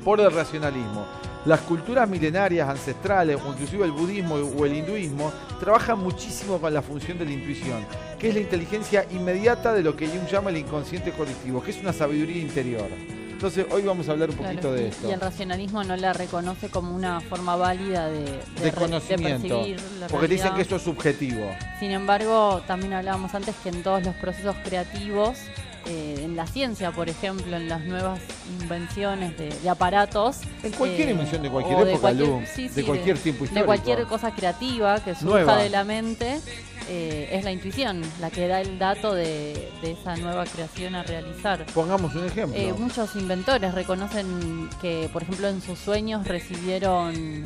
por 0.05 0.21
el 0.21 0.31
racionalismo. 0.31 1.07
Las 1.47 1.61
culturas 1.61 2.09
milenarias, 2.09 2.69
ancestrales, 2.69 3.39
o 3.45 3.49
inclusive 3.53 3.85
el 3.87 3.93
budismo 3.93 4.35
o 4.35 4.67
el 4.67 4.75
hinduismo, 4.77 5.33
trabajan 5.59 5.99
muchísimo 5.99 6.59
con 6.61 6.73
la 6.75 6.83
función 6.83 7.19
de 7.19 7.25
la 7.25 7.31
intuición, 7.33 7.85
que 8.19 8.29
es 8.29 8.35
la 8.35 8.41
inteligencia 8.41 9.07
inmediata 9.11 9.73
de 9.73 9.83
lo 9.83 9.97
que 9.97 10.07
Jung 10.07 10.27
llama 10.31 10.51
el 10.51 10.59
inconsciente 10.59 11.13
colectivo, 11.13 11.63
que 11.63 11.71
es 11.71 11.79
una 11.81 11.93
sabiduría 11.95 12.43
interior. 12.43 12.89
Entonces, 13.31 13.65
hoy 13.71 13.81
vamos 13.81 14.07
a 14.07 14.13
hablar 14.13 14.29
un 14.29 14.37
Claro, 14.37 14.51
poquito 14.51 14.73
de 14.75 14.89
esto. 14.89 15.09
Y 15.09 15.13
el 15.13 15.21
racionalismo 15.21 15.83
no 15.83 15.97
la 15.97 16.13
reconoce 16.13 16.69
como 16.69 16.95
una 16.95 17.23
forma 17.23 17.57
válida 17.57 18.09
de, 18.09 18.39
de 18.63 18.73
conocimiento. 18.73 19.63
la 19.99 20.09
porque 20.09 20.29
dicen 20.29 20.53
que 20.55 20.61
esto 20.61 20.77
es 20.77 20.83
subjetivo. 20.83 21.51
Sin 21.79 21.91
embargo, 21.91 22.61
también 22.67 22.93
hablábamos 22.93 23.35
antes 23.35 23.57
que 23.63 23.71
en 23.71 23.83
todos 23.83 24.05
los 24.05 24.15
procesos 24.17 24.55
creativos, 24.63 25.39
eh, 25.87 26.21
en 26.23 26.37
la 26.37 26.47
ciencia, 26.47 26.93
por 26.93 27.09
ejemplo, 27.09 27.57
en 27.57 27.69
las 27.69 27.85
nuevas 27.85 28.21
invenciones 28.61 29.37
de, 29.39 29.49
de 29.49 29.69
aparatos. 29.69 30.39
En 30.63 30.73
cualquier 30.73 31.09
eh, 31.09 31.13
invención 31.13 31.43
de 31.43 31.51
cualquier 31.51 31.89
época, 31.89 32.13
Lu, 32.13 32.43
sí, 32.55 32.69
de 32.69 32.75
sí, 32.75 32.83
cualquier 32.83 33.19
tiempo 33.19 33.41
De 33.41 33.45
histórico. 33.47 33.67
cualquier 33.67 34.05
cosa 34.07 34.35
creativa 34.35 35.01
que 35.03 35.15
surja 35.15 35.25
Nueva. 35.31 35.57
de 35.59 35.71
la 35.71 35.85
mente, 35.85 36.41
eh, 36.89 37.29
es 37.33 37.45
la 37.45 37.53
intuición 37.53 38.03
la 38.21 38.31
que 38.31 38.49
da 38.49 38.61
el 38.61 38.79
dato 38.79 39.15
de, 39.15 39.71
de 39.81 39.93
esa 39.93 40.17
nueva 40.17 40.45
creación 40.45 40.95
a 40.97 41.03
realizar. 41.03 41.65
Pongamos 41.67 42.15
un 42.15 42.27
ejemplo. 42.27 42.59
Muchos 42.79 43.15
inventores 43.17 43.73
reconocen 43.75 44.69
que, 44.83 45.09
por 45.13 45.23
ejemplo, 45.23 45.49
en 45.49 45.63
sus 45.63 45.79
sueños 45.79 46.27
recibieron 46.27 47.45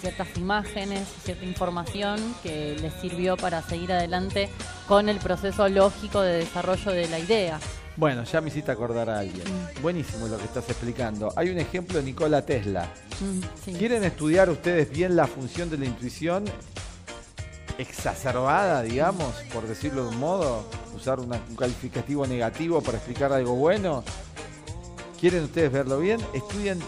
ciertas 0.00 0.28
imágenes, 0.36 1.06
cierta 1.24 1.44
información 1.44 2.18
que 2.42 2.76
les 2.80 2.94
sirvió 2.94 3.36
para 3.36 3.60
seguir 3.62 3.92
adelante 3.92 4.48
con 4.86 5.08
el 5.10 5.18
proceso 5.18 5.68
lógico 5.68 6.22
de 6.22 6.38
desarrollo 6.38 6.90
de 6.92 7.08
la 7.08 7.18
idea. 7.18 7.58
Bueno, 7.98 8.22
ya 8.22 8.40
me 8.40 8.46
hiciste 8.48 8.70
acordar 8.70 9.10
a 9.10 9.18
alguien. 9.18 9.42
Buenísimo 9.82 10.28
lo 10.28 10.38
que 10.38 10.44
estás 10.44 10.68
explicando. 10.70 11.32
Hay 11.34 11.50
un 11.50 11.58
ejemplo 11.58 11.98
de 11.98 12.04
Nikola 12.04 12.42
Tesla. 12.46 12.84
Mm, 13.20 13.40
sí. 13.64 13.72
¿Quieren 13.74 14.04
estudiar 14.04 14.48
ustedes 14.50 14.88
bien 14.88 15.16
la 15.16 15.26
función 15.26 15.68
de 15.68 15.78
la 15.78 15.86
intuición 15.86 16.44
exacerbada, 17.76 18.82
digamos, 18.82 19.34
por 19.52 19.66
decirlo 19.66 20.04
de 20.04 20.08
un 20.10 20.18
modo? 20.18 20.64
Usar 20.94 21.18
una- 21.18 21.40
un 21.48 21.56
calificativo 21.56 22.24
negativo 22.24 22.80
para 22.82 22.98
explicar 22.98 23.32
algo 23.32 23.54
bueno. 23.56 24.04
¿Quieren 25.20 25.42
ustedes 25.44 25.72
verlo 25.72 25.98
bien? 25.98 26.20
Estudien 26.34 26.78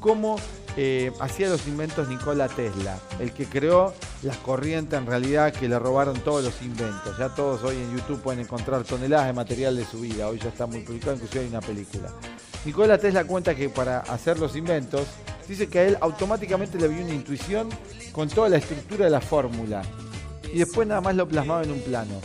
cómo 0.00 0.36
eh, 0.76 1.12
hacía 1.20 1.48
los 1.48 1.66
inventos 1.68 2.08
Nikola 2.08 2.48
Tesla, 2.48 2.98
el 3.20 3.32
que 3.32 3.46
creó 3.46 3.94
la 4.22 4.34
corriente 4.34 4.96
en 4.96 5.06
realidad 5.06 5.52
que 5.52 5.68
le 5.68 5.78
robaron 5.78 6.18
todos 6.20 6.42
los 6.42 6.62
inventos. 6.62 7.16
Ya 7.18 7.28
todos 7.28 7.62
hoy 7.62 7.76
en 7.76 7.96
YouTube 7.96 8.20
pueden 8.20 8.40
encontrar 8.40 8.82
toneladas 8.82 9.28
de 9.28 9.32
material 9.32 9.76
de 9.76 9.84
su 9.84 10.00
vida. 10.00 10.28
Hoy 10.28 10.38
ya 10.38 10.48
está 10.48 10.66
muy 10.66 10.80
publicado, 10.80 11.14
inclusive 11.14 11.44
hay 11.44 11.50
una 11.50 11.60
película. 11.60 12.10
Nikola 12.64 12.98
Tesla 12.98 13.24
cuenta 13.24 13.54
que 13.54 13.68
para 13.68 14.00
hacer 14.00 14.38
los 14.38 14.56
inventos, 14.56 15.06
dice 15.46 15.68
que 15.68 15.78
a 15.78 15.86
él 15.86 15.98
automáticamente 16.00 16.78
le 16.78 16.88
vio 16.88 17.04
una 17.04 17.14
intuición 17.14 17.68
con 18.12 18.28
toda 18.28 18.48
la 18.48 18.56
estructura 18.56 19.04
de 19.04 19.10
la 19.10 19.20
fórmula. 19.20 19.82
Y 20.52 20.58
después 20.58 20.88
nada 20.88 21.00
más 21.00 21.14
lo 21.14 21.28
plasmaba 21.28 21.62
en 21.62 21.72
un 21.72 21.80
plano. 21.80 22.20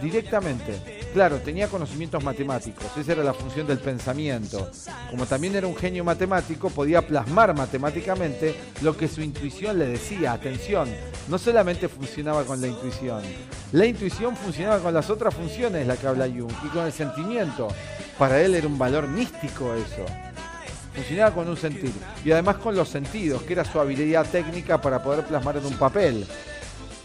Directamente. 0.00 1.03
Claro, 1.14 1.38
tenía 1.38 1.68
conocimientos 1.68 2.24
matemáticos, 2.24 2.86
esa 2.96 3.12
era 3.12 3.22
la 3.22 3.32
función 3.32 3.68
del 3.68 3.78
pensamiento. 3.78 4.68
Como 5.12 5.26
también 5.26 5.54
era 5.54 5.64
un 5.64 5.76
genio 5.76 6.02
matemático, 6.02 6.70
podía 6.70 7.06
plasmar 7.06 7.54
matemáticamente 7.54 8.56
lo 8.82 8.96
que 8.96 9.06
su 9.06 9.22
intuición 9.22 9.78
le 9.78 9.86
decía. 9.86 10.32
Atención, 10.32 10.88
no 11.28 11.38
solamente 11.38 11.88
funcionaba 11.88 12.42
con 12.42 12.60
la 12.60 12.66
intuición, 12.66 13.22
la 13.70 13.86
intuición 13.86 14.36
funcionaba 14.36 14.80
con 14.80 14.92
las 14.92 15.08
otras 15.08 15.32
funciones 15.32 15.86
las 15.86 16.00
que 16.00 16.08
habla 16.08 16.26
Jung 16.26 16.50
y 16.64 16.68
con 16.70 16.84
el 16.84 16.92
sentimiento. 16.92 17.68
Para 18.18 18.42
él 18.42 18.56
era 18.56 18.66
un 18.66 18.76
valor 18.76 19.06
místico 19.06 19.72
eso. 19.72 20.04
Funcionaba 20.96 21.32
con 21.32 21.48
un 21.48 21.56
sentir 21.56 21.92
y 22.24 22.32
además 22.32 22.56
con 22.56 22.74
los 22.74 22.88
sentidos, 22.88 23.42
que 23.42 23.52
era 23.52 23.64
su 23.64 23.78
habilidad 23.78 24.26
técnica 24.26 24.80
para 24.80 25.00
poder 25.00 25.24
plasmar 25.24 25.58
en 25.58 25.66
un 25.66 25.74
papel. 25.74 26.26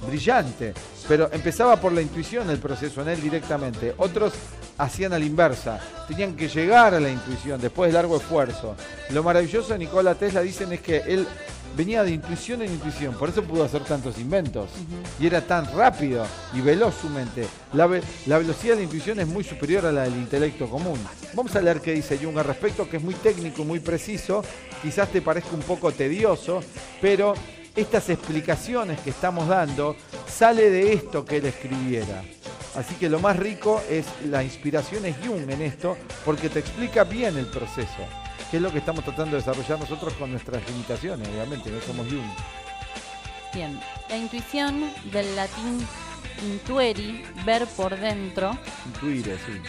Brillante. 0.05 0.73
Pero 1.07 1.29
empezaba 1.31 1.75
por 1.77 1.91
la 1.91 2.01
intuición 2.01 2.49
el 2.49 2.59
proceso 2.59 3.01
en 3.01 3.09
él 3.09 3.21
directamente. 3.21 3.93
Otros 3.97 4.33
hacían 4.77 5.13
a 5.13 5.19
la 5.19 5.25
inversa. 5.25 5.79
Tenían 6.07 6.35
que 6.35 6.47
llegar 6.47 6.93
a 6.93 6.99
la 6.99 7.09
intuición 7.09 7.59
después 7.59 7.89
de 7.89 7.93
largo 7.93 8.17
esfuerzo. 8.17 8.75
Lo 9.09 9.23
maravilloso 9.23 9.73
de 9.73 9.79
Nikola 9.79 10.15
Tesla 10.15 10.41
dicen 10.41 10.71
es 10.73 10.81
que 10.81 10.97
él 10.97 11.27
venía 11.75 12.03
de 12.03 12.11
intuición 12.11 12.63
en 12.63 12.71
intuición, 12.73 13.13
por 13.13 13.29
eso 13.29 13.43
pudo 13.43 13.63
hacer 13.63 13.83
tantos 13.83 14.17
inventos. 14.17 14.69
Y 15.19 15.27
era 15.27 15.41
tan 15.41 15.65
rápido 15.75 16.25
y 16.53 16.61
veloz 16.61 16.95
su 17.01 17.09
mente. 17.09 17.47
La, 17.73 17.85
ve- 17.87 18.01
la 18.25 18.37
velocidad 18.37 18.73
de 18.73 18.79
la 18.81 18.83
intuición 18.85 19.19
es 19.19 19.27
muy 19.27 19.43
superior 19.43 19.85
a 19.85 19.91
la 19.91 20.03
del 20.03 20.15
intelecto 20.15 20.67
común. 20.69 20.99
Vamos 21.33 21.55
a 21.55 21.61
leer 21.61 21.79
qué 21.81 21.93
dice 21.93 22.17
Jung 22.21 22.37
al 22.37 22.45
respecto, 22.45 22.89
que 22.89 22.97
es 22.97 23.03
muy 23.03 23.13
técnico, 23.15 23.63
muy 23.63 23.79
preciso. 23.79 24.43
Quizás 24.81 25.09
te 25.09 25.21
parezca 25.21 25.51
un 25.53 25.61
poco 25.61 25.91
tedioso, 25.91 26.61
pero 27.01 27.33
estas 27.79 28.09
explicaciones 28.09 28.99
que 28.99 29.09
estamos 29.11 29.47
dando 29.47 29.95
sale 30.27 30.69
de 30.69 30.93
esto 30.93 31.25
que 31.25 31.37
él 31.37 31.45
escribiera. 31.45 32.23
Así 32.75 32.95
que 32.95 33.09
lo 33.09 33.19
más 33.19 33.37
rico 33.37 33.81
es 33.89 34.05
la 34.25 34.43
inspiración 34.43 35.05
es 35.05 35.15
Jung 35.25 35.49
en 35.49 35.61
esto, 35.61 35.97
porque 36.23 36.49
te 36.49 36.59
explica 36.59 37.03
bien 37.03 37.37
el 37.37 37.47
proceso, 37.47 38.03
que 38.51 38.57
es 38.57 38.63
lo 38.63 38.71
que 38.71 38.79
estamos 38.79 39.03
tratando 39.03 39.31
de 39.31 39.37
desarrollar 39.37 39.79
nosotros 39.79 40.13
con 40.13 40.31
nuestras 40.31 40.67
limitaciones, 40.69 41.27
obviamente, 41.27 41.71
no 41.71 41.81
somos 41.81 42.07
Jung. 42.07 42.29
Bien, 43.53 43.79
la 44.09 44.17
intuición 44.17 44.91
del 45.11 45.35
latín 45.35 45.87
intueri, 46.43 47.23
ver 47.45 47.65
por 47.75 47.97
dentro, 47.97 48.57
Intuire, 48.85 49.37
sí. 49.37 49.59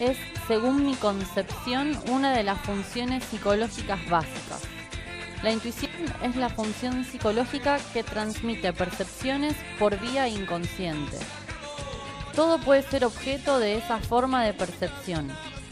es, 0.00 0.16
según 0.48 0.86
mi 0.86 0.94
concepción, 0.94 1.98
una 2.08 2.32
de 2.32 2.42
las 2.42 2.58
funciones 2.62 3.22
psicológicas 3.24 4.00
básicas. 4.08 4.62
La 5.42 5.50
intuición 5.50 5.90
es 6.22 6.36
la 6.36 6.48
función 6.48 7.04
psicológica 7.04 7.80
que 7.92 8.04
transmite 8.04 8.72
percepciones 8.72 9.56
por 9.76 9.98
vía 9.98 10.28
inconsciente. 10.28 11.18
Todo 12.36 12.58
puede 12.58 12.82
ser 12.82 13.04
objeto 13.04 13.58
de 13.58 13.76
esa 13.76 13.98
forma 13.98 14.44
de 14.44 14.54
percepción, 14.54 15.28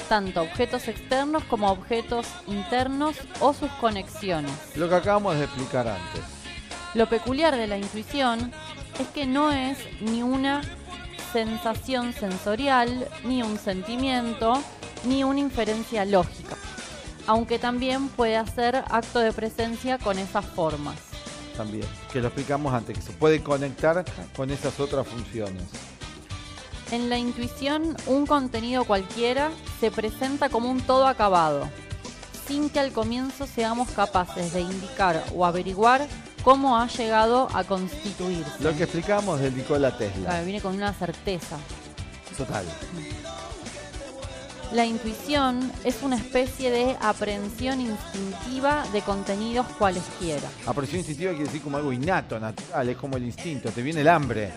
tanto 0.09 0.43
objetos 0.43 0.89
externos 0.89 1.45
como 1.45 1.71
objetos 1.71 2.27
internos 2.49 3.17
o 3.39 3.55
sus 3.55 3.71
conexiones. 3.81 4.51
Lo 4.75 4.89
que 4.89 4.97
acabamos 4.97 5.37
de 5.37 5.45
explicar 5.45 5.87
antes. 5.87 6.23
Lo 6.95 7.09
peculiar 7.09 7.57
de 7.57 7.69
la 7.69 7.79
intuición 7.79 8.51
es 8.99 9.07
que 9.09 9.25
no 9.25 9.53
es 9.53 9.79
ni 10.01 10.25
una 10.25 10.63
sensación 11.33 12.13
sensorial, 12.13 13.09
ni 13.23 13.45
un 13.45 13.57
sentimiento, 13.57 14.61
ni 15.05 15.23
una 15.23 15.39
inferencia 15.39 16.05
lógica, 16.05 16.57
aunque 17.31 17.61
también 17.61 18.09
puede 18.09 18.37
hacer 18.37 18.75
acto 18.91 19.21
de 19.21 19.33
presencia 19.33 19.99
con 19.99 20.19
esas 20.19 20.45
formas. 20.45 20.97
También, 21.57 21.87
que 22.13 22.21
lo 22.21 22.27
explicamos 22.27 22.75
antes, 22.75 22.97
que 22.97 23.03
se 23.05 23.13
puede 23.13 23.41
conectar 23.41 24.05
con 24.35 24.51
esas 24.51 24.81
otras 24.81 25.07
funciones. 25.07 25.63
En 26.91 27.09
la 27.09 27.19
intuición, 27.19 27.97
un 28.07 28.27
contenido 28.27 28.85
cualquiera 28.85 29.53
se 29.79 29.93
presenta 29.93 30.49
como 30.49 30.69
un 30.73 30.81
todo 30.81 31.07
acabado, 31.07 31.69
sin 32.49 32.69
que 32.69 32.81
al 32.81 32.91
comienzo 32.91 33.47
seamos 33.47 33.89
capaces 33.91 34.53
de 34.53 34.63
indicar 34.63 35.23
o 35.33 35.47
averiguar 35.47 36.09
cómo 36.43 36.79
ha 36.79 36.89
llegado 36.89 37.47
a 37.55 37.63
constituirse. 37.63 38.51
Lo 38.59 38.77
que 38.77 38.83
explicamos 38.83 39.39
del 39.39 39.57
Nikola 39.57 39.97
Tesla. 39.97 40.31
Claro, 40.31 40.45
viene 40.45 40.61
con 40.61 40.75
una 40.75 40.93
certeza. 40.93 41.59
Total. 42.37 42.65
La 44.73 44.87
intuición 44.87 45.73
es 45.85 46.01
una 46.03 46.17
especie 46.17 46.71
de 46.71 46.97
aprehensión 47.01 47.81
instintiva 47.81 48.85
de 48.93 49.03
contenidos 49.03 49.67
cualesquiera. 49.79 50.49
Aprehensión 50.65 51.01
instintiva 51.01 51.31
quiere 51.33 51.47
decir 51.47 51.61
como 51.61 51.77
algo 51.77 51.93
innato, 51.93 52.39
natural, 52.39 52.89
es 52.89 52.97
como 52.97 53.17
el 53.17 53.25
instinto, 53.25 53.71
te 53.71 53.83
viene 53.83 54.03
el 54.03 54.09
hambre. 54.09 54.53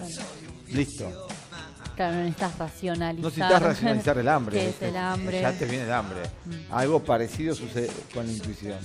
Listo. 0.71 1.27
Claro, 1.95 2.15
no 2.15 2.21
necesitas 2.21 2.57
racionalizar. 2.59 3.23
No 3.23 3.29
necesitas 3.29 3.61
racionalizar 3.61 4.17
el 4.19 4.27
hambre. 4.27 4.59
¿Qué 4.59 4.69
es 4.69 4.81
el 4.81 4.97
hambre? 4.97 5.41
Ya 5.41 5.51
te 5.53 5.65
viene 5.65 5.85
el 5.85 5.93
hambre. 5.93 6.21
Mm. 6.45 6.73
Algo 6.73 7.03
parecido 7.03 7.55
sucede 7.55 7.89
con 8.13 8.27
la 8.27 8.33
intuición. 8.33 8.77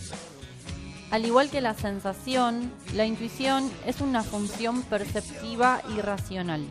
Al 1.11 1.25
igual 1.25 1.51
que 1.51 1.61
la 1.61 1.75
sensación, 1.75 2.71
la 2.95 3.07
intuición 3.07 3.71
es 3.87 4.01
una 4.01 4.23
función 4.23 4.83
perceptiva 4.83 5.83
y 5.95 6.01
racional. 6.01 6.67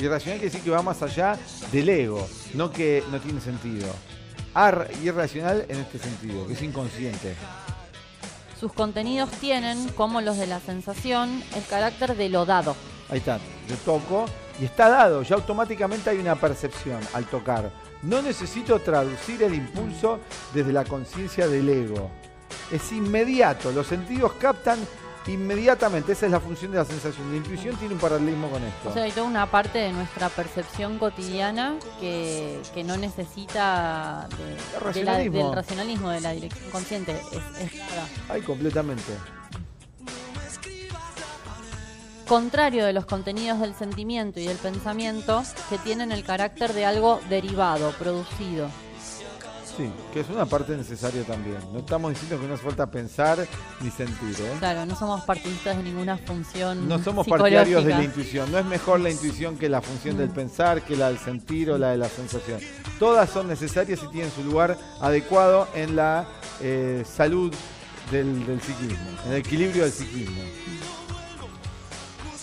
Irracional 0.00 0.38
quiere 0.38 0.50
decir 0.50 0.62
que 0.62 0.70
va 0.70 0.82
más 0.82 1.02
allá 1.02 1.38
del 1.70 1.88
ego, 1.88 2.26
no 2.54 2.72
que 2.72 3.04
no 3.10 3.20
tiene 3.20 3.40
sentido. 3.40 3.86
Ar, 4.54 4.90
irracional 5.02 5.64
en 5.68 5.78
este 5.78 5.98
sentido, 5.98 6.46
que 6.46 6.54
es 6.54 6.62
inconsciente. 6.62 7.34
Sus 8.58 8.72
contenidos 8.72 9.30
tienen, 9.32 9.88
como 9.90 10.20
los 10.20 10.36
de 10.36 10.46
la 10.46 10.60
sensación, 10.60 11.42
el 11.54 11.64
carácter 11.66 12.16
de 12.16 12.28
lo 12.28 12.46
dado. 12.46 12.74
Ahí 13.08 13.18
está, 13.18 13.38
yo 13.68 13.76
toco 13.84 14.26
y 14.60 14.64
está 14.64 14.88
dado, 14.88 15.22
ya 15.22 15.36
automáticamente 15.36 16.10
hay 16.10 16.18
una 16.18 16.36
percepción 16.36 17.00
al 17.14 17.26
tocar. 17.26 17.70
No 18.02 18.22
necesito 18.22 18.78
traducir 18.80 19.42
el 19.42 19.54
impulso 19.54 20.20
desde 20.54 20.72
la 20.72 20.84
conciencia 20.84 21.46
del 21.46 21.68
ego. 21.68 22.10
Es 22.70 22.92
inmediato, 22.92 23.72
los 23.72 23.86
sentidos 23.86 24.32
captan 24.34 24.78
inmediatamente, 25.26 26.12
esa 26.12 26.26
es 26.26 26.32
la 26.32 26.40
función 26.40 26.72
de 26.72 26.78
la 26.78 26.84
sensación. 26.84 27.30
La 27.30 27.36
intuición 27.36 27.76
tiene 27.76 27.94
un 27.94 28.00
paralelismo 28.00 28.48
con 28.50 28.62
esto. 28.64 28.88
O 28.88 28.92
sea, 28.92 29.02
hay 29.04 29.12
toda 29.12 29.26
una 29.26 29.46
parte 29.50 29.78
de 29.78 29.92
nuestra 29.92 30.28
percepción 30.30 30.98
cotidiana 30.98 31.76
que, 32.00 32.60
que 32.74 32.82
no 32.84 32.96
necesita 32.96 34.26
de- 34.38 34.44
de 34.44 34.56
la- 34.72 34.80
racionalismo. 34.80 35.46
del 35.46 35.54
racionalismo, 35.56 36.10
de 36.10 36.20
la 36.20 36.30
dirección 36.32 36.70
consciente. 36.70 37.12
Es, 37.12 37.72
es. 37.74 37.80
Ay, 38.28 38.40
completamente. 38.42 39.12
Contrario 42.26 42.86
de 42.86 42.92
los 42.92 43.06
contenidos 43.06 43.58
del 43.58 43.74
sentimiento 43.74 44.38
y 44.38 44.46
del 44.46 44.56
pensamiento, 44.56 45.42
que 45.68 45.78
tienen 45.78 46.12
el 46.12 46.22
carácter 46.24 46.72
de 46.74 46.86
algo 46.86 47.20
derivado, 47.28 47.90
producido. 47.98 48.68
Sí, 49.76 49.90
que 50.12 50.20
es 50.20 50.28
una 50.28 50.44
parte 50.46 50.76
necesaria 50.76 51.22
también. 51.22 51.58
No 51.72 51.78
estamos 51.78 52.10
diciendo 52.10 52.38
que 52.40 52.46
no 52.48 52.54
hace 52.54 52.64
falta 52.64 52.90
pensar 52.90 53.46
ni 53.80 53.90
sentir, 53.90 54.34
¿eh? 54.40 54.56
Claro, 54.58 54.84
no 54.84 54.94
somos 54.96 55.22
partidistas 55.22 55.76
de 55.76 55.82
ninguna 55.84 56.18
función. 56.18 56.86
No 56.88 56.98
somos 57.02 57.26
partidarios 57.26 57.84
de 57.84 57.90
la 57.94 58.02
intuición. 58.02 58.50
No 58.52 58.58
es 58.58 58.64
mejor 58.66 59.00
la 59.00 59.10
intuición 59.10 59.56
que 59.56 59.68
la 59.68 59.80
función 59.80 60.18
del 60.18 60.28
Mm. 60.30 60.34
pensar, 60.34 60.82
que 60.82 60.96
la 60.96 61.08
del 61.08 61.18
sentir 61.18 61.70
o 61.70 61.78
la 61.78 61.90
de 61.92 61.98
la 61.98 62.08
sensación. 62.08 62.60
Todas 62.98 63.30
son 63.30 63.48
necesarias 63.48 64.00
y 64.02 64.08
tienen 64.08 64.30
su 64.32 64.42
lugar 64.44 64.76
adecuado 65.00 65.68
en 65.74 65.96
la 65.96 66.26
eh, 66.60 67.04
salud 67.10 67.54
del, 68.10 68.44
del 68.46 68.60
ciclismo, 68.60 69.08
en 69.24 69.32
el 69.32 69.38
equilibrio 69.38 69.84
del 69.84 69.92
ciclismo. 69.92 70.42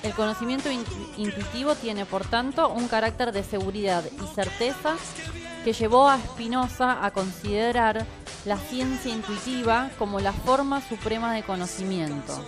El 0.03 0.13
conocimiento 0.13 0.69
intu- 0.71 0.85
intuitivo 1.17 1.75
tiene, 1.75 2.05
por 2.05 2.23
tanto, 2.25 2.69
un 2.69 2.87
carácter 2.87 3.31
de 3.31 3.43
seguridad 3.43 4.03
y 4.05 4.33
certeza 4.35 4.95
que 5.67 5.73
llevó 5.73 6.07
a 6.07 6.17
Spinoza 6.17 7.05
a 7.05 7.11
considerar 7.11 8.05
la 8.45 8.55
ciencia 8.55 9.13
intuitiva 9.13 9.89
como 9.99 10.21
la 10.21 10.31
forma 10.31 10.79
suprema 10.79 11.33
de 11.33 11.43
conocimiento. 11.43 12.41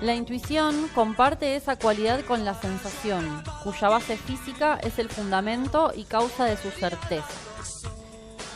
La 0.00 0.14
intuición 0.14 0.88
comparte 0.94 1.54
esa 1.54 1.76
cualidad 1.76 2.24
con 2.24 2.46
la 2.46 2.58
sensación, 2.58 3.44
cuya 3.64 3.90
base 3.90 4.16
física 4.16 4.78
es 4.82 4.98
el 4.98 5.10
fundamento 5.10 5.92
y 5.94 6.04
causa 6.04 6.46
de 6.46 6.56
su 6.56 6.70
certeza. 6.70 7.28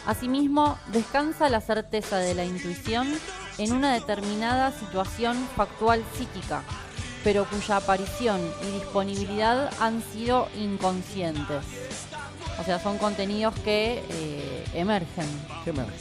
Asimismo, 0.06 0.78
descansa 0.86 1.50
la 1.50 1.60
certeza 1.60 2.16
de 2.16 2.34
la 2.34 2.46
intuición 2.46 3.12
en 3.58 3.74
una 3.74 3.92
determinada 3.92 4.72
situación 4.72 5.36
factual 5.54 6.02
psíquica, 6.16 6.62
pero 7.22 7.44
cuya 7.44 7.76
aparición 7.76 8.40
y 8.62 8.78
disponibilidad 8.78 9.70
han 9.80 10.02
sido 10.02 10.48
inconscientes. 10.56 11.62
O 12.60 12.64
sea, 12.64 12.78
son 12.78 12.98
contenidos 12.98 13.54
que 13.60 14.02
eh, 14.08 14.64
emergen. 14.74 15.26
¿Qué 15.64 15.70
emerge? 15.70 15.94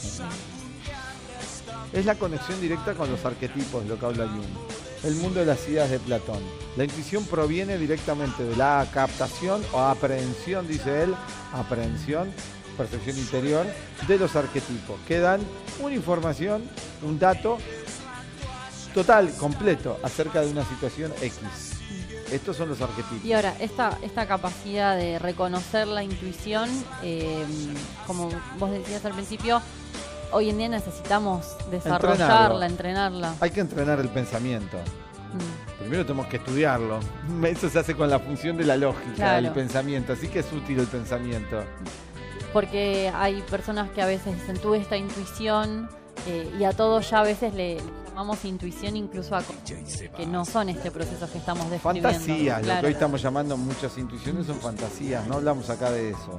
Es 1.92 2.04
la 2.04 2.14
conexión 2.14 2.60
directa 2.60 2.94
con 2.94 3.10
los 3.10 3.24
arquetipos, 3.24 3.84
lo 3.86 3.98
que 3.98 4.06
habla 4.06 4.26
Jung. 4.26 5.04
El 5.04 5.14
mundo 5.16 5.40
de 5.40 5.46
las 5.46 5.68
ideas 5.68 5.90
de 5.90 5.98
Platón. 5.98 6.40
La 6.76 6.84
intuición 6.84 7.24
proviene 7.24 7.78
directamente 7.78 8.44
de 8.44 8.56
la 8.56 8.86
captación 8.92 9.62
o 9.72 9.80
aprehensión, 9.80 10.66
dice 10.66 11.04
él, 11.04 11.14
aprehensión, 11.52 12.32
percepción 12.76 13.16
interior, 13.16 13.66
de 14.06 14.18
los 14.18 14.36
arquetipos, 14.36 14.98
que 15.06 15.18
dan 15.18 15.40
una 15.80 15.94
información, 15.94 16.64
un 17.02 17.18
dato 17.18 17.58
total, 18.94 19.32
completo, 19.34 19.98
acerca 20.02 20.40
de 20.40 20.50
una 20.50 20.64
situación 20.64 21.12
X. 21.20 21.65
Estos 22.32 22.56
son 22.56 22.68
los 22.68 22.80
arquetipos. 22.80 23.24
Y 23.24 23.32
ahora, 23.32 23.54
esta, 23.60 23.96
esta 24.02 24.26
capacidad 24.26 24.96
de 24.96 25.18
reconocer 25.18 25.86
la 25.86 26.02
intuición, 26.02 26.68
eh, 27.02 27.44
como 28.06 28.28
vos 28.58 28.70
decías 28.70 29.04
al 29.04 29.12
principio, 29.12 29.62
hoy 30.32 30.50
en 30.50 30.58
día 30.58 30.68
necesitamos 30.68 31.46
desarrollarla, 31.70 32.66
entrenarla. 32.66 33.34
Hay 33.40 33.50
que 33.50 33.60
entrenar 33.60 34.00
el 34.00 34.08
pensamiento. 34.08 34.76
Mm. 34.76 35.78
Primero 35.80 36.04
tenemos 36.04 36.26
que 36.26 36.38
estudiarlo. 36.38 36.98
Eso 37.44 37.68
se 37.68 37.78
hace 37.78 37.94
con 37.94 38.10
la 38.10 38.18
función 38.18 38.56
de 38.56 38.64
la 38.64 38.76
lógica, 38.76 39.14
Claro. 39.14 39.42
del 39.42 39.52
pensamiento. 39.52 40.12
Así 40.14 40.26
que 40.28 40.40
es 40.40 40.52
útil 40.52 40.80
el 40.80 40.86
pensamiento. 40.86 41.62
Porque 42.52 43.12
hay 43.14 43.42
personas 43.42 43.90
que 43.90 44.02
a 44.02 44.06
veces 44.06 44.34
dicen, 44.40 44.58
tuve 44.58 44.78
esta 44.78 44.96
intuición 44.96 45.88
Eh, 46.26 46.50
y 46.58 46.64
a 46.64 46.72
todos 46.72 47.08
ya 47.10 47.20
a 47.20 47.22
veces 47.22 47.54
le 47.54 47.76
llamamos 48.16 48.42
intuición 48.46 48.96
incluso 48.96 49.36
a 49.36 49.42
cosas 49.42 49.60
que 50.16 50.24
no 50.26 50.46
son 50.46 50.70
este 50.70 50.90
proceso 50.90 51.30
que 51.30 51.36
estamos 51.36 51.70
describiendo. 51.70 52.08
Fantasías, 52.08 52.66
lo 52.66 52.80
que 52.80 52.86
hoy 52.86 52.92
estamos 52.94 53.20
llamando 53.20 53.56
muchas 53.58 53.98
intuiciones 53.98 54.46
son 54.46 54.56
fantasías, 54.58 55.26
no 55.26 55.34
hablamos 55.34 55.68
acá 55.68 55.90
de 55.90 56.10
eso. 56.12 56.38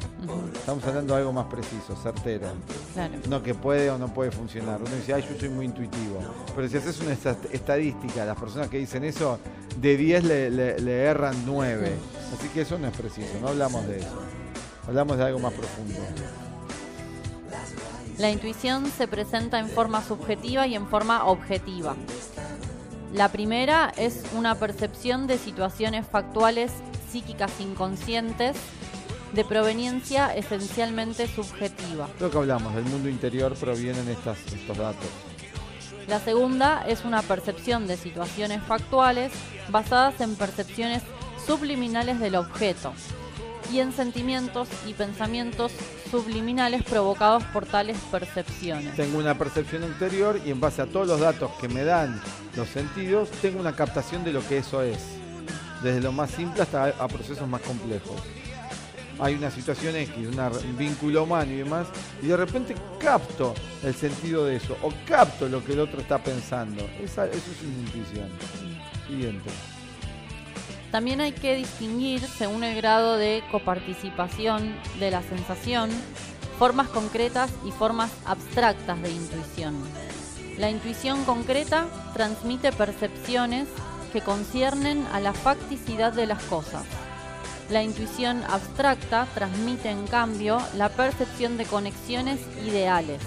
Estamos 0.55 0.83
hablando 0.85 1.13
de 1.13 1.19
algo 1.19 1.33
más 1.33 1.45
preciso, 1.45 1.95
certero. 2.01 2.47
Claro. 2.95 3.13
No 3.29 3.43
que 3.43 3.53
puede 3.53 3.91
o 3.91 3.99
no 3.99 4.11
puede 4.11 4.31
funcionar. 4.31 4.81
Uno 4.81 4.95
dice, 4.95 5.13
ay, 5.13 5.23
yo 5.31 5.39
soy 5.39 5.49
muy 5.49 5.65
intuitivo. 5.65 6.19
Pero 6.55 6.67
si 6.67 6.77
haces 6.77 6.99
una 6.99 7.11
esta- 7.13 7.37
estadística, 7.51 8.25
las 8.25 8.39
personas 8.39 8.69
que 8.69 8.79
dicen 8.79 9.03
eso, 9.03 9.37
de 9.79 9.97
10 9.97 10.23
le, 10.23 10.49
le- 10.49 10.79
le 10.79 11.03
erran 11.03 11.35
9. 11.45 11.91
Así 12.35 12.47
que 12.49 12.61
eso 12.61 12.79
no 12.79 12.87
es 12.87 12.97
preciso, 12.97 13.29
no 13.39 13.49
hablamos 13.49 13.85
de 13.85 13.99
eso. 13.99 14.19
Hablamos 14.87 15.15
de 15.17 15.25
algo 15.25 15.37
más 15.37 15.53
profundo. 15.53 15.93
La 18.17 18.31
intuición 18.31 18.89
se 18.89 19.07
presenta 19.07 19.59
en 19.59 19.69
forma 19.69 20.03
subjetiva 20.03 20.65
y 20.65 20.73
en 20.73 20.87
forma 20.87 21.25
objetiva. 21.25 21.95
La 23.13 23.31
primera 23.31 23.93
es 23.95 24.23
una 24.35 24.55
percepción 24.55 25.27
de 25.27 25.37
situaciones 25.37 26.07
factuales 26.07 26.71
psíquicas 27.11 27.51
inconscientes 27.59 28.57
de 29.33 29.45
proveniencia 29.45 30.35
esencialmente 30.35 31.27
subjetiva. 31.27 32.09
Lo 32.19 32.31
que 32.31 32.37
hablamos, 32.37 32.73
del 32.73 32.85
mundo 32.85 33.07
interior 33.07 33.53
provienen 33.53 34.09
estas, 34.09 34.39
estos 34.51 34.77
datos. 34.77 35.09
La 36.07 36.19
segunda 36.19 36.85
es 36.87 37.05
una 37.05 37.21
percepción 37.21 37.85
de 37.85 37.97
situaciones 37.97 38.63
factuales 38.63 39.31
basadas 39.69 40.21
en 40.21 40.35
percepciones 40.35 41.03
subliminales 41.45 42.19
del 42.19 42.35
objeto 42.35 42.93
y 43.71 43.79
en 43.79 43.91
sentimientos 43.91 44.67
y 44.85 44.93
pensamientos 44.93 45.71
subliminales 46.09 46.83
provocados 46.83 47.43
por 47.45 47.65
tales 47.65 47.97
percepciones. 48.11 48.95
Tengo 48.95 49.17
una 49.19 49.37
percepción 49.37 49.83
interior 49.83 50.39
y 50.45 50.51
en 50.51 50.59
base 50.59 50.81
a 50.81 50.85
todos 50.85 51.07
los 51.07 51.19
datos 51.19 51.51
que 51.59 51.67
me 51.67 51.83
dan 51.83 52.21
los 52.55 52.67
sentidos, 52.69 53.29
tengo 53.41 53.59
una 53.59 53.75
captación 53.75 54.23
de 54.23 54.33
lo 54.33 54.47
que 54.47 54.59
eso 54.59 54.81
es. 54.81 54.99
Desde 55.83 56.01
lo 56.01 56.11
más 56.11 56.31
simple 56.31 56.63
hasta 56.63 56.85
a 56.85 57.07
procesos 57.07 57.47
más 57.47 57.61
complejos. 57.61 58.15
Hay 59.19 59.33
una 59.35 59.49
situación 59.49 59.95
X, 59.95 60.15
un 60.27 60.77
vínculo 60.77 61.23
humano 61.23 61.51
y 61.51 61.55
demás, 61.57 61.87
y 62.21 62.27
de 62.27 62.37
repente 62.37 62.75
capto 62.99 63.53
el 63.83 63.95
sentido 63.95 64.45
de 64.45 64.57
eso, 64.57 64.77
o 64.83 64.91
capto 65.07 65.49
lo 65.49 65.63
que 65.65 65.73
el 65.73 65.79
otro 65.79 65.99
está 65.99 66.19
pensando. 66.23 66.83
Esa- 67.03 67.25
eso 67.25 67.37
es 67.51 67.61
una 67.63 67.79
intuición. 67.87 68.29
Siguiente. 69.07 69.49
También 70.97 71.21
hay 71.21 71.31
que 71.31 71.53
distinguir, 71.55 72.21
según 72.21 72.63
el 72.63 72.75
grado 72.75 73.17
de 73.17 73.43
coparticipación 73.51 74.75
de 74.99 75.11
la 75.11 75.21
sensación, 75.21 75.91
formas 76.57 76.87
concretas 76.87 77.51
y 77.67 77.71
formas 77.71 78.09
abstractas 78.25 78.99
de 79.03 79.11
intuición. 79.11 79.75
La 80.57 80.71
intuición 80.71 81.23
concreta 81.23 81.85
transmite 82.15 82.71
percepciones 82.71 83.67
que 84.11 84.21
conciernen 84.21 85.05
a 85.13 85.19
la 85.19 85.33
facticidad 85.33 86.13
de 86.13 86.25
las 86.25 86.41
cosas. 86.45 86.85
La 87.69 87.83
intuición 87.83 88.43
abstracta 88.49 89.27
transmite, 89.35 89.91
en 89.91 90.07
cambio, 90.07 90.57
la 90.75 90.89
percepción 90.89 91.57
de 91.57 91.65
conexiones 91.65 92.39
ideales. 92.65 93.21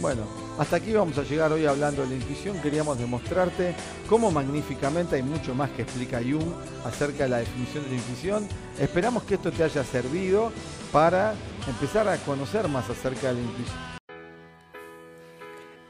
Bueno, 0.00 0.41
hasta 0.58 0.76
aquí 0.76 0.92
vamos 0.92 1.16
a 1.18 1.22
llegar 1.22 1.50
hoy 1.52 1.66
hablando 1.66 2.02
de 2.02 2.08
la 2.08 2.14
intuición. 2.14 2.60
Queríamos 2.60 2.98
demostrarte 2.98 3.74
cómo 4.08 4.30
magníficamente 4.30 5.16
hay 5.16 5.22
mucho 5.22 5.54
más 5.54 5.70
que 5.70 5.82
explica 5.82 6.18
Jung 6.18 6.52
acerca 6.84 7.24
de 7.24 7.30
la 7.30 7.38
definición 7.38 7.84
de 7.84 7.90
la 7.90 7.96
intuición. 7.96 8.48
Esperamos 8.78 9.22
que 9.22 9.34
esto 9.34 9.50
te 9.50 9.64
haya 9.64 9.82
servido 9.82 10.52
para 10.92 11.34
empezar 11.66 12.06
a 12.08 12.18
conocer 12.18 12.68
más 12.68 12.88
acerca 12.90 13.28
de 13.28 13.34
la 13.34 13.40
intuición. 13.40 13.78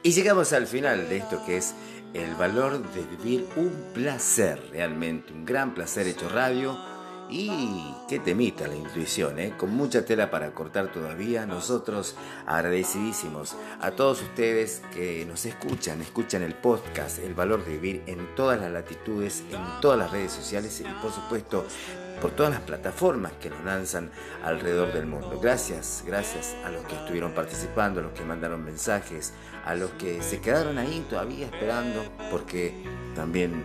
Y 0.04 0.12
llegamos 0.12 0.52
al 0.52 0.66
final 0.66 1.08
de 1.08 1.16
esto 1.18 1.42
que 1.44 1.56
es 1.56 1.74
el 2.14 2.34
valor 2.34 2.82
de 2.92 3.02
vivir 3.16 3.48
un 3.56 3.92
placer, 3.94 4.60
realmente 4.70 5.32
un 5.32 5.44
gran 5.44 5.74
placer 5.74 6.06
hecho 6.06 6.28
radio. 6.28 6.91
Y 7.34 7.94
qué 8.08 8.18
temita 8.18 8.68
la 8.68 8.76
intuición, 8.76 9.38
¿eh? 9.38 9.54
con 9.56 9.74
mucha 9.74 10.04
tela 10.04 10.30
para 10.30 10.50
cortar 10.50 10.92
todavía. 10.92 11.46
Nosotros 11.46 12.14
agradecidísimos 12.44 13.56
a 13.80 13.92
todos 13.92 14.20
ustedes 14.20 14.82
que 14.92 15.24
nos 15.24 15.46
escuchan, 15.46 16.02
escuchan 16.02 16.42
el 16.42 16.54
podcast, 16.54 17.20
el 17.20 17.32
valor 17.32 17.64
de 17.64 17.72
vivir 17.72 18.02
en 18.06 18.34
todas 18.34 18.60
las 18.60 18.70
latitudes, 18.70 19.44
en 19.50 19.80
todas 19.80 19.98
las 19.98 20.10
redes 20.10 20.30
sociales 20.30 20.78
y 20.80 20.84
por 21.00 21.10
supuesto 21.10 21.64
por 22.20 22.32
todas 22.32 22.52
las 22.52 22.60
plataformas 22.60 23.32
que 23.40 23.48
nos 23.48 23.64
lanzan 23.64 24.10
alrededor 24.44 24.92
del 24.92 25.06
mundo. 25.06 25.40
Gracias, 25.42 26.04
gracias 26.06 26.54
a 26.66 26.70
los 26.70 26.84
que 26.84 26.96
estuvieron 26.96 27.32
participando, 27.32 28.00
a 28.00 28.02
los 28.02 28.12
que 28.12 28.24
mandaron 28.24 28.62
mensajes, 28.62 29.32
a 29.64 29.74
los 29.74 29.90
que 29.92 30.22
se 30.22 30.42
quedaron 30.42 30.76
ahí 30.76 31.02
todavía 31.08 31.46
esperando, 31.46 32.04
porque 32.30 32.74
también 33.14 33.64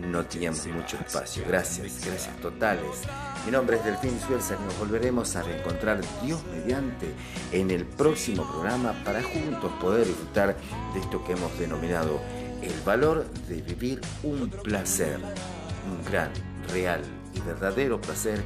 no 0.00 0.24
teníamos 0.24 0.66
mucho 0.68 0.96
espacio. 0.96 1.44
Gracias, 1.46 2.04
gracias 2.04 2.36
totales. 2.40 3.02
Mi 3.44 3.52
nombre 3.52 3.76
es 3.76 3.84
Delfín 3.84 4.18
Suelza 4.26 4.56
y 4.60 4.64
nos 4.64 4.78
volveremos 4.78 5.34
a 5.36 5.42
reencontrar 5.42 6.00
Dios 6.22 6.40
mediante 6.52 7.12
en 7.52 7.70
el 7.70 7.84
próximo 7.84 8.48
programa 8.50 8.94
para 9.04 9.22
juntos 9.22 9.72
poder 9.80 10.06
disfrutar 10.06 10.56
de 10.94 11.00
esto 11.00 11.24
que 11.24 11.32
hemos 11.32 11.56
denominado 11.58 12.20
el 12.62 12.80
valor 12.84 13.26
de 13.48 13.62
vivir 13.62 14.00
un 14.22 14.50
placer, 14.50 15.18
un 15.18 16.04
gran, 16.10 16.30
real 16.72 17.02
y 17.34 17.40
verdadero 17.40 18.00
placer 18.00 18.42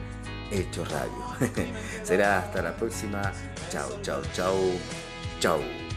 hecho 0.51 0.85
radio. 0.85 1.53
Será 2.03 2.41
hasta 2.41 2.63
la 2.63 2.77
próxima. 2.77 3.33
Chao, 3.71 3.89
chao, 4.03 4.23
chao, 4.33 4.61
chao. 5.41 5.90